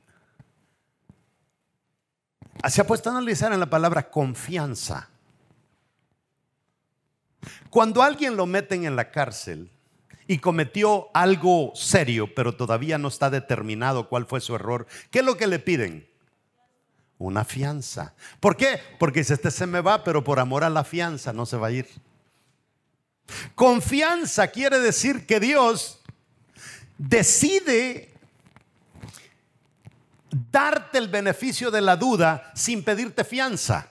Se 2.68 2.80
ha 2.80 2.86
puesto 2.86 3.10
a 3.10 3.12
analizar 3.12 3.52
en 3.52 3.60
la 3.60 3.68
palabra 3.68 4.10
confianza. 4.10 5.08
Cuando 7.70 8.02
alguien 8.02 8.36
lo 8.36 8.46
meten 8.46 8.84
en 8.84 8.96
la 8.96 9.10
cárcel 9.10 9.70
y 10.26 10.38
cometió 10.38 11.08
algo 11.14 11.72
serio, 11.74 12.32
pero 12.34 12.56
todavía 12.56 12.98
no 12.98 13.08
está 13.08 13.30
determinado 13.30 14.08
cuál 14.08 14.26
fue 14.26 14.40
su 14.40 14.54
error, 14.54 14.86
¿qué 15.10 15.20
es 15.20 15.24
lo 15.24 15.36
que 15.36 15.46
le 15.46 15.58
piden? 15.58 16.08
Una 17.18 17.44
fianza. 17.44 18.14
¿Por 18.40 18.56
qué? 18.56 18.80
Porque 18.98 19.24
si 19.24 19.32
este 19.32 19.50
se 19.50 19.66
me 19.66 19.80
va, 19.80 20.04
pero 20.04 20.22
por 20.22 20.38
amor 20.38 20.64
a 20.64 20.70
la 20.70 20.84
fianza 20.84 21.32
no 21.32 21.46
se 21.46 21.56
va 21.56 21.68
a 21.68 21.72
ir. 21.72 21.88
Confianza 23.54 24.48
quiere 24.48 24.78
decir 24.78 25.26
que 25.26 25.40
Dios 25.40 26.00
decide 26.98 28.12
darte 30.30 30.98
el 30.98 31.08
beneficio 31.08 31.70
de 31.70 31.80
la 31.80 31.96
duda 31.96 32.52
sin 32.54 32.82
pedirte 32.82 33.24
fianza. 33.24 33.90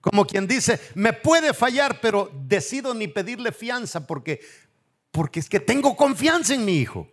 Como 0.00 0.26
quien 0.26 0.46
dice, 0.46 0.80
me 0.94 1.12
puede 1.12 1.54
fallar, 1.54 2.00
pero 2.00 2.30
decido 2.46 2.92
ni 2.92 3.06
pedirle 3.06 3.52
fianza 3.52 4.06
porque, 4.06 4.40
porque 5.12 5.40
es 5.40 5.48
que 5.48 5.60
tengo 5.60 5.96
confianza 5.96 6.54
en 6.54 6.64
mi 6.64 6.76
hijo. 6.76 7.08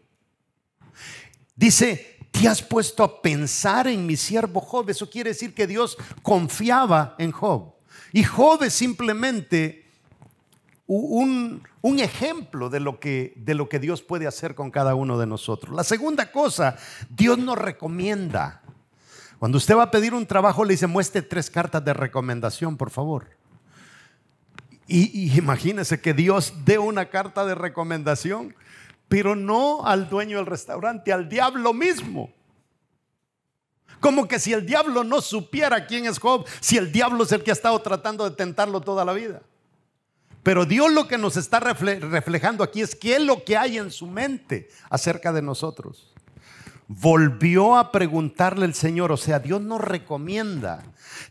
Dice, 1.56 2.18
te 2.32 2.48
has 2.48 2.62
puesto 2.64 3.04
a 3.04 3.22
pensar 3.22 3.88
en 3.88 4.06
mi 4.06 4.18
siervo 4.18 4.62
Job. 4.62 4.90
Eso 4.90 5.10
quiere 5.10 5.32
decir 5.32 5.54
que 5.54 5.68
Dios 5.68 5.98
confiaba 6.24 7.16
en 7.20 7.32
Job. 7.32 7.76
Y 8.12 8.24
Job 8.24 8.68
simplemente 8.70 9.89
un, 10.92 12.00
ejemplo 12.00 12.70
de 12.70 12.80
lo, 12.80 13.00
que, 13.00 13.34
de 13.36 13.54
lo 13.54 13.70
que 13.70 13.80
Dios 13.80 14.02
puede 14.02 14.26
hacer 14.26 14.56
con 14.56 14.72
cada 14.72 14.96
uno 14.96 15.20
de 15.20 15.28
nosotros. 15.28 15.76
La 15.76 15.84
segunda 15.84 16.32
cosa, 16.32 16.78
Dios 17.10 17.38
nos 17.38 17.58
recomienda. 17.58 18.64
Cuando 19.38 19.60
usted 19.60 19.78
va 19.78 19.84
a 19.84 19.92
pedir 19.92 20.16
un 20.16 20.26
trabajo, 20.26 20.66
le 20.66 20.74
dice, 20.74 20.88
muestre 20.88 21.22
tres 21.22 21.52
cartas 21.52 21.86
de 21.86 21.94
recomendación, 21.94 22.76
por 22.76 22.90
favor. 22.90 23.28
Y, 24.88 25.38
imagínese 25.38 26.02
que 26.02 26.16
Dios 26.16 26.54
dé 26.66 26.80
una 26.80 27.06
carta 27.06 27.46
de 27.46 27.54
recomendación, 27.54 28.56
pero 29.08 29.36
no 29.36 29.86
al 29.86 30.10
dueño 30.10 30.38
del 30.38 30.48
restaurante, 30.48 31.14
al 31.14 31.30
diablo 31.30 31.72
mismo. 31.72 32.34
Como 34.00 34.28
que 34.28 34.40
si 34.40 34.54
el 34.54 34.66
diablo 34.66 35.04
no 35.04 35.22
supiera 35.22 35.86
quién 35.86 36.08
es 36.08 36.18
Job, 36.18 36.48
si 36.60 36.78
el 36.78 36.92
diablo 36.92 37.26
es 37.26 37.32
el 37.32 37.44
que 37.44 37.52
ha 37.52 37.54
estado 37.54 37.80
tratando 37.80 38.28
de 38.28 38.36
tentarlo 38.36 38.82
toda 38.82 39.06
la 39.06 39.14
vida. 39.14 39.42
Pero 40.44 40.66
Dios 40.66 40.92
lo 40.92 41.08
que 41.08 41.18
nos 41.18 41.38
está 41.38 41.60
reflejando 41.60 42.64
aquí 42.64 42.82
es 42.82 42.96
qué 42.96 43.18
es 43.18 43.22
lo 43.22 43.44
que 43.44 43.58
hay 43.58 43.78
en 43.78 43.92
su 43.92 44.08
mente 44.08 44.70
acerca 44.90 45.34
de 45.34 45.42
nosotros. 45.42 46.14
Volvió 46.88 47.78
a 47.78 47.92
preguntarle 47.92 48.66
el 48.66 48.74
Señor, 48.74 49.12
o 49.12 49.18
sea, 49.18 49.40
Dios 49.40 49.62
nos 49.62 49.82
recomienda. 49.82 50.84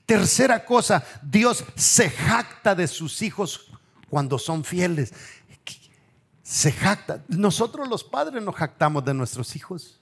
Tercera 0.07 0.65
cosa, 0.65 1.05
Dios 1.23 1.65
se 1.75 2.11
jacta 2.11 2.75
de 2.75 2.87
sus 2.87 3.23
hijos 3.23 3.73
cuando 4.09 4.39
son 4.39 4.63
fieles. 4.63 5.13
Se 6.43 6.71
jacta. 6.71 7.25
Nosotros 7.29 7.89
los 7.89 8.05
padres 8.05 8.43
nos 8.43 8.55
jactamos 8.55 9.05
de 9.05 9.15
nuestros 9.15 9.57
hijos. 9.57 10.01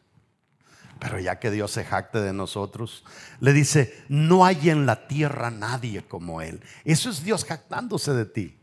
Pero 0.98 1.18
ya 1.18 1.38
que 1.38 1.50
Dios 1.50 1.70
se 1.70 1.84
jacte 1.84 2.20
de 2.20 2.32
nosotros, 2.32 3.04
le 3.40 3.52
dice, 3.52 4.04
no 4.08 4.44
hay 4.44 4.70
en 4.70 4.86
la 4.86 5.08
tierra 5.08 5.50
nadie 5.50 6.02
como 6.06 6.40
Él. 6.40 6.62
Eso 6.84 7.10
es 7.10 7.22
Dios 7.22 7.44
jactándose 7.44 8.12
de 8.12 8.26
ti. 8.26 8.58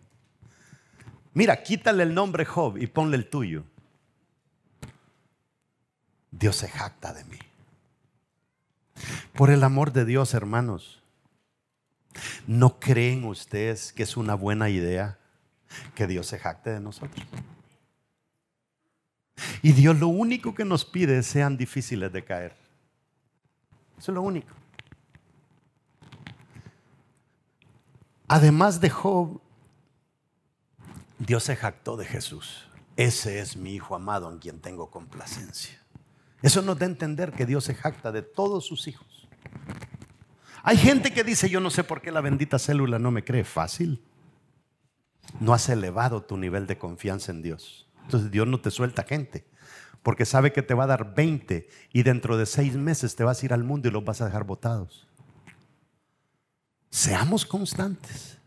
Mira, 1.34 1.64
quítale 1.64 2.04
el 2.04 2.14
nombre 2.14 2.46
Job 2.46 2.78
y 2.78 2.88
ponle 2.88 3.18
el 3.18 3.30
tuyo. 3.30 3.64
Dios 6.32 6.56
se 6.56 6.68
jacta 6.68 7.14
de 7.14 7.24
mí. 7.26 7.40
Por 9.34 9.50
el 9.50 9.64
amor 9.64 9.92
de 9.92 10.06
Dios, 10.06 10.34
hermanos, 10.34 11.02
¿no 12.46 12.80
creen 12.80 13.26
ustedes 13.26 13.94
que 13.94 14.04
es 14.04 14.18
una 14.18 14.36
buena 14.36 14.70
idea 14.70 15.18
que 15.96 16.08
Dios 16.08 16.28
se 16.28 16.38
jacte 16.38 16.70
de 16.70 16.80
nosotros? 16.80 17.26
Y 19.62 19.72
Dios 19.72 19.98
lo 20.00 20.08
único 20.08 20.54
que 20.54 20.66
nos 20.66 20.86
pide 20.86 21.18
es 21.18 21.26
sean 21.26 21.58
difíciles 21.58 22.12
de 22.12 22.24
caer. 22.24 22.56
Eso 23.98 24.12
es 24.12 24.16
lo 24.16 24.22
único. 24.22 24.54
Además 28.28 28.80
de 28.80 28.90
Job, 28.90 29.42
Dios 31.26 31.43
se 31.43 31.55
jactó 31.55 31.95
de 31.95 32.05
Jesús. 32.05 32.67
Ese 32.97 33.39
es 33.39 33.55
mi 33.55 33.74
Hijo 33.74 33.95
amado 33.95 34.32
en 34.32 34.39
quien 34.39 34.59
tengo 34.59 34.91
complacencia. 34.91 35.82
Eso 36.41 36.61
nos 36.61 36.78
da 36.78 36.86
a 36.86 36.89
entender 36.89 37.32
que 37.32 37.45
Dios 37.45 37.63
se 37.63 37.74
jacta 37.74 38.11
de 38.11 38.21
todos 38.21 38.65
sus 38.65 38.88
hijos. 38.88 39.28
Hay 40.63 40.78
gente 40.78 41.13
que 41.13 41.24
dice, 41.24 41.49
yo 41.49 41.59
no 41.59 41.69
sé 41.69 41.84
por 41.84 42.01
qué 42.01 42.11
la 42.11 42.21
bendita 42.21 42.59
célula 42.59 42.99
no 42.99 43.11
me 43.11 43.24
cree 43.24 43.45
fácil. 43.45 44.03
No 45.39 45.53
has 45.53 45.69
elevado 45.69 46.24
tu 46.24 46.38
nivel 46.38 46.67
de 46.67 46.78
confianza 46.78 47.32
en 47.32 47.41
Dios. 47.41 47.89
Entonces 48.03 48.30
Dios 48.30 48.45
no 48.47 48.59
te 48.59 48.71
suelta 48.71 49.03
gente, 49.03 49.45
porque 50.01 50.26
sabe 50.26 50.51
que 50.51 50.61
te 50.61 50.74
va 50.74 50.84
a 50.84 50.88
dar 50.88 51.15
20 51.15 51.67
y 51.93 52.03
dentro 52.03 52.38
de 52.38 52.45
seis 52.45 52.76
meses 52.76 53.15
te 53.15 53.24
vas 53.24 53.41
a 53.41 53.45
ir 53.45 53.53
al 53.53 53.63
mundo 53.63 53.88
y 53.88 53.91
los 53.91 54.03
vas 54.03 54.19
a 54.21 54.26
dejar 54.26 54.43
botados. 54.43 55.07
Seamos 56.89 57.45
constantes. 57.45 58.39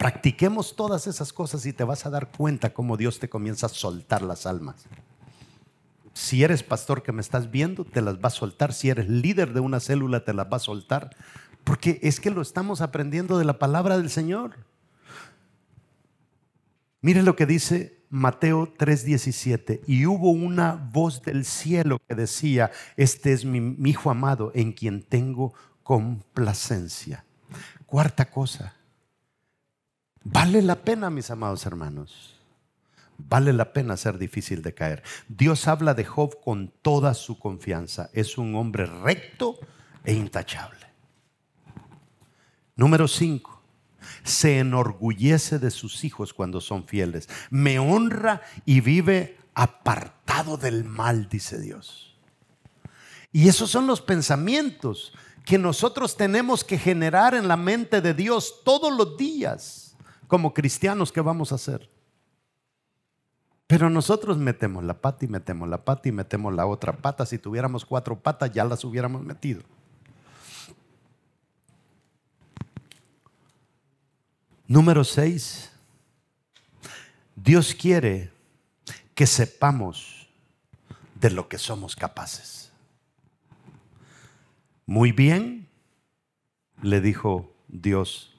Practiquemos 0.00 0.76
todas 0.76 1.06
esas 1.06 1.30
cosas 1.30 1.66
y 1.66 1.74
te 1.74 1.84
vas 1.84 2.06
a 2.06 2.10
dar 2.10 2.30
cuenta 2.30 2.72
cómo 2.72 2.96
Dios 2.96 3.18
te 3.18 3.28
comienza 3.28 3.66
a 3.66 3.68
soltar 3.68 4.22
las 4.22 4.46
almas. 4.46 4.86
Si 6.14 6.42
eres 6.42 6.62
pastor 6.62 7.02
que 7.02 7.12
me 7.12 7.20
estás 7.20 7.50
viendo, 7.50 7.84
te 7.84 8.00
las 8.00 8.14
va 8.14 8.28
a 8.28 8.30
soltar. 8.30 8.72
Si 8.72 8.88
eres 8.88 9.10
líder 9.10 9.52
de 9.52 9.60
una 9.60 9.78
célula, 9.78 10.24
te 10.24 10.32
las 10.32 10.46
va 10.46 10.56
a 10.56 10.60
soltar. 10.60 11.14
Porque 11.64 12.00
es 12.02 12.18
que 12.18 12.30
lo 12.30 12.40
estamos 12.40 12.80
aprendiendo 12.80 13.36
de 13.36 13.44
la 13.44 13.58
palabra 13.58 13.98
del 13.98 14.08
Señor. 14.08 14.64
Mire 17.02 17.22
lo 17.22 17.36
que 17.36 17.44
dice 17.44 18.02
Mateo 18.08 18.72
3:17, 18.78 19.82
y 19.86 20.06
hubo 20.06 20.30
una 20.30 20.76
voz 20.94 21.20
del 21.20 21.44
cielo 21.44 22.00
que 22.08 22.14
decía, 22.14 22.70
este 22.96 23.34
es 23.34 23.44
mi, 23.44 23.76
hijo 23.84 24.10
amado 24.10 24.50
en 24.54 24.72
quien 24.72 25.02
tengo 25.02 25.52
complacencia. 25.82 27.26
Cuarta 27.84 28.30
cosa, 28.30 28.79
vale 30.24 30.62
la 30.62 30.76
pena, 30.76 31.10
mis 31.10 31.30
amados 31.30 31.66
hermanos, 31.66 32.36
vale 33.16 33.52
la 33.52 33.72
pena 33.72 33.96
ser 33.96 34.18
difícil 34.18 34.62
de 34.62 34.74
caer. 34.74 35.02
Dios 35.28 35.68
habla 35.68 35.94
de 35.94 36.04
Job 36.04 36.40
con 36.42 36.72
toda 36.82 37.14
su 37.14 37.38
confianza, 37.38 38.10
es 38.12 38.38
un 38.38 38.54
hombre 38.54 38.86
recto 38.86 39.58
e 40.04 40.14
intachable. 40.14 40.86
Número 42.76 43.08
5 43.08 43.60
se 44.24 44.58
enorgullece 44.58 45.58
de 45.58 45.70
sus 45.70 46.04
hijos 46.04 46.32
cuando 46.32 46.60
son 46.60 46.86
fieles, 46.86 47.28
me 47.50 47.78
honra 47.78 48.42
y 48.64 48.80
vive 48.80 49.38
apartado 49.54 50.56
del 50.56 50.84
mal, 50.84 51.28
dice 51.28 51.60
Dios. 51.60 52.18
Y 53.32 53.48
esos 53.48 53.70
son 53.70 53.86
los 53.86 54.00
pensamientos 54.00 55.12
que 55.44 55.58
nosotros 55.58 56.16
tenemos 56.16 56.64
que 56.64 56.78
generar 56.78 57.34
en 57.34 57.48
la 57.48 57.56
mente 57.56 58.00
de 58.00 58.14
Dios 58.14 58.62
todos 58.64 58.92
los 58.96 59.16
días 59.16 59.89
como 60.30 60.54
cristianos 60.54 61.10
que 61.10 61.20
vamos 61.20 61.50
a 61.50 61.56
hacer. 61.56 61.90
Pero 63.66 63.90
nosotros 63.90 64.38
metemos 64.38 64.84
la 64.84 64.94
pata 64.94 65.24
y 65.24 65.28
metemos 65.28 65.68
la 65.68 65.84
pata 65.84 66.08
y 66.08 66.12
metemos 66.12 66.54
la 66.54 66.66
otra 66.66 66.92
pata. 66.92 67.26
Si 67.26 67.36
tuviéramos 67.36 67.84
cuatro 67.84 68.16
patas 68.16 68.52
ya 68.52 68.64
las 68.64 68.84
hubiéramos 68.84 69.24
metido. 69.24 69.62
Número 74.68 75.02
seis, 75.02 75.72
Dios 77.34 77.74
quiere 77.74 78.30
que 79.16 79.26
sepamos 79.26 80.28
de 81.16 81.30
lo 81.30 81.48
que 81.48 81.58
somos 81.58 81.96
capaces. 81.96 82.70
Muy 84.86 85.10
bien, 85.10 85.68
le 86.82 87.00
dijo 87.00 87.52
Dios 87.66 88.29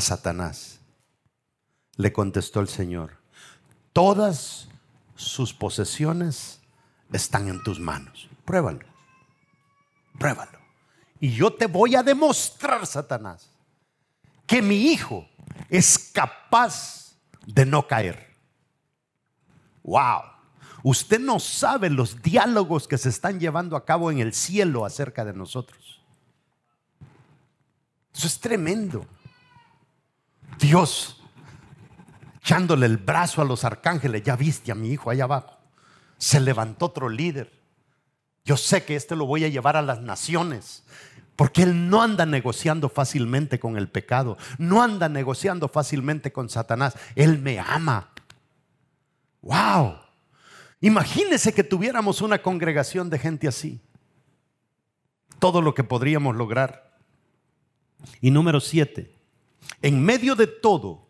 Satanás. 0.00 0.80
Le 1.96 2.12
contestó 2.12 2.60
el 2.60 2.68
Señor, 2.68 3.18
todas 3.92 4.68
sus 5.16 5.52
posesiones 5.52 6.60
están 7.12 7.48
en 7.48 7.62
tus 7.64 7.80
manos. 7.80 8.28
Pruébalo, 8.44 8.86
pruébalo. 10.18 10.58
Y 11.20 11.32
yo 11.32 11.52
te 11.52 11.66
voy 11.66 11.96
a 11.96 12.02
demostrar, 12.02 12.86
Satanás, 12.86 13.50
que 14.46 14.62
mi 14.62 14.92
hijo 14.92 15.28
es 15.68 15.98
capaz 16.14 17.16
de 17.44 17.66
no 17.66 17.86
caer. 17.86 18.28
Wow. 19.82 20.22
Usted 20.84 21.18
no 21.18 21.40
sabe 21.40 21.90
los 21.90 22.22
diálogos 22.22 22.86
que 22.86 22.98
se 22.98 23.08
están 23.08 23.40
llevando 23.40 23.76
a 23.76 23.84
cabo 23.84 24.10
en 24.10 24.20
el 24.20 24.32
cielo 24.32 24.84
acerca 24.84 25.24
de 25.24 25.32
nosotros. 25.32 26.00
Eso 28.14 28.26
es 28.26 28.38
tremendo. 28.38 29.06
Dios 30.58 31.18
echándole 32.48 32.86
el 32.86 32.96
brazo 32.96 33.42
a 33.42 33.44
los 33.44 33.62
arcángeles, 33.64 34.22
ya 34.22 34.34
viste 34.34 34.72
a 34.72 34.74
mi 34.74 34.90
hijo 34.90 35.10
allá 35.10 35.24
abajo. 35.24 35.58
Se 36.16 36.40
levantó 36.40 36.86
otro 36.86 37.10
líder. 37.10 37.52
Yo 38.42 38.56
sé 38.56 38.86
que 38.86 38.96
este 38.96 39.14
lo 39.14 39.26
voy 39.26 39.44
a 39.44 39.48
llevar 39.48 39.76
a 39.76 39.82
las 39.82 40.00
naciones. 40.00 40.82
Porque 41.36 41.62
Él 41.62 41.90
no 41.90 42.02
anda 42.02 42.24
negociando 42.24 42.88
fácilmente 42.88 43.60
con 43.60 43.76
el 43.76 43.88
pecado, 43.90 44.38
no 44.56 44.82
anda 44.82 45.10
negociando 45.10 45.68
fácilmente 45.68 46.32
con 46.32 46.48
Satanás. 46.48 46.94
Él 47.14 47.38
me 47.38 47.58
ama. 47.58 48.12
¡Wow! 49.42 49.98
Imagínese 50.80 51.52
que 51.52 51.64
tuviéramos 51.64 52.22
una 52.22 52.40
congregación 52.40 53.10
de 53.10 53.18
gente 53.18 53.46
así. 53.46 53.78
Todo 55.38 55.60
lo 55.60 55.74
que 55.74 55.84
podríamos 55.84 56.34
lograr. 56.34 56.96
Y 58.22 58.30
número 58.30 58.58
siete, 58.58 59.17
en 59.82 60.02
medio 60.04 60.34
de 60.34 60.46
todo, 60.46 61.06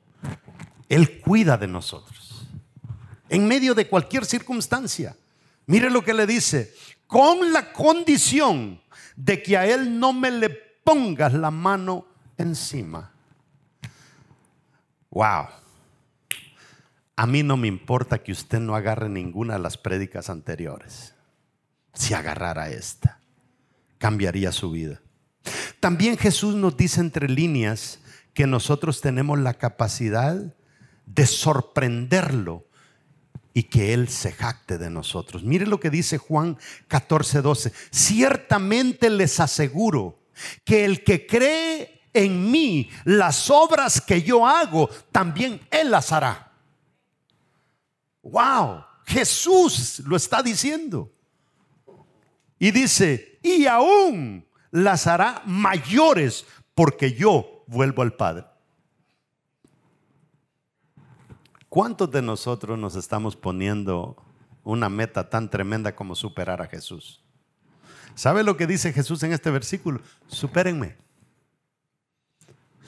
Él 0.88 1.20
cuida 1.20 1.56
de 1.56 1.66
nosotros. 1.66 2.46
En 3.28 3.46
medio 3.46 3.74
de 3.74 3.88
cualquier 3.88 4.24
circunstancia. 4.24 5.16
Mire 5.66 5.90
lo 5.90 6.02
que 6.02 6.14
le 6.14 6.26
dice, 6.26 6.74
con 7.06 7.52
la 7.52 7.72
condición 7.72 8.80
de 9.16 9.42
que 9.42 9.56
a 9.56 9.66
Él 9.66 9.98
no 9.98 10.12
me 10.12 10.30
le 10.30 10.50
pongas 10.50 11.34
la 11.34 11.50
mano 11.50 12.06
encima. 12.36 13.12
Wow. 15.10 15.46
A 17.16 17.26
mí 17.26 17.42
no 17.42 17.56
me 17.56 17.68
importa 17.68 18.22
que 18.22 18.32
usted 18.32 18.60
no 18.60 18.76
agarre 18.76 19.08
ninguna 19.08 19.54
de 19.54 19.60
las 19.60 19.76
prédicas 19.76 20.30
anteriores. 20.30 21.14
Si 21.92 22.14
agarrara 22.14 22.70
esta, 22.70 23.18
cambiaría 23.98 24.52
su 24.52 24.70
vida. 24.70 25.00
También 25.80 26.16
Jesús 26.16 26.54
nos 26.54 26.76
dice 26.76 27.00
entre 27.00 27.28
líneas 27.28 27.98
que 28.38 28.46
nosotros 28.46 29.00
tenemos 29.00 29.36
la 29.40 29.54
capacidad 29.54 30.36
de 31.06 31.26
sorprenderlo 31.26 32.68
y 33.52 33.64
que 33.64 33.92
Él 33.92 34.08
se 34.08 34.30
jacte 34.30 34.78
de 34.78 34.90
nosotros. 34.90 35.42
Mire 35.42 35.66
lo 35.66 35.80
que 35.80 35.90
dice 35.90 36.18
Juan 36.18 36.56
14, 36.86 37.42
12. 37.42 37.72
Ciertamente 37.90 39.10
les 39.10 39.40
aseguro 39.40 40.20
que 40.64 40.84
el 40.84 41.02
que 41.02 41.26
cree 41.26 42.02
en 42.12 42.48
mí, 42.48 42.88
las 43.02 43.50
obras 43.50 44.00
que 44.00 44.22
yo 44.22 44.46
hago, 44.46 44.88
también 45.10 45.60
Él 45.72 45.90
las 45.90 46.12
hará. 46.12 46.52
Wow, 48.22 48.84
Jesús 49.04 49.98
lo 50.06 50.14
está 50.14 50.44
diciendo. 50.44 51.12
Y 52.60 52.70
dice, 52.70 53.40
y 53.42 53.66
aún 53.66 54.46
las 54.70 55.08
hará 55.08 55.42
mayores 55.44 56.46
porque 56.76 57.14
yo 57.14 57.57
vuelvo 57.68 58.02
al 58.02 58.14
Padre. 58.14 58.46
¿Cuántos 61.68 62.10
de 62.10 62.22
nosotros 62.22 62.78
nos 62.78 62.96
estamos 62.96 63.36
poniendo 63.36 64.16
una 64.64 64.88
meta 64.88 65.28
tan 65.28 65.50
tremenda 65.50 65.94
como 65.94 66.14
superar 66.14 66.62
a 66.62 66.66
Jesús? 66.66 67.22
¿Sabe 68.14 68.42
lo 68.42 68.56
que 68.56 68.66
dice 68.66 68.92
Jesús 68.92 69.22
en 69.22 69.32
este 69.32 69.50
versículo? 69.50 70.00
Supérenme. 70.26 70.96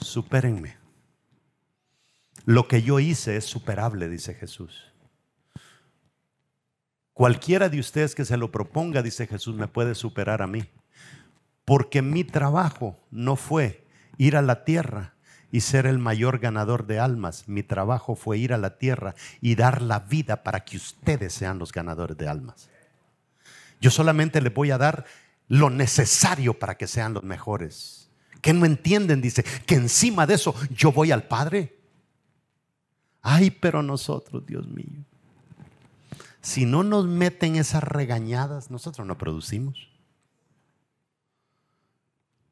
Supérenme. 0.01 0.77
Lo 2.43 2.67
que 2.67 2.81
yo 2.81 2.99
hice 2.99 3.37
es 3.37 3.45
superable, 3.45 4.09
dice 4.09 4.33
Jesús. 4.33 4.91
Cualquiera 7.13 7.69
de 7.69 7.79
ustedes 7.79 8.15
que 8.15 8.25
se 8.25 8.35
lo 8.35 8.51
proponga, 8.51 9.03
dice 9.03 9.27
Jesús, 9.27 9.55
me 9.55 9.67
puede 9.67 9.93
superar 9.93 10.41
a 10.41 10.47
mí. 10.47 10.63
Porque 11.65 12.01
mi 12.01 12.23
trabajo 12.23 12.99
no 13.11 13.35
fue 13.35 13.85
ir 14.21 14.37
a 14.37 14.43
la 14.43 14.65
tierra 14.65 15.15
y 15.51 15.61
ser 15.61 15.87
el 15.87 15.97
mayor 15.97 16.37
ganador 16.37 16.85
de 16.85 16.99
almas. 16.99 17.47
Mi 17.47 17.63
trabajo 17.63 18.15
fue 18.15 18.37
ir 18.37 18.53
a 18.53 18.59
la 18.59 18.77
tierra 18.77 19.15
y 19.41 19.55
dar 19.55 19.81
la 19.81 19.99
vida 19.99 20.43
para 20.43 20.63
que 20.63 20.77
ustedes 20.77 21.33
sean 21.33 21.57
los 21.57 21.71
ganadores 21.71 22.15
de 22.17 22.27
almas. 22.27 22.69
Yo 23.79 23.89
solamente 23.89 24.39
les 24.39 24.53
voy 24.53 24.69
a 24.69 24.77
dar 24.77 25.05
lo 25.47 25.71
necesario 25.71 26.59
para 26.59 26.77
que 26.77 26.85
sean 26.85 27.15
los 27.15 27.23
mejores. 27.23 28.11
Que 28.41 28.53
no 28.53 28.67
entienden, 28.67 29.21
dice, 29.21 29.43
que 29.65 29.73
encima 29.73 30.27
de 30.27 30.35
eso 30.35 30.53
yo 30.69 30.91
voy 30.91 31.11
al 31.11 31.23
Padre. 31.23 31.79
Ay, 33.23 33.49
pero 33.49 33.81
nosotros, 33.81 34.45
Dios 34.45 34.67
mío, 34.67 35.03
si 36.41 36.65
no 36.65 36.83
nos 36.83 37.07
meten 37.07 37.55
esas 37.55 37.83
regañadas, 37.83 38.69
nosotros 38.69 39.07
no 39.07 39.17
producimos. 39.17 39.89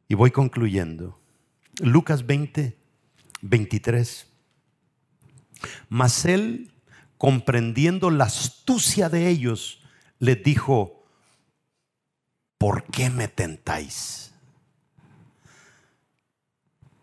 Y 0.07 0.15
voy 0.15 0.31
concluyendo. 0.31 1.19
Lucas 1.79 2.25
20, 2.25 2.77
23. 3.41 4.27
Mas 5.89 6.25
él, 6.25 6.71
comprendiendo 7.17 8.09
la 8.11 8.25
astucia 8.25 9.09
de 9.09 9.27
ellos, 9.27 9.81
les 10.19 10.41
dijo, 10.43 11.03
¿por 12.57 12.83
qué 12.85 13.09
me 13.09 13.27
tentáis? 13.27 14.31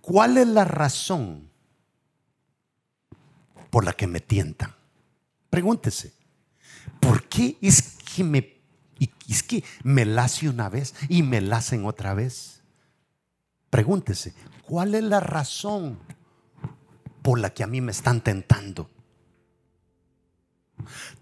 ¿Cuál 0.00 0.38
es 0.38 0.46
la 0.46 0.64
razón 0.64 1.50
por 3.70 3.84
la 3.84 3.92
que 3.92 4.06
me 4.06 4.20
tientan? 4.20 4.74
Pregúntese. 5.50 6.12
¿Por 7.00 7.28
qué 7.28 7.58
es 7.60 7.96
que 8.14 8.22
me, 8.22 8.56
es 9.28 9.42
que 9.42 9.64
me 9.82 10.04
lace 10.04 10.48
una 10.48 10.68
vez 10.68 10.94
y 11.08 11.22
me 11.22 11.40
lacen 11.40 11.84
otra 11.84 12.14
vez? 12.14 12.62
Pregúntese, 13.70 14.32
¿cuál 14.66 14.94
es 14.94 15.04
la 15.04 15.20
razón 15.20 15.98
por 17.22 17.38
la 17.38 17.50
que 17.50 17.62
a 17.62 17.66
mí 17.66 17.80
me 17.80 17.92
están 17.92 18.20
tentando? 18.20 18.90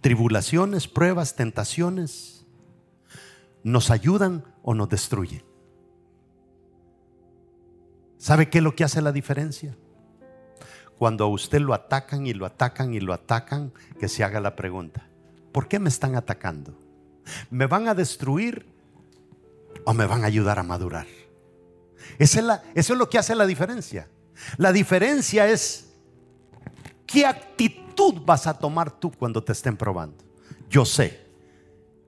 Tribulaciones, 0.01 0.89
pruebas, 0.89 1.37
tentaciones, 1.37 2.47
¿nos 3.63 3.91
ayudan 3.91 4.45
o 4.63 4.75
nos 4.75 4.89
destruyen? 4.89 5.43
¿Sabe 8.19 8.49
qué 8.49 8.59
es 8.59 8.65
lo 8.65 8.75
que 8.75 8.85
hace 8.85 9.03
la 9.03 9.13
diferencia? 9.13 9.77
Cuando 10.99 11.25
a 11.25 11.29
usted 11.29 11.61
lo 11.61 11.75
atacan 11.75 12.27
y 12.27 12.33
lo 12.33 12.47
atacan 12.47 12.95
y 12.95 13.01
lo 13.01 13.13
atacan, 13.13 13.73
que 13.99 14.09
se 14.09 14.25
haga 14.25 14.41
la 14.41 14.57
pregunta, 14.57 15.09
¿por 15.53 15.69
qué 15.69 15.79
me 15.79 15.89
están 15.89 16.17
atacando? 16.17 16.79
¿Me 17.51 17.67
van 17.67 17.89
a 17.89 17.95
destruir 17.95 18.67
o 19.85 19.93
me 19.93 20.07
van 20.07 20.23
a 20.23 20.27
ayudar 20.27 20.59
a 20.59 20.63
madurar? 20.63 21.07
Es, 22.19 22.37
eso 22.37 22.93
es 22.93 22.99
lo 22.99 23.09
que 23.09 23.19
hace 23.19 23.35
la 23.35 23.47
diferencia. 23.47 24.09
La 24.57 24.73
diferencia 24.73 25.49
es 25.49 25.93
qué 27.07 27.27
actitud 27.27 28.23
vas 28.25 28.47
a 28.47 28.55
tomar 28.55 28.91
tú 28.91 29.11
cuando 29.13 29.43
te 29.43 29.53
estén 29.53 29.77
probando. 29.77 30.25
Yo 30.69 30.85
sé. 30.85 31.25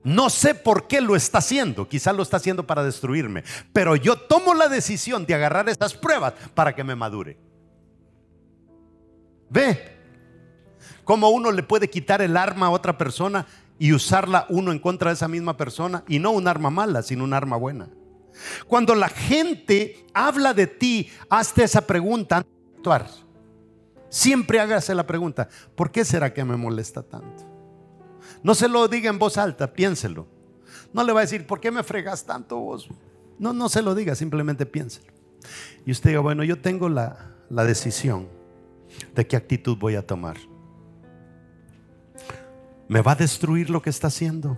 No 0.03 0.29
sé 0.29 0.55
por 0.55 0.87
qué 0.87 1.01
lo 1.01 1.15
está 1.15 1.39
haciendo. 1.39 1.87
Quizás 1.87 2.15
lo 2.15 2.23
está 2.23 2.37
haciendo 2.37 2.65
para 2.65 2.83
destruirme. 2.83 3.43
Pero 3.73 3.95
yo 3.95 4.15
tomo 4.15 4.53
la 4.53 4.69
decisión 4.69 5.25
de 5.25 5.33
agarrar 5.33 5.67
esas 5.69 5.93
pruebas 5.93 6.33
para 6.53 6.73
que 6.73 6.83
me 6.83 6.95
madure. 6.95 7.37
Ve, 9.49 9.97
cómo 11.03 11.29
uno 11.29 11.51
le 11.51 11.63
puede 11.63 11.89
quitar 11.89 12.21
el 12.21 12.37
arma 12.37 12.67
a 12.67 12.71
otra 12.71 12.97
persona 12.97 13.45
y 13.79 13.93
usarla 13.93 14.45
uno 14.49 14.71
en 14.71 14.79
contra 14.79 15.11
de 15.11 15.15
esa 15.15 15.27
misma 15.27 15.55
persona 15.55 16.03
y 16.07 16.19
no 16.19 16.31
un 16.31 16.47
arma 16.47 16.69
mala, 16.69 17.01
sino 17.01 17.23
un 17.23 17.33
arma 17.33 17.57
buena. 17.57 17.89
Cuando 18.67 18.95
la 18.95 19.09
gente 19.09 20.05
habla 20.13 20.53
de 20.53 20.67
ti, 20.67 21.09
hazte 21.29 21.63
esa 21.63 21.81
pregunta 21.81 22.37
antes 22.37 22.51
de 22.51 22.77
actuar. 22.77 23.07
Siempre 24.09 24.59
hágase 24.59 24.95
la 24.95 25.05
pregunta, 25.05 25.49
¿por 25.75 25.91
qué 25.91 26.05
será 26.05 26.33
que 26.33 26.43
me 26.43 26.55
molesta 26.55 27.03
tanto? 27.03 27.45
No 28.43 28.55
se 28.55 28.67
lo 28.67 28.87
diga 28.87 29.09
en 29.09 29.19
voz 29.19 29.37
alta, 29.37 29.73
piénselo. 29.73 30.27
No 30.93 31.03
le 31.03 31.11
va 31.11 31.21
a 31.21 31.23
decir, 31.23 31.45
¿por 31.45 31.59
qué 31.59 31.71
me 31.71 31.83
fregas 31.83 32.25
tanto 32.25 32.57
vos? 32.57 32.87
No, 33.39 33.53
no 33.53 33.69
se 33.69 33.81
lo 33.81 33.95
diga, 33.95 34.15
simplemente 34.15 34.65
piénselo. 34.65 35.11
Y 35.85 35.91
usted 35.91 36.11
diga, 36.11 36.21
bueno, 36.21 36.43
yo 36.43 36.59
tengo 36.61 36.89
la, 36.89 37.35
la 37.49 37.63
decisión 37.65 38.27
de 39.13 39.27
qué 39.27 39.35
actitud 39.35 39.77
voy 39.77 39.95
a 39.95 40.05
tomar. 40.05 40.37
¿Me 42.87 43.01
va 43.01 43.13
a 43.13 43.15
destruir 43.15 43.69
lo 43.69 43.81
que 43.81 43.89
está 43.89 44.07
haciendo? 44.07 44.57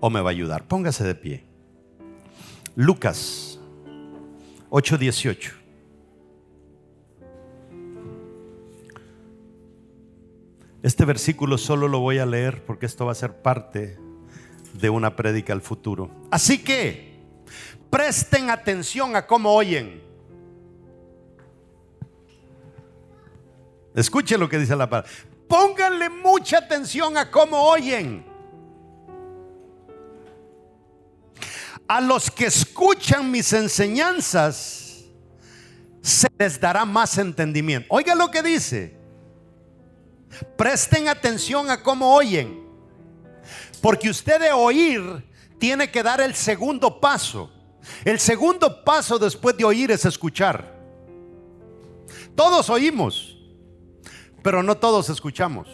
¿O 0.00 0.08
me 0.08 0.20
va 0.20 0.30
a 0.30 0.32
ayudar? 0.32 0.66
Póngase 0.68 1.04
de 1.04 1.14
pie. 1.14 1.53
Lucas 2.76 3.60
8:18. 4.70 5.52
Este 10.82 11.04
versículo 11.04 11.56
solo 11.56 11.88
lo 11.88 12.00
voy 12.00 12.18
a 12.18 12.26
leer 12.26 12.64
porque 12.64 12.86
esto 12.86 13.06
va 13.06 13.12
a 13.12 13.14
ser 13.14 13.40
parte 13.40 13.96
de 14.74 14.90
una 14.90 15.16
prédica 15.16 15.52
al 15.52 15.62
futuro. 15.62 16.10
Así 16.30 16.62
que 16.62 17.14
presten 17.90 18.50
atención 18.50 19.16
a 19.16 19.26
cómo 19.26 19.52
oyen. 19.52 20.02
Escuche 23.94 24.36
lo 24.36 24.48
que 24.48 24.58
dice 24.58 24.74
la 24.74 24.90
palabra. 24.90 25.10
Pónganle 25.48 26.10
mucha 26.10 26.58
atención 26.58 27.16
a 27.16 27.30
cómo 27.30 27.62
oyen. 27.62 28.33
A 31.86 32.00
los 32.00 32.30
que 32.30 32.46
escuchan 32.46 33.30
mis 33.30 33.52
enseñanzas, 33.52 35.04
se 36.00 36.28
les 36.38 36.60
dará 36.60 36.84
más 36.84 37.18
entendimiento. 37.18 37.86
Oiga 37.90 38.14
lo 38.14 38.30
que 38.30 38.42
dice. 38.42 38.96
Presten 40.56 41.08
atención 41.08 41.70
a 41.70 41.82
cómo 41.82 42.14
oyen. 42.14 42.64
Porque 43.80 44.08
usted 44.08 44.40
de 44.40 44.52
oír 44.52 45.02
tiene 45.58 45.90
que 45.90 46.02
dar 46.02 46.20
el 46.20 46.34
segundo 46.34 47.00
paso. 47.00 47.50
El 48.04 48.18
segundo 48.18 48.82
paso 48.82 49.18
después 49.18 49.56
de 49.56 49.64
oír 49.64 49.90
es 49.90 50.04
escuchar. 50.04 50.74
Todos 52.34 52.70
oímos 52.70 53.34
pero 54.44 54.62
no 54.62 54.76
todos 54.76 55.08
escuchamos. 55.08 55.66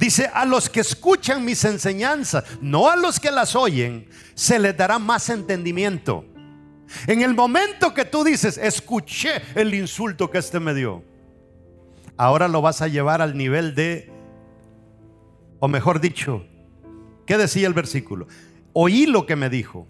Dice, 0.00 0.30
a 0.32 0.46
los 0.46 0.70
que 0.70 0.80
escuchan 0.80 1.44
mis 1.44 1.62
enseñanzas, 1.66 2.44
no 2.62 2.88
a 2.88 2.96
los 2.96 3.20
que 3.20 3.30
las 3.30 3.54
oyen, 3.54 4.08
se 4.34 4.58
les 4.58 4.74
dará 4.74 4.98
más 4.98 5.28
entendimiento. 5.28 6.24
En 7.06 7.20
el 7.20 7.34
momento 7.34 7.92
que 7.92 8.06
tú 8.06 8.24
dices, 8.24 8.56
escuché 8.56 9.42
el 9.54 9.74
insulto 9.74 10.30
que 10.30 10.38
este 10.38 10.58
me 10.58 10.72
dio, 10.72 11.04
ahora 12.16 12.48
lo 12.48 12.62
vas 12.62 12.80
a 12.80 12.88
llevar 12.88 13.20
al 13.20 13.36
nivel 13.36 13.74
de, 13.74 14.10
o 15.58 15.68
mejor 15.68 16.00
dicho, 16.00 16.46
¿qué 17.26 17.36
decía 17.36 17.68
el 17.68 17.74
versículo? 17.74 18.26
Oí 18.72 19.04
lo 19.04 19.26
que 19.26 19.36
me 19.36 19.50
dijo, 19.50 19.86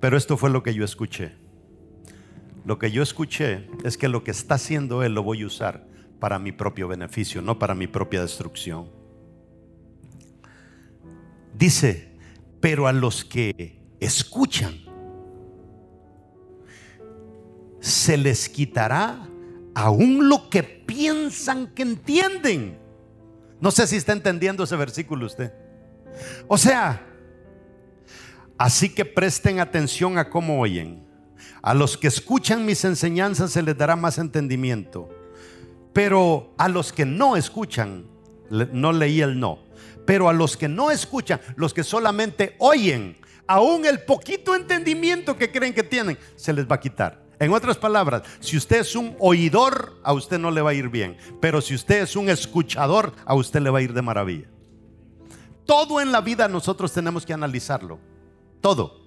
pero 0.00 0.18
esto 0.18 0.36
fue 0.36 0.50
lo 0.50 0.62
que 0.62 0.74
yo 0.74 0.84
escuché. 0.84 1.32
Lo 2.66 2.78
que 2.78 2.90
yo 2.90 3.02
escuché 3.02 3.70
es 3.84 3.96
que 3.96 4.08
lo 4.08 4.22
que 4.22 4.32
está 4.32 4.56
haciendo 4.56 5.02
Él 5.02 5.14
lo 5.14 5.22
voy 5.22 5.40
a 5.40 5.46
usar 5.46 5.95
para 6.18 6.38
mi 6.38 6.52
propio 6.52 6.88
beneficio, 6.88 7.42
no 7.42 7.58
para 7.58 7.74
mi 7.74 7.86
propia 7.86 8.22
destrucción. 8.22 8.90
Dice, 11.54 12.12
pero 12.60 12.86
a 12.86 12.92
los 12.92 13.24
que 13.24 13.78
escuchan, 14.00 14.74
se 17.80 18.16
les 18.16 18.48
quitará 18.48 19.28
aún 19.74 20.28
lo 20.28 20.50
que 20.50 20.62
piensan 20.62 21.68
que 21.68 21.82
entienden. 21.82 22.78
No 23.60 23.70
sé 23.70 23.86
si 23.86 23.96
está 23.96 24.12
entendiendo 24.12 24.64
ese 24.64 24.76
versículo 24.76 25.26
usted. 25.26 25.52
O 26.48 26.58
sea, 26.58 27.06
así 28.58 28.88
que 28.88 29.04
presten 29.04 29.60
atención 29.60 30.18
a 30.18 30.28
cómo 30.28 30.60
oyen. 30.60 31.06
A 31.62 31.74
los 31.74 31.96
que 31.96 32.08
escuchan 32.08 32.64
mis 32.64 32.84
enseñanzas 32.84 33.52
se 33.52 33.62
les 33.62 33.76
dará 33.76 33.96
más 33.96 34.18
entendimiento. 34.18 35.08
Pero 35.96 36.52
a 36.58 36.68
los 36.68 36.92
que 36.92 37.06
no 37.06 37.38
escuchan, 37.38 38.04
no 38.50 38.92
leí 38.92 39.22
el 39.22 39.40
no, 39.40 39.60
pero 40.04 40.28
a 40.28 40.34
los 40.34 40.54
que 40.54 40.68
no 40.68 40.90
escuchan, 40.90 41.40
los 41.56 41.72
que 41.72 41.82
solamente 41.82 42.54
oyen, 42.58 43.16
aún 43.46 43.86
el 43.86 44.02
poquito 44.02 44.54
entendimiento 44.54 45.38
que 45.38 45.50
creen 45.50 45.72
que 45.72 45.82
tienen, 45.82 46.18
se 46.34 46.52
les 46.52 46.70
va 46.70 46.74
a 46.74 46.80
quitar. 46.80 47.24
En 47.38 47.50
otras 47.50 47.78
palabras, 47.78 48.24
si 48.40 48.58
usted 48.58 48.80
es 48.80 48.94
un 48.94 49.16
oidor, 49.18 49.98
a 50.02 50.12
usted 50.12 50.38
no 50.38 50.50
le 50.50 50.60
va 50.60 50.72
a 50.72 50.74
ir 50.74 50.90
bien. 50.90 51.16
Pero 51.40 51.62
si 51.62 51.74
usted 51.74 52.02
es 52.02 52.14
un 52.14 52.28
escuchador, 52.28 53.14
a 53.24 53.34
usted 53.34 53.60
le 53.60 53.70
va 53.70 53.78
a 53.78 53.82
ir 53.82 53.94
de 53.94 54.02
maravilla. 54.02 54.48
Todo 55.64 56.02
en 56.02 56.12
la 56.12 56.20
vida 56.20 56.46
nosotros 56.46 56.92
tenemos 56.92 57.24
que 57.24 57.32
analizarlo. 57.32 57.98
Todo. 58.60 59.00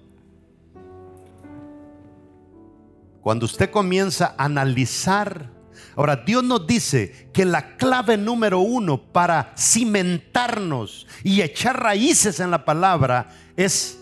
Cuando 3.20 3.46
usted 3.46 3.70
comienza 3.70 4.34
a 4.36 4.46
analizar, 4.46 5.59
ahora 6.00 6.16
Dios 6.16 6.42
nos 6.42 6.66
dice 6.66 7.28
que 7.30 7.44
la 7.44 7.76
clave 7.76 8.16
número 8.16 8.60
uno 8.60 9.02
para 9.12 9.52
cimentarnos 9.54 11.06
y 11.22 11.42
echar 11.42 11.78
raíces 11.78 12.40
en 12.40 12.50
la 12.50 12.64
palabra 12.64 13.28
es 13.54 13.98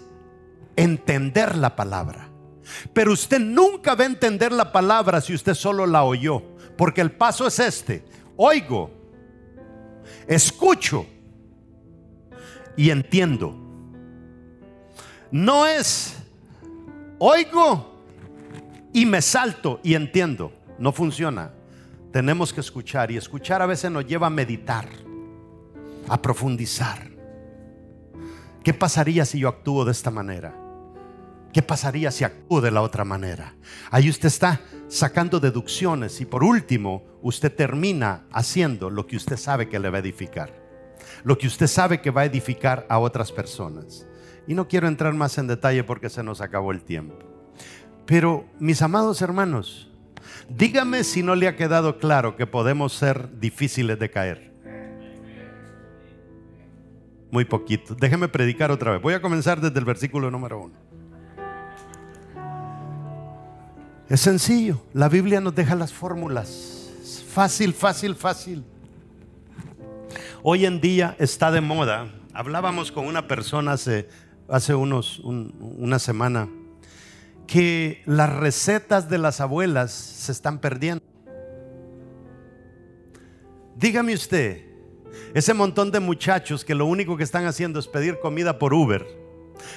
entender 0.77 1.57
la 1.57 1.75
palabra. 1.75 2.31
Pero 2.93 3.13
usted 3.13 3.41
nunca 3.41 3.97
va 3.97 4.05
a 4.05 4.07
entender 4.07 4.53
la 4.53 4.71
palabra 4.71 5.21
si 5.21 5.35
usted 5.35 5.55
solo 5.55 5.87
la 5.87 6.05
oyó. 6.05 6.41
Porque 6.77 7.01
el 7.01 7.11
paso 7.11 7.49
es 7.49 7.59
este. 7.59 8.05
Oigo, 8.37 8.93
escucho 10.29 11.05
y 12.77 12.91
entiendo. 12.91 13.57
No 15.33 15.67
es 15.67 16.15
oigo 17.19 18.05
y 18.93 19.05
me 19.05 19.21
salto 19.21 19.81
y 19.83 19.95
entiendo. 19.95 20.53
No 20.79 20.93
funciona. 20.93 21.58
Tenemos 22.13 22.53
que 22.53 22.61
escuchar 22.61 23.11
y 23.11 23.17
escuchar 23.17 23.61
a 23.61 23.67
veces 23.67 23.91
nos 23.91 24.07
lleva 24.07 24.29
a 24.29 24.31
meditar, 24.31 24.89
a 26.09 26.23
profundizar. 26.23 27.11
¿Qué 28.65 28.73
pasaría 28.75 29.25
si 29.25 29.39
yo 29.41 29.49
actúo 29.49 29.85
de 29.85 29.93
esta 29.93 30.11
manera? 30.11 30.55
¿Qué 31.53 31.63
pasaría 31.63 32.11
si 32.11 32.25
actúo 32.25 32.61
de 32.61 32.71
la 32.71 32.83
otra 32.83 33.05
manera? 33.05 33.55
Ahí 33.91 34.09
usted 34.09 34.29
está 34.29 34.61
sacando 34.89 35.41
deducciones 35.41 36.21
y 36.21 36.25
por 36.25 36.45
último 36.45 37.05
usted 37.23 37.55
termina 37.55 38.27
haciendo 38.33 38.91
lo 38.91 39.07
que 39.07 39.17
usted 39.17 39.37
sabe 39.37 39.69
que 39.69 39.79
le 39.79 39.91
va 39.91 39.97
a 39.99 40.01
edificar. 40.01 40.53
Lo 41.25 41.37
que 41.39 41.47
usted 41.47 41.67
sabe 41.67 42.01
que 42.01 42.11
va 42.11 42.23
a 42.23 42.27
edificar 42.27 42.87
a 42.89 42.99
otras 42.99 43.33
personas. 43.33 44.07
Y 44.47 44.55
no 44.55 44.69
quiero 44.69 44.89
entrar 44.89 45.15
más 45.15 45.37
en 45.39 45.47
detalle 45.47 45.85
porque 45.85 46.11
se 46.11 46.23
nos 46.23 46.41
acabó 46.41 46.73
el 46.73 46.83
tiempo. 46.83 47.19
Pero 48.07 48.47
mis 48.59 48.81
amados 48.81 49.21
hermanos, 49.21 49.88
dígame 50.49 51.05
si 51.05 51.23
no 51.23 51.35
le 51.35 51.49
ha 51.49 51.57
quedado 51.57 51.99
claro 51.99 52.37
que 52.37 52.47
podemos 52.47 52.93
ser 52.93 53.39
difíciles 53.39 53.99
de 53.99 54.11
caer. 54.11 54.53
Muy 57.31 57.45
poquito. 57.45 57.95
Déjeme 57.95 58.29
predicar 58.29 58.71
otra 58.71 58.93
vez. 58.93 59.03
Voy 59.03 59.15
a 59.15 59.21
comenzar 59.21 59.61
desde 59.61 59.79
el 59.79 59.85
versículo 59.85 60.31
número 60.31 60.61
uno. 60.61 60.75
Es 64.09 64.21
sencillo. 64.21 64.81
La 64.95 65.09
Biblia 65.09 65.41
nos 65.41 65.55
deja 65.55 65.75
las 65.75 65.93
fórmulas. 65.93 66.91
Fácil, 67.29 67.75
fácil, 67.75 68.15
fácil. 68.15 68.65
Hoy 70.43 70.65
en 70.65 70.81
día 70.81 71.15
está 71.19 71.51
de 71.51 71.61
moda. 71.61 72.09
Hablábamos 72.33 72.91
con 72.91 73.07
una 73.07 73.29
persona 73.29 73.73
hace, 73.73 74.09
hace 74.49 74.75
unos, 74.75 75.19
una 75.19 75.99
semana 75.99 76.49
que 77.49 78.03
las 78.07 78.33
recetas 78.37 79.11
de 79.11 79.19
las 79.19 79.41
abuelas 79.41 79.91
se 79.91 80.31
están 80.31 80.61
perdiendo. 80.61 81.03
Dígame 83.75 84.15
usted, 84.15 84.65
ese 85.35 85.53
montón 85.55 85.91
de 85.91 85.99
muchachos 85.99 86.65
que 86.65 86.77
lo 86.77 86.87
único 86.87 87.17
que 87.17 87.25
están 87.25 87.47
haciendo 87.47 87.81
es 87.81 87.89
pedir 87.89 88.21
comida 88.21 88.61
por 88.61 88.73
Uber, 88.73 89.05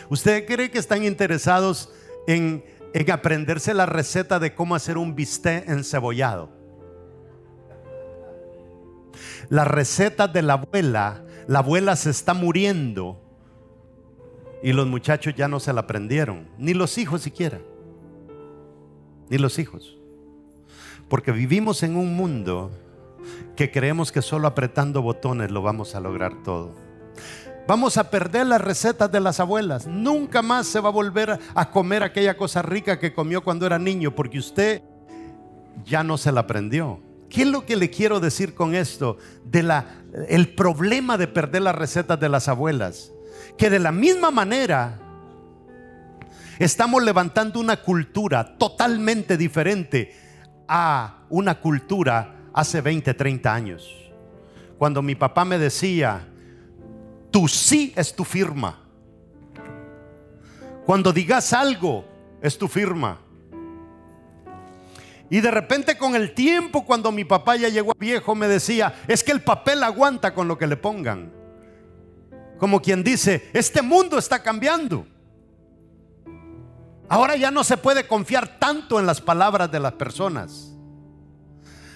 ¿usted 0.09 0.45
cree 0.45 0.69
que 0.69 0.77
están 0.77 1.03
interesados 1.03 1.89
en 2.27 2.63
en 2.93 3.11
aprenderse 3.11 3.73
la 3.73 3.85
receta 3.85 4.39
de 4.39 4.53
cómo 4.53 4.75
hacer 4.75 4.97
un 4.97 5.15
bistec 5.15 5.67
encebollado. 5.69 6.49
La 9.49 9.65
receta 9.65 10.27
de 10.27 10.41
la 10.41 10.53
abuela, 10.53 11.23
la 11.47 11.59
abuela 11.59 11.95
se 11.95 12.09
está 12.09 12.33
muriendo 12.33 13.21
y 14.63 14.73
los 14.73 14.87
muchachos 14.87 15.33
ya 15.35 15.47
no 15.47 15.59
se 15.59 15.73
la 15.73 15.81
aprendieron, 15.81 16.47
ni 16.57 16.73
los 16.73 16.97
hijos 16.97 17.21
siquiera, 17.21 17.59
ni 19.29 19.37
los 19.37 19.59
hijos. 19.59 19.97
Porque 21.09 21.31
vivimos 21.31 21.83
en 21.83 21.95
un 21.95 22.15
mundo 22.15 22.71
que 23.55 23.71
creemos 23.71 24.11
que 24.11 24.21
solo 24.21 24.47
apretando 24.47 25.01
botones 25.01 25.51
lo 25.51 25.61
vamos 25.61 25.95
a 25.95 25.99
lograr 25.99 26.43
todo. 26.43 26.73
Vamos 27.67 27.97
a 27.97 28.09
perder 28.09 28.47
las 28.47 28.61
recetas 28.61 29.11
de 29.11 29.19
las 29.19 29.39
abuelas. 29.39 29.87
Nunca 29.87 30.41
más 30.41 30.67
se 30.67 30.79
va 30.79 30.89
a 30.89 30.91
volver 30.91 31.39
a 31.53 31.71
comer 31.71 32.03
aquella 32.03 32.35
cosa 32.35 32.61
rica 32.61 32.99
que 32.99 33.13
comió 33.13 33.43
cuando 33.43 33.65
era 33.65 33.77
niño 33.77 34.15
porque 34.15 34.39
usted 34.39 34.81
ya 35.85 36.03
no 36.03 36.17
se 36.17 36.31
la 36.31 36.41
aprendió. 36.41 36.99
¿Qué 37.29 37.43
es 37.43 37.47
lo 37.47 37.65
que 37.65 37.77
le 37.77 37.89
quiero 37.89 38.19
decir 38.19 38.55
con 38.55 38.75
esto? 38.75 39.17
De 39.45 39.63
la, 39.63 39.85
el 40.27 40.53
problema 40.53 41.17
de 41.17 41.27
perder 41.27 41.61
las 41.61 41.75
recetas 41.75 42.19
de 42.19 42.27
las 42.27 42.47
abuelas. 42.49 43.10
Que 43.57 43.69
de 43.69 43.79
la 43.79 43.91
misma 43.91 44.31
manera 44.31 44.99
estamos 46.59 47.03
levantando 47.03 47.59
una 47.59 47.77
cultura 47.77 48.57
totalmente 48.57 49.37
diferente 49.37 50.15
a 50.67 51.25
una 51.29 51.59
cultura 51.59 52.35
hace 52.53 52.81
20, 52.81 53.13
30 53.13 53.53
años. 53.53 54.11
Cuando 54.77 55.01
mi 55.01 55.15
papá 55.15 55.45
me 55.45 55.57
decía, 55.57 56.27
tu 57.29 57.47
sí 57.47 57.93
es 57.95 58.15
tu 58.15 58.23
firma. 58.23 58.79
Cuando 60.85 61.13
digas 61.13 61.53
algo, 61.53 62.05
es 62.41 62.57
tu 62.57 62.67
firma. 62.67 63.19
Y 65.29 65.39
de 65.39 65.49
repente 65.49 65.97
con 65.97 66.15
el 66.15 66.33
tiempo, 66.33 66.85
cuando 66.85 67.11
mi 67.11 67.23
papá 67.23 67.55
ya 67.55 67.69
llegó 67.69 67.93
viejo, 67.97 68.35
me 68.35 68.47
decía, 68.47 68.93
es 69.07 69.23
que 69.23 69.31
el 69.31 69.41
papel 69.41 69.81
aguanta 69.83 70.33
con 70.33 70.47
lo 70.47 70.57
que 70.57 70.67
le 70.67 70.75
pongan. 70.75 71.31
Como 72.61 72.79
quien 72.79 73.03
dice, 73.03 73.49
este 73.53 73.81
mundo 73.81 74.19
está 74.19 74.43
cambiando. 74.43 75.07
Ahora 77.09 77.35
ya 77.35 77.49
no 77.49 77.63
se 77.63 77.75
puede 77.75 78.05
confiar 78.05 78.59
tanto 78.59 78.99
en 78.99 79.07
las 79.07 79.19
palabras 79.19 79.71
de 79.71 79.79
las 79.79 79.93
personas. 79.93 80.71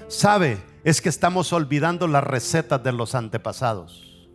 ¿Sabe? 0.08 0.58
Es 0.84 1.02
que 1.02 1.10
estamos 1.10 1.54
olvidando 1.54 2.08
las 2.08 2.24
recetas 2.24 2.82
de 2.82 2.92
los 2.92 3.14
antepasados. 3.14 4.28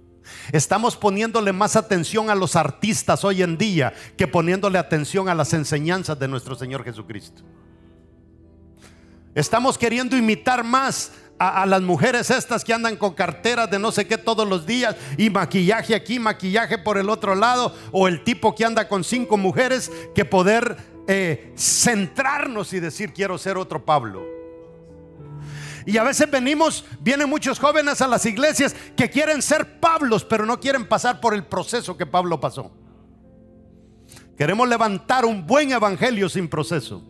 Estamos 0.53 0.97
poniéndole 0.97 1.53
más 1.53 1.75
atención 1.75 2.31
a 2.31 2.37
los 2.37 2.55
artistas 2.55 3.25
hoy 3.25 3.43
en 3.43 3.59
día 3.59 3.93
que 4.17 4.29
poniéndole 4.29 4.79
atención 4.79 5.29
a 5.29 5.35
las 5.35 5.53
enseñanzas 5.53 6.17
de 6.17 6.29
nuestro 6.29 6.55
Señor 6.55 6.85
Jesucristo. 6.85 7.43
Estamos 9.35 9.77
queriendo 9.77 10.17
imitar 10.17 10.63
más 10.63 11.11
a, 11.41 11.65
las 11.65 11.81
mujeres 11.81 12.31
estas 12.31 12.63
que 12.63 12.75
andan 12.75 12.97
con 12.97 13.15
carteras 13.15 13.71
de 13.71 13.79
no 13.79 13.91
sé 13.91 14.07
qué 14.07 14.19
todos 14.19 14.47
los 14.47 14.67
días 14.67 14.95
y 15.17 15.31
maquillaje 15.31 15.95
aquí, 15.95 16.19
maquillaje 16.19 16.77
por 16.77 16.99
el 16.99 17.09
otro 17.09 17.35
lado, 17.35 17.75
o 17.93 18.09
el 18.09 18.23
tipo 18.23 18.55
que 18.55 18.67
anda 18.67 18.87
con 18.87 19.03
cinco 19.03 19.39
mujeres 19.39 19.91
que 20.15 20.27
poder 20.27 20.77
eh, 21.09 21.55
centrarnos 21.57 22.75
y 22.75 22.81
decir 22.81 23.15
quiero 23.15 23.39
ser 23.39 23.57
otro 23.57 23.83
Pablo. 23.87 24.23
Y 25.87 25.97
a 25.97 26.03
veces 26.03 26.31
venimos, 26.31 26.85
vienen 27.01 27.31
muchos 27.31 27.59
jóvenes 27.59 28.03
a 28.03 28.07
las 28.07 28.27
iglesias 28.27 28.77
que 28.95 29.09
quieren 29.09 29.41
ser 29.41 29.81
Pablos, 29.81 30.27
pero 30.27 30.45
no 30.45 30.61
quieren 30.61 30.87
pasar 30.87 31.21
por 31.21 31.33
el 31.33 31.45
proceso 31.45 31.97
que 31.97 32.05
Pablo 32.05 32.39
pasó. 32.39 32.71
Queremos 34.37 34.69
levantar 34.69 35.25
un 35.25 35.47
buen 35.47 35.73
evangelio 35.73 36.29
sin 36.29 36.49
proceso. 36.49 37.03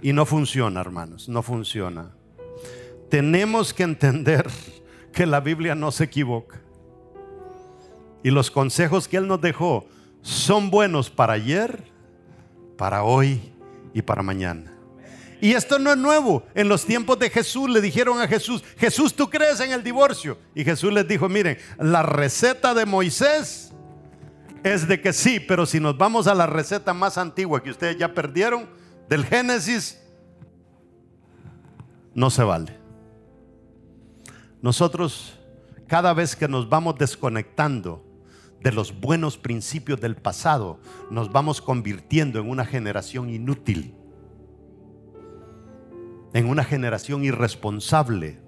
Y 0.00 0.12
no 0.12 0.24
funciona, 0.24 0.80
hermanos, 0.80 1.28
no 1.28 1.42
funciona. 1.42 2.17
Tenemos 3.08 3.72
que 3.72 3.82
entender 3.82 4.46
que 5.12 5.26
la 5.26 5.40
Biblia 5.40 5.74
no 5.74 5.90
se 5.90 6.04
equivoca. 6.04 6.60
Y 8.22 8.30
los 8.30 8.50
consejos 8.50 9.08
que 9.08 9.16
Él 9.16 9.26
nos 9.26 9.40
dejó 9.40 9.86
son 10.22 10.70
buenos 10.70 11.08
para 11.10 11.34
ayer, 11.34 11.84
para 12.76 13.02
hoy 13.02 13.52
y 13.94 14.02
para 14.02 14.22
mañana. 14.22 14.74
Y 15.40 15.52
esto 15.52 15.78
no 15.78 15.92
es 15.92 15.96
nuevo. 15.96 16.42
En 16.54 16.68
los 16.68 16.84
tiempos 16.84 17.18
de 17.18 17.30
Jesús 17.30 17.70
le 17.70 17.80
dijeron 17.80 18.20
a 18.20 18.26
Jesús, 18.26 18.64
Jesús, 18.76 19.14
¿tú 19.14 19.30
crees 19.30 19.60
en 19.60 19.70
el 19.70 19.84
divorcio? 19.84 20.38
Y 20.54 20.64
Jesús 20.64 20.92
les 20.92 21.06
dijo, 21.06 21.28
miren, 21.28 21.58
la 21.78 22.02
receta 22.02 22.74
de 22.74 22.86
Moisés 22.86 23.72
es 24.64 24.88
de 24.88 25.00
que 25.00 25.12
sí, 25.12 25.38
pero 25.38 25.64
si 25.64 25.78
nos 25.78 25.96
vamos 25.96 26.26
a 26.26 26.34
la 26.34 26.46
receta 26.46 26.92
más 26.92 27.18
antigua 27.18 27.62
que 27.62 27.70
ustedes 27.70 27.96
ya 27.96 28.12
perdieron, 28.14 28.68
del 29.08 29.24
Génesis, 29.24 30.00
no 32.14 32.30
se 32.30 32.42
vale. 32.42 32.77
Nosotros, 34.60 35.38
cada 35.86 36.12
vez 36.12 36.34
que 36.34 36.48
nos 36.48 36.68
vamos 36.68 36.96
desconectando 36.98 38.04
de 38.60 38.72
los 38.72 38.98
buenos 38.98 39.38
principios 39.38 40.00
del 40.00 40.16
pasado, 40.16 40.80
nos 41.10 41.30
vamos 41.30 41.60
convirtiendo 41.60 42.40
en 42.40 42.48
una 42.48 42.64
generación 42.64 43.30
inútil, 43.30 43.94
en 46.34 46.48
una 46.48 46.64
generación 46.64 47.24
irresponsable. 47.24 48.40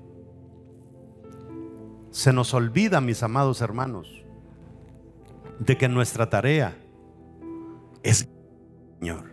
Se 2.11 2.33
nos 2.33 2.55
olvida, 2.55 3.01
mis 3.01 3.23
amados 3.23 3.61
hermanos, 3.61 4.25
de 5.61 5.77
que 5.77 5.89
nuestra 5.89 6.29
tarea 6.29 6.77
es 8.03 8.29
Señor. 8.99 9.31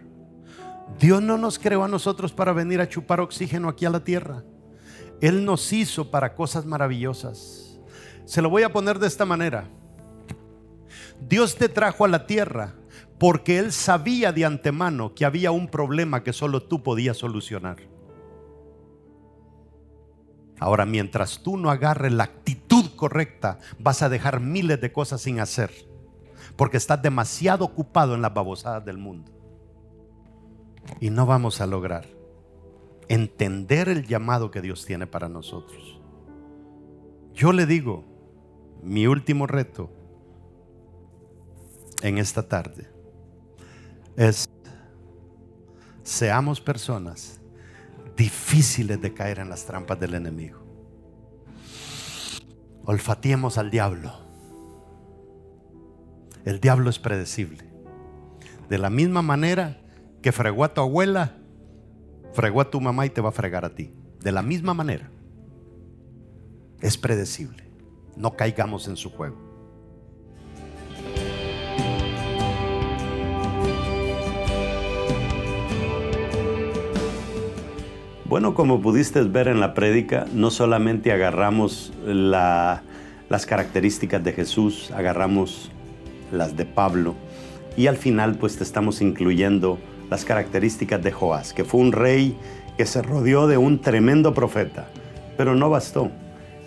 Dios 0.99 1.21
no 1.21 1.37
nos 1.37 1.59
creó 1.59 1.83
a 1.83 1.87
nosotros 1.87 2.31
para 2.31 2.53
venir 2.53 2.79
a 2.79 2.87
chupar 2.87 3.19
oxígeno 3.19 3.67
aquí 3.67 3.85
a 3.85 3.89
la 3.89 4.03
tierra. 4.03 4.43
Él 5.21 5.45
nos 5.45 5.73
hizo 5.73 6.11
para 6.11 6.35
cosas 6.35 6.65
maravillosas. 6.65 7.79
Se 8.25 8.41
lo 8.41 8.49
voy 8.49 8.63
a 8.63 8.71
poner 8.71 8.99
de 8.99 9.07
esta 9.07 9.25
manera. 9.25 9.69
Dios 11.19 11.55
te 11.55 11.69
trajo 11.69 12.05
a 12.05 12.07
la 12.07 12.27
tierra 12.27 12.75
porque 13.17 13.57
Él 13.57 13.71
sabía 13.71 14.31
de 14.31 14.45
antemano 14.45 15.15
que 15.15 15.25
había 15.25 15.51
un 15.51 15.67
problema 15.67 16.23
que 16.23 16.33
solo 16.33 16.61
tú 16.61 16.83
podías 16.83 17.17
solucionar. 17.17 17.77
Ahora, 20.59 20.85
mientras 20.85 21.41
tú 21.41 21.57
no 21.57 21.69
agarres 21.69 22.11
la 22.11 22.25
actitud 22.25 22.85
correcta, 22.95 23.59
vas 23.79 24.01
a 24.01 24.09
dejar 24.09 24.39
miles 24.39 24.81
de 24.81 24.91
cosas 24.91 25.21
sin 25.21 25.39
hacer, 25.39 25.71
porque 26.55 26.77
estás 26.77 27.01
demasiado 27.01 27.65
ocupado 27.65 28.15
en 28.15 28.21
las 28.21 28.33
babosadas 28.33 28.83
del 28.83 28.97
mundo. 28.97 29.31
Y 30.99 31.09
no 31.09 31.25
vamos 31.25 31.61
a 31.61 31.67
lograr 31.67 32.16
entender 33.09 33.89
el 33.89 34.05
llamado 34.05 34.51
que 34.51 34.61
Dios 34.61 34.85
tiene 34.85 35.07
para 35.07 35.29
nosotros. 35.29 35.99
Yo 37.33 37.53
le 37.53 37.65
digo, 37.65 38.03
mi 38.83 39.07
último 39.07 39.47
reto 39.47 39.89
en 42.01 42.17
esta 42.17 42.47
tarde 42.47 42.87
es, 44.15 44.49
seamos 46.03 46.61
personas 46.61 47.39
difíciles 48.15 48.99
de 48.99 49.13
caer 49.13 49.39
en 49.39 49.49
las 49.49 49.65
trampas 49.65 49.99
del 49.99 50.15
enemigo. 50.15 50.59
Olfateemos 52.85 53.57
al 53.57 53.69
diablo. 53.69 54.13
El 56.45 56.59
diablo 56.59 56.89
es 56.89 56.97
predecible. 56.99 57.63
De 58.69 58.77
la 58.77 58.89
misma 58.89 59.21
manera 59.21 59.81
que 60.21 60.31
fregó 60.31 60.63
a 60.63 60.73
tu 60.73 60.81
abuela, 60.81 61.37
fregó 62.37 62.61
a 62.61 62.69
tu 62.69 62.79
mamá 62.79 63.03
y 63.03 63.09
te 63.09 63.19
va 63.19 63.29
a 63.29 63.31
fregar 63.31 63.65
a 63.65 63.73
ti. 63.73 63.89
De 64.21 64.31
la 64.31 64.43
misma 64.43 64.75
manera. 64.75 65.09
Es 66.81 66.95
predecible. 66.95 67.63
No 68.15 68.35
caigamos 68.35 68.87
en 68.87 68.95
su 68.95 69.09
juego. 69.09 69.35
Bueno, 78.25 78.53
como 78.53 78.83
pudiste 78.83 79.19
ver 79.23 79.47
en 79.47 79.59
la 79.59 79.73
prédica, 79.73 80.27
no 80.31 80.51
solamente 80.51 81.11
agarramos 81.11 81.91
las 82.05 83.45
características 83.47 84.23
de 84.23 84.33
Jesús, 84.33 84.91
agarramos 84.91 85.71
las 86.31 86.55
de 86.55 86.65
Pablo 86.65 87.15
y 87.75 87.87
al 87.87 87.97
final 87.97 88.37
pues 88.37 88.57
te 88.57 88.63
estamos 88.63 89.01
incluyendo 89.01 89.79
las 90.09 90.25
características 90.25 91.01
de 91.03 91.11
Joás, 91.11 91.53
que 91.53 91.63
fue 91.63 91.81
un 91.81 91.91
rey 91.91 92.37
que 92.77 92.85
se 92.85 93.01
rodeó 93.01 93.47
de 93.47 93.57
un 93.57 93.79
tremendo 93.79 94.33
profeta, 94.33 94.87
pero 95.35 95.55
no 95.55 95.69
bastó. 95.69 96.11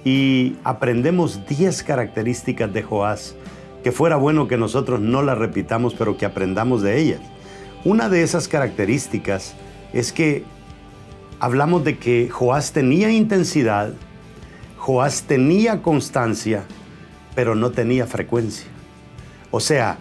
Y 0.05 0.57
aprendemos 0.65 1.47
10 1.47 1.83
características 1.83 2.73
de 2.73 2.83
Joás, 2.83 3.35
que 3.83 3.93
fuera 3.93 4.17
bueno 4.17 4.49
que 4.49 4.57
nosotros 4.57 5.01
no 5.01 5.23
las 5.23 5.39
repitamos, 5.39 5.95
pero 5.95 6.17
que 6.17 6.27
aprendamos 6.27 6.83
de 6.83 6.99
ellas. 6.99 7.21
Una 7.85 8.09
de 8.09 8.23
esas 8.23 8.49
características 8.49 9.55
es 9.93 10.13
que 10.13 10.45
hablamos 11.39 11.85
de 11.85 11.99
que 11.99 12.29
Joás 12.29 12.73
tenía 12.73 13.11
intensidad, 13.11 13.93
Joás 14.77 15.23
tenía 15.23 15.83
constancia, 15.83 16.65
pero 17.35 17.55
no 17.55 17.71
tenía 17.71 18.07
frecuencia. 18.07 18.67
O 19.51 19.61
sea, 19.61 19.99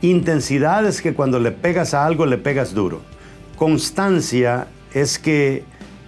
Intensidad 0.00 0.86
es 0.86 1.02
que 1.02 1.14
cuando 1.14 1.40
le 1.40 1.50
pegas 1.50 1.92
a 1.92 2.06
algo 2.06 2.24
le 2.24 2.38
pegas 2.38 2.72
duro. 2.72 3.00
Constancia 3.56 4.68
es 4.94 5.18
que 5.18 5.64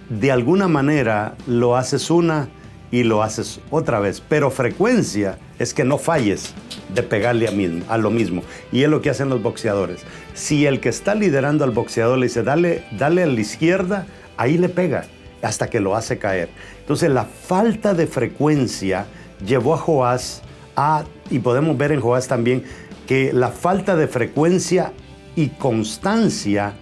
de 0.09 0.31
alguna 0.31 0.67
manera 0.67 1.35
lo 1.45 1.75
haces 1.75 2.09
una 2.09 2.47
y 2.91 3.03
lo 3.03 3.23
haces 3.23 3.59
otra 3.69 3.99
vez. 3.99 4.21
Pero 4.21 4.49
frecuencia 4.49 5.37
es 5.59 5.73
que 5.73 5.83
no 5.83 5.97
falles 5.97 6.53
de 6.93 7.03
pegarle 7.03 7.47
a, 7.87 7.97
lo 7.97 8.11
mismo. 8.11 8.43
Y 8.71 8.83
es 8.83 8.89
lo 8.89 9.01
que 9.01 9.09
hacen 9.09 9.29
los 9.29 9.41
boxeadores. 9.41 10.01
Si 10.33 10.65
el 10.65 10.79
que 10.79 10.89
está 10.89 11.13
liderando 11.13 11.63
al 11.63 11.71
boxeador 11.71 12.17
le 12.17 12.27
dice, 12.27 12.43
dale, 12.43 12.83
dale 12.97 13.23
a 13.23 13.27
la 13.27 13.39
izquierda, 13.39 14.05
ahí 14.37 14.57
le 14.57 14.69
pega 14.69 15.05
hasta 15.41 15.69
que 15.69 15.79
lo 15.79 15.95
hace 15.95 16.17
caer. 16.17 16.49
Entonces 16.79 17.09
la 17.09 17.25
falta 17.25 17.93
de 17.93 18.07
frecuencia 18.07 19.05
llevó 19.45 19.73
a 19.73 19.77
Joás 19.77 20.41
a, 20.75 21.03
y 21.29 21.39
podemos 21.39 21.77
ver 21.77 21.91
en 21.91 21.99
Joás 21.99 22.27
también, 22.27 22.63
que 23.07 23.33
la 23.33 23.49
falta 23.49 23.95
de 23.95 24.07
frecuencia 24.07 24.93
y 25.35 25.49
constancia 25.49 26.73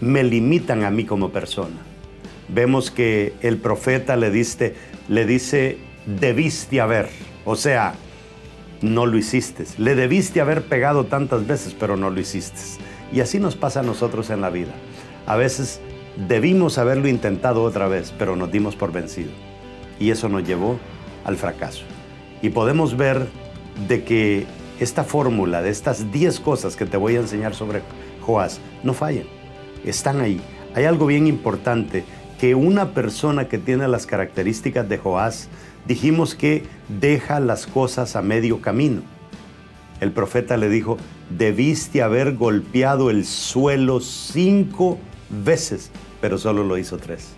me 0.00 0.24
limitan 0.24 0.84
a 0.84 0.90
mí 0.90 1.04
como 1.04 1.30
persona. 1.30 1.76
Vemos 2.48 2.90
que 2.90 3.34
el 3.40 3.58
profeta 3.58 4.16
le, 4.16 4.30
dice, 4.30 4.74
le 5.08 5.24
dice, 5.24 5.78
debiste 6.06 6.80
haber, 6.80 7.08
o 7.44 7.56
sea, 7.56 7.94
no 8.82 9.06
lo 9.06 9.16
hiciste. 9.16 9.64
Le 9.78 9.94
debiste 9.94 10.40
haber 10.40 10.62
pegado 10.62 11.04
tantas 11.04 11.46
veces, 11.46 11.74
pero 11.78 11.96
no 11.96 12.10
lo 12.10 12.20
hiciste. 12.20 12.60
Y 13.12 13.20
así 13.20 13.38
nos 13.38 13.56
pasa 13.56 13.80
a 13.80 13.82
nosotros 13.82 14.30
en 14.30 14.40
la 14.40 14.50
vida. 14.50 14.72
A 15.26 15.36
veces 15.36 15.80
debimos 16.28 16.78
haberlo 16.78 17.08
intentado 17.08 17.62
otra 17.62 17.86
vez, 17.86 18.12
pero 18.18 18.36
nos 18.36 18.50
dimos 18.50 18.74
por 18.74 18.92
vencido. 18.92 19.30
Y 20.00 20.10
eso 20.10 20.28
nos 20.28 20.44
llevó 20.44 20.78
al 21.24 21.36
fracaso. 21.36 21.84
Y 22.42 22.50
podemos 22.50 22.96
ver 22.96 23.28
de 23.88 24.02
que 24.02 24.46
esta 24.82 25.04
fórmula 25.04 25.62
de 25.62 25.70
estas 25.70 26.10
10 26.12 26.40
cosas 26.40 26.76
que 26.76 26.86
te 26.86 26.96
voy 26.96 27.16
a 27.16 27.20
enseñar 27.20 27.54
sobre 27.54 27.82
Joás 28.20 28.60
no 28.82 28.94
fallen. 28.94 29.26
Están 29.84 30.20
ahí. 30.20 30.40
Hay 30.74 30.84
algo 30.84 31.06
bien 31.06 31.26
importante 31.26 32.04
que 32.40 32.54
una 32.54 32.90
persona 32.90 33.48
que 33.48 33.58
tiene 33.58 33.86
las 33.88 34.06
características 34.06 34.88
de 34.88 34.98
Joás, 34.98 35.48
dijimos 35.86 36.34
que 36.34 36.64
deja 37.00 37.38
las 37.40 37.66
cosas 37.66 38.16
a 38.16 38.22
medio 38.22 38.60
camino. 38.60 39.02
El 40.00 40.10
profeta 40.10 40.56
le 40.56 40.68
dijo, 40.68 40.98
debiste 41.30 42.02
haber 42.02 42.34
golpeado 42.34 43.10
el 43.10 43.24
suelo 43.24 44.00
cinco 44.00 44.98
veces, 45.44 45.90
pero 46.20 46.38
solo 46.38 46.64
lo 46.64 46.76
hizo 46.76 46.98
tres. 46.98 47.36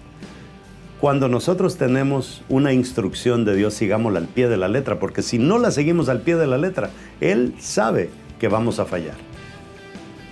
Cuando 1.04 1.28
nosotros 1.28 1.76
tenemos 1.76 2.42
una 2.48 2.72
instrucción 2.72 3.44
de 3.44 3.54
Dios, 3.54 3.74
sigámosla 3.74 4.20
al 4.20 4.26
pie 4.26 4.48
de 4.48 4.56
la 4.56 4.68
letra, 4.68 4.98
porque 4.98 5.20
si 5.20 5.36
no 5.36 5.58
la 5.58 5.70
seguimos 5.70 6.08
al 6.08 6.22
pie 6.22 6.36
de 6.36 6.46
la 6.46 6.56
letra, 6.56 6.88
Él 7.20 7.54
sabe 7.58 8.08
que 8.38 8.48
vamos 8.48 8.78
a 8.78 8.86
fallar. 8.86 9.16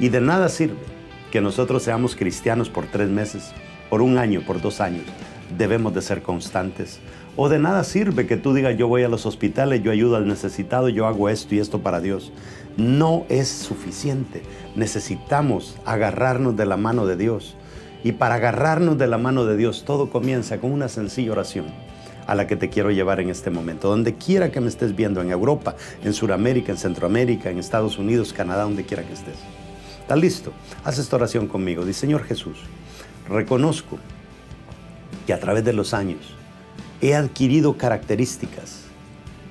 Y 0.01 0.09
de 0.09 0.23
nada 0.23 0.49
sirve 0.49 0.79
que 1.31 1.43
nosotros 1.43 1.83
seamos 1.83 2.16
cristianos 2.16 2.70
por 2.70 2.87
tres 2.87 3.11
meses, 3.11 3.53
por 3.91 4.01
un 4.01 4.16
año, 4.16 4.41
por 4.47 4.62
dos 4.62 4.81
años. 4.81 5.05
Debemos 5.59 5.93
de 5.93 6.01
ser 6.01 6.23
constantes. 6.23 7.01
O 7.37 7.51
de 7.51 7.59
nada 7.59 7.85
sirve 7.85 8.27
que 8.27 8.39
tú 8.39 8.55
digas, 8.55 8.75
yo 8.79 8.89
voy 8.89 9.03
a 9.03 9.11
los 9.11 9.27
hospitales, 9.27 9.83
yo 9.83 9.91
ayudo 9.91 10.16
al 10.16 10.27
necesitado, 10.27 10.89
yo 10.89 11.07
hago 11.07 11.29
esto 11.29 11.55
y 11.55 11.59
esto 11.59 11.81
para 11.81 12.01
Dios. 12.01 12.33
No 12.79 13.27
es 13.29 13.49
suficiente. 13.49 14.41
Necesitamos 14.75 15.77
agarrarnos 15.85 16.57
de 16.57 16.64
la 16.64 16.79
mano 16.79 17.05
de 17.05 17.18
Dios. 17.18 17.59
Y 18.05 18.12
para 18.12 18.36
agarrarnos 18.36 18.98
de 18.98 19.07
la 19.07 19.18
mano 19.18 19.44
de 19.44 19.57
Dios, 19.57 19.84
todo 19.84 20.11
comienza 20.11 20.59
con 20.59 20.72
una 20.72 20.88
sencilla 20.88 21.32
oración 21.32 21.66
a 22.26 22.34
la 22.34 22.46
que 22.46 22.57
te 22.57 22.68
quiero 22.68 22.90
llevar 22.90 23.20
en 23.20 23.30
este 23.30 23.50
momento. 23.50 23.88
Donde 23.88 24.14
quiera 24.14 24.50
que 24.50 24.61
me 24.61 24.68
estés 24.68 24.94
viendo, 24.94 25.20
en 25.20 25.30
Europa, 25.30 25.76
en 26.05 26.12
Sudamérica, 26.12 26.72
en 26.72 26.78
Centroamérica, 26.78 27.50
en 27.50 27.59
Estados 27.59 27.98
Unidos, 27.98 28.32
Canadá, 28.32 28.62
donde 28.64 28.84
quiera 28.84 29.05
que 29.05 29.12
estés. 29.12 29.36
¿Estás 30.00 30.18
listo? 30.18 30.53
Haz 30.84 30.98
esta 30.98 31.16
oración 31.16 31.46
conmigo. 31.46 31.84
Dice, 31.84 32.00
Señor 32.00 32.24
Jesús, 32.24 32.59
reconozco 33.28 33.98
que 35.26 35.32
a 35.32 35.40
través 35.40 35.64
de 35.64 35.72
los 35.72 35.94
años 35.94 36.34
he 37.00 37.14
adquirido 37.14 37.76
características 37.76 38.82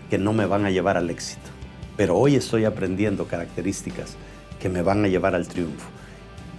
que 0.09 0.17
no 0.17 0.33
me 0.33 0.45
van 0.45 0.65
a 0.65 0.71
llevar 0.71 0.97
al 0.97 1.09
éxito. 1.09 1.49
Pero 1.95 2.17
hoy 2.17 2.35
estoy 2.35 2.65
aprendiendo 2.65 3.27
características 3.27 4.17
que 4.59 4.69
me 4.69 4.81
van 4.81 5.05
a 5.05 5.07
llevar 5.07 5.35
al 5.35 5.47
triunfo. 5.47 5.89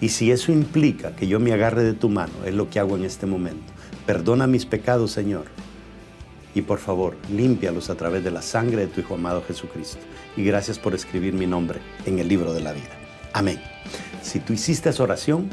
Y 0.03 0.09
si 0.09 0.33
eso 0.33 0.51
implica 0.51 1.15
que 1.15 1.29
yo 1.29 1.39
me 1.39 1.53
agarre 1.53 1.85
de 1.85 1.93
tu 1.93 2.09
mano, 2.09 2.33
es 2.45 2.53
lo 2.53 2.69
que 2.69 2.81
hago 2.81 2.97
en 2.97 3.05
este 3.05 3.25
momento. 3.25 3.73
Perdona 4.05 4.49
mis 4.49 4.67
pecados, 4.67 5.13
Señor. 5.13 5.45
Y 6.57 6.63
por 6.63 6.81
favor, 6.81 7.17
límpialos 7.31 7.89
a 7.89 7.95
través 7.95 8.25
de 8.25 8.33
la 8.33 8.43
sangre 8.43 8.79
de 8.81 8.87
tu 8.89 9.01
Hijo 9.01 9.15
amado 9.15 9.45
Jesucristo. 9.47 10.01
Y 10.37 10.43
gracias 10.43 10.81
por 10.81 10.93
escribir 10.95 11.35
mi 11.35 11.47
nombre 11.47 11.79
en 12.05 12.19
el 12.19 12.27
libro 12.27 12.53
de 12.53 12.61
la 12.61 12.73
vida. 12.73 12.91
Amén. 13.33 13.61
Si 14.23 14.41
tú 14.41 14.53
hiciste 14.53 14.91
esa 14.91 15.05
oración, 15.05 15.49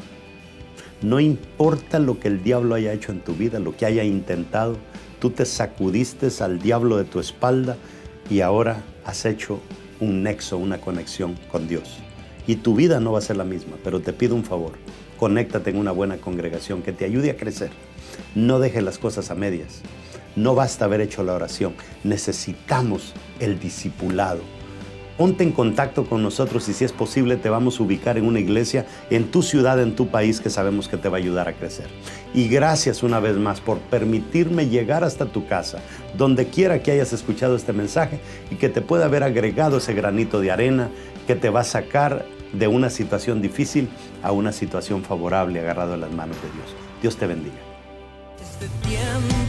No 1.01 1.21
importa 1.21 1.97
lo 1.99 2.19
que 2.19 2.27
el 2.27 2.43
diablo 2.43 2.75
haya 2.75 2.91
hecho 2.91 3.13
en 3.13 3.21
tu 3.21 3.33
vida, 3.33 3.59
lo 3.59 3.77
que 3.77 3.85
haya 3.85 4.03
intentado, 4.03 4.77
tú 5.19 5.29
te 5.29 5.45
sacudiste 5.45 6.27
al 6.43 6.59
diablo 6.59 6.97
de 6.97 7.05
tu 7.05 7.21
espalda 7.21 7.77
y 8.29 8.41
ahora 8.41 8.83
has 9.05 9.25
hecho 9.25 9.61
un 10.01 10.23
nexo, 10.23 10.57
una 10.57 10.81
conexión 10.81 11.35
con 11.51 11.69
Dios. 11.69 11.99
Y 12.47 12.57
tu 12.57 12.75
vida 12.75 12.99
no 12.99 13.11
va 13.11 13.19
a 13.19 13.23
ser 13.23 13.37
la 13.37 13.43
misma, 13.43 13.77
pero 13.83 13.99
te 13.99 14.13
pido 14.13 14.35
un 14.35 14.43
favor, 14.43 14.73
conéctate 15.17 15.69
en 15.69 15.77
una 15.77 15.91
buena 15.91 16.17
congregación 16.17 16.81
que 16.81 16.93
te 16.93 17.05
ayude 17.05 17.31
a 17.31 17.37
crecer. 17.37 17.69
No 18.35 18.59
dejes 18.59 18.83
las 18.83 18.97
cosas 18.97 19.31
a 19.31 19.35
medias. 19.35 19.81
No 20.35 20.55
basta 20.55 20.85
haber 20.85 21.01
hecho 21.01 21.23
la 21.23 21.33
oración, 21.33 21.73
necesitamos 22.03 23.13
el 23.39 23.59
discipulado 23.59 24.58
ponte 25.19 25.43
en 25.43 25.51
contacto 25.51 26.05
con 26.05 26.23
nosotros 26.23 26.69
y 26.69 26.73
si 26.73 26.85
es 26.85 26.93
posible 26.93 27.35
te 27.35 27.49
vamos 27.49 27.77
a 27.77 27.83
ubicar 27.83 28.17
en 28.17 28.25
una 28.25 28.39
iglesia 28.39 28.85
en 29.09 29.29
tu 29.29 29.43
ciudad, 29.43 29.81
en 29.81 29.93
tu 29.93 30.07
país 30.07 30.39
que 30.39 30.49
sabemos 30.49 30.87
que 30.87 30.95
te 30.95 31.09
va 31.09 31.17
a 31.17 31.19
ayudar 31.19 31.49
a 31.49 31.53
crecer. 31.53 31.87
Y 32.33 32.47
gracias 32.47 33.03
una 33.03 33.19
vez 33.19 33.35
más 33.35 33.59
por 33.59 33.79
permitirme 33.79 34.69
llegar 34.69 35.03
hasta 35.03 35.25
tu 35.25 35.45
casa, 35.45 35.79
donde 36.17 36.47
quiera 36.47 36.81
que 36.81 36.91
hayas 36.91 37.11
escuchado 37.11 37.57
este 37.57 37.73
mensaje 37.73 38.21
y 38.49 38.55
que 38.55 38.69
te 38.69 38.79
pueda 38.79 39.07
haber 39.07 39.23
agregado 39.23 39.79
ese 39.79 39.93
granito 39.93 40.39
de 40.39 40.51
arena 40.51 40.89
que 41.27 41.35
te 41.35 41.49
va 41.49 41.59
a 41.59 41.65
sacar 41.65 42.25
de 42.53 42.69
una 42.69 42.89
situación 42.89 43.41
difícil 43.41 43.89
a 44.23 44.31
una 44.31 44.53
situación 44.53 45.03
favorable 45.03 45.59
agarrado 45.59 45.95
en 45.95 45.99
las 45.99 46.13
manos 46.13 46.37
de 46.37 46.49
Dios. 46.53 46.75
Dios 47.01 47.17
te 47.17 47.27
bendiga. 47.27 47.57
Este 48.39 49.48